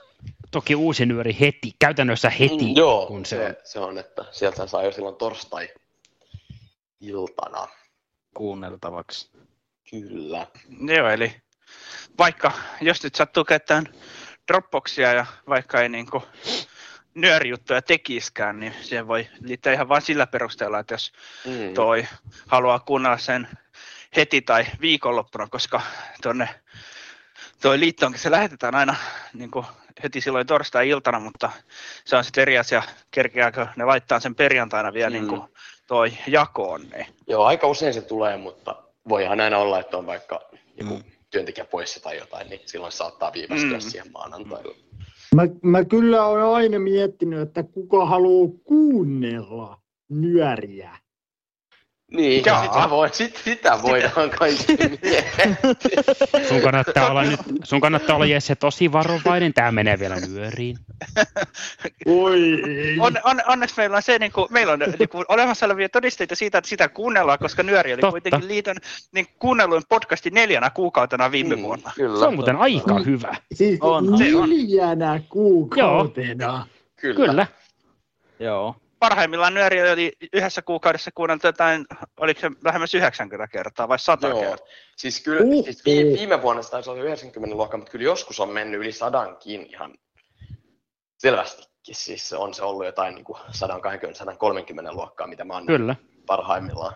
[0.51, 3.55] Toki uusi nyöri heti, käytännössä heti, Mm, joo, kun se, se, on.
[3.63, 7.67] se on, että sieltä saa jo silloin torstai-iltana.
[8.33, 9.31] kuunneltavaksi.
[9.91, 10.47] Kyllä.
[10.97, 11.35] Joo, eli
[12.17, 12.51] vaikka
[12.81, 13.85] jos nyt sattuu käyttämään
[14.47, 16.23] Dropboxia ja vaikka ei niinku
[17.15, 21.11] nyörijuttuja tekiskään, niin siihen voi liittää ihan vain sillä perusteella, että jos
[21.45, 21.73] Mm.
[21.73, 22.07] toi
[22.47, 23.47] haluaa kuunnella sen
[24.15, 25.81] heti tai viikonloppuna, koska
[26.21, 26.49] tuonne
[27.61, 28.95] toi liittoonkin se lähetetään aina
[29.33, 29.65] niin kuin
[30.03, 31.49] heti silloin torstai-iltana, mutta
[32.05, 35.13] se on sitten eri asia, kerkeääkö ne laittaa sen perjantaina vielä Mm.
[35.13, 35.41] niin kuin
[35.87, 36.81] toi jakoon.
[36.81, 37.05] Niin.
[37.27, 40.41] Joo, aika usein se tulee, mutta voihan aina olla, että on vaikka
[40.77, 40.99] joku
[41.29, 43.79] työntekijä poissa tai jotain, niin silloin saattaa viivästyä Mm.
[43.81, 44.75] siihen maanantaille.
[45.35, 49.77] Mä, mä kyllä olen aina miettinyt, että kuka haluaa kuunnella
[50.09, 50.97] nyöriä.
[52.11, 52.63] Niin, Jaa.
[52.73, 55.23] sitä, voi, sit, sitä voidaan kaikki miettiä.
[56.49, 60.77] Sun kannattaa olla nyt, sun kannattaa olla Jesse tosi varovainen, tää menee vielä nyöriin.
[62.05, 62.61] Oi,
[62.99, 66.35] On, on, onneksi meillä on, se, niin kuin, meillä on niin kuin, olemassa olevia todisteita
[66.35, 68.11] siitä, että sitä kuunnellaan, koska Nyöri oli Totta.
[68.11, 68.75] kuitenkin liiton
[69.11, 71.91] niin kuunnelluin podcasti neljänä kuukautena viime vuonna.
[71.95, 72.19] Kyllä.
[72.19, 73.35] Se on muuten aika hyvä.
[73.53, 76.67] Siis On, neljänä kuukautena.
[76.95, 77.15] Kyllä.
[77.15, 77.47] Kyllä.
[78.39, 78.75] Joo.
[79.01, 81.85] Parhaimmillaan Nyöri oli yhdessä kuukaudessa kuunneltu jotain,
[82.19, 84.39] oliko se lähemmäs 90 kertaa vai 100 Joo.
[84.41, 84.67] kertaa?
[84.95, 88.49] Siis kyllä, siis vi- viime vuonna se taisi olla 90 luokka, mutta kyllä joskus on
[88.49, 89.93] mennyt yli sadankin ihan
[91.17, 91.71] selvästi.
[91.91, 93.25] siis on se ollut jotain niin
[94.89, 95.95] 120-130 luokkaa, mitä mä oon Kyllä.
[96.25, 96.95] parhaimmillaan.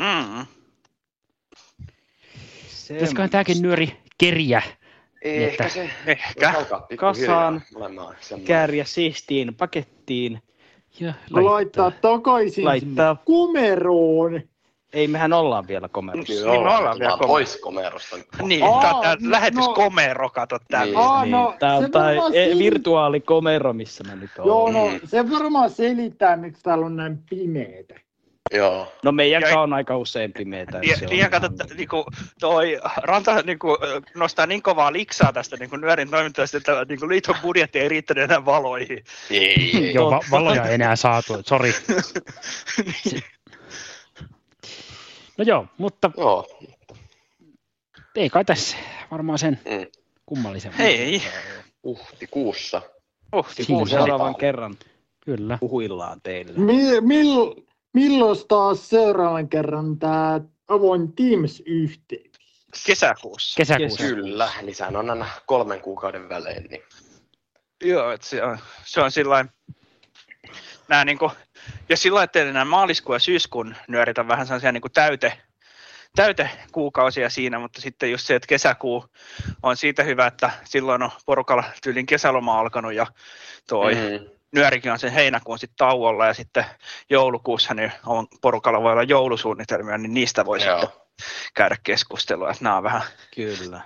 [0.00, 0.46] Mm.
[2.88, 4.62] Pitäisiköhän tämäkin nyöri keriä?
[5.22, 5.90] Ehkä se.
[6.06, 6.54] Ehkä.
[6.96, 7.62] Kasaan,
[8.46, 10.42] kääriä siistiin pakettiin.
[11.00, 13.16] Ja Laittaa takaisin Laittaa.
[13.24, 14.40] kumeroon.
[14.92, 16.32] Ei, mehän ollaan vielä komerossa.
[16.32, 18.16] Joo, Niin me ollaan vielä tullaan pois komerosta.
[18.42, 20.84] Niin, Aa, tää on tää no- lähetyskomero, kato tää.
[20.84, 20.96] Niin.
[20.98, 24.92] Aa, no, Tää on tää varmaan e- sel- virtuaalikomero, missä me nyt Joo, ollaan.
[24.92, 27.94] no se varmaan selittää, miksi täällä on näin pimeetä.
[28.52, 28.92] Joo.
[29.02, 30.78] No meidän Ja- on aika usein pimeitä.
[30.82, 32.04] Ja, niin, kato, ihan- että niinku,
[32.40, 33.78] toi Ranta niinku,
[34.14, 38.44] nostaa niin kovaa liksaa tästä niinku, nyörin toimintaista, että niinku, liiton budjetti ei riittänyt enää
[38.44, 39.04] valoihin.
[39.30, 41.72] Ei, Joo, va- valoja ei enää saatu, sori.
[45.38, 46.46] No joo, mutta Joo.
[48.16, 48.76] ei kai tässä
[49.10, 49.86] varmaan sen Mm.
[50.26, 50.72] kummallisen.
[50.78, 51.22] Ei.
[51.84, 52.82] Huhtikuussa.
[53.36, 53.96] Huhtikuussa.
[53.96, 54.74] Seuraavan kerran
[55.24, 55.58] Kyllä.
[55.60, 56.52] puhuillaan teille.
[56.56, 57.62] Mi- mill-
[57.94, 62.34] milloin taas seuraavan kerran tämä avoin Teams-yhteys?
[62.86, 63.56] Kesäkuussa.
[63.56, 64.04] Kesäkuussa.
[64.04, 66.64] Kyllä, niin sehän on aina kolmen kuukauden välein.
[66.70, 66.82] Niin.
[67.84, 69.44] Joo, että se on, se on sillä
[70.88, 71.30] nää niinku,
[71.88, 75.42] jos sillä lailla, että nämä maaliskuun ja syyskuun nyörit on vähän sellaisia niinku täyte,
[76.16, 79.04] täyte kuukausia siinä, mutta sitten just se, että kesäkuu
[79.62, 83.06] on siitä hyvä, että silloin on porukalla tyylin kesäloma alkanut ja
[83.68, 84.33] toi Mm.
[84.54, 86.64] Nyörikin on sen heinäkuun sitten tauolla ja sitten
[87.10, 90.80] joulukuussa niin on porukalla voi olla joulusuunnitelmia, niin niistä voi Joo.
[90.80, 91.00] sitten
[91.54, 93.02] käydä keskustelua, että nämä on vähän
[93.34, 93.80] Kyllä.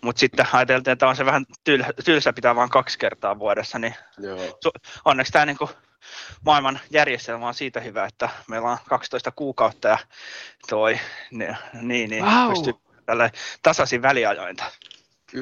[0.00, 3.94] mutta sitten ajateltiin, että on se vähän tylsä, tylsä pitää vain kaksi kertaa vuodessa, niin
[4.18, 4.38] Joo.
[5.04, 5.70] onneksi tämä niinku
[6.44, 9.98] maailman järjestelmä on siitä hyvä, että meillä on 12 kuukautta ja
[10.68, 12.50] toi, niin, niin, niin Vau.
[12.50, 12.74] pystyy
[13.06, 13.30] tällä
[13.62, 14.64] tasaisin väliajointa.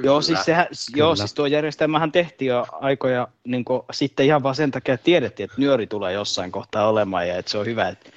[0.02, 0.66] Joo, siis, sehän,
[0.96, 1.16] joo, Kyllä.
[1.16, 5.60] siis tuo järjestelmähän tehtiin jo aikoja niin sitten ihan vaan sen takia, että tiedettiin, että
[5.60, 8.10] nyöri tulee jossain kohtaa olemaan ja että se on hyvä, että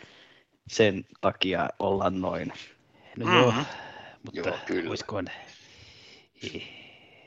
[0.68, 2.54] sen takia ollaan noin.
[3.18, 3.60] No joo, Mhm.
[4.26, 4.96] mutta Joo, kyllä.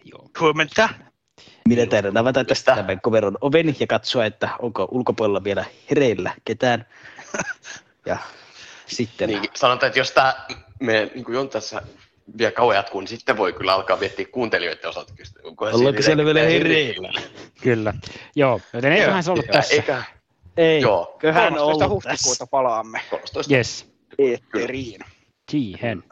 [0.04, 0.30] Joo.
[0.40, 0.88] Huomenta.
[1.68, 6.86] Minä taidan avata tästä tämän komeron oven ja katsoa, että onko ulkopuolella vielä hereillä ketään.
[8.06, 8.18] Ja
[8.86, 9.28] sitten...
[9.28, 10.34] Niin, sanotaan, että jos tämä
[10.80, 11.82] me niin kuin tässä
[12.38, 15.12] vielä kauan jatkuu, niin sitten voi kyllä alkaa miettiä kuuntelijoiden osalta.
[15.60, 17.12] Ollaanko siellä vielä hereillä?
[17.62, 17.94] Kyllä.
[18.36, 19.74] Joo, joten eiköhän se ollut tässä.
[19.74, 20.02] Eikä.
[20.56, 21.16] Ei, Joo.
[21.18, 22.46] köhän ollut huhtikuuta tässä.
[22.50, 23.00] palaamme.
[23.10, 23.54] 13.
[23.54, 23.94] Yes.
[24.18, 25.00] Eetteriin.
[25.50, 26.04] Siihen.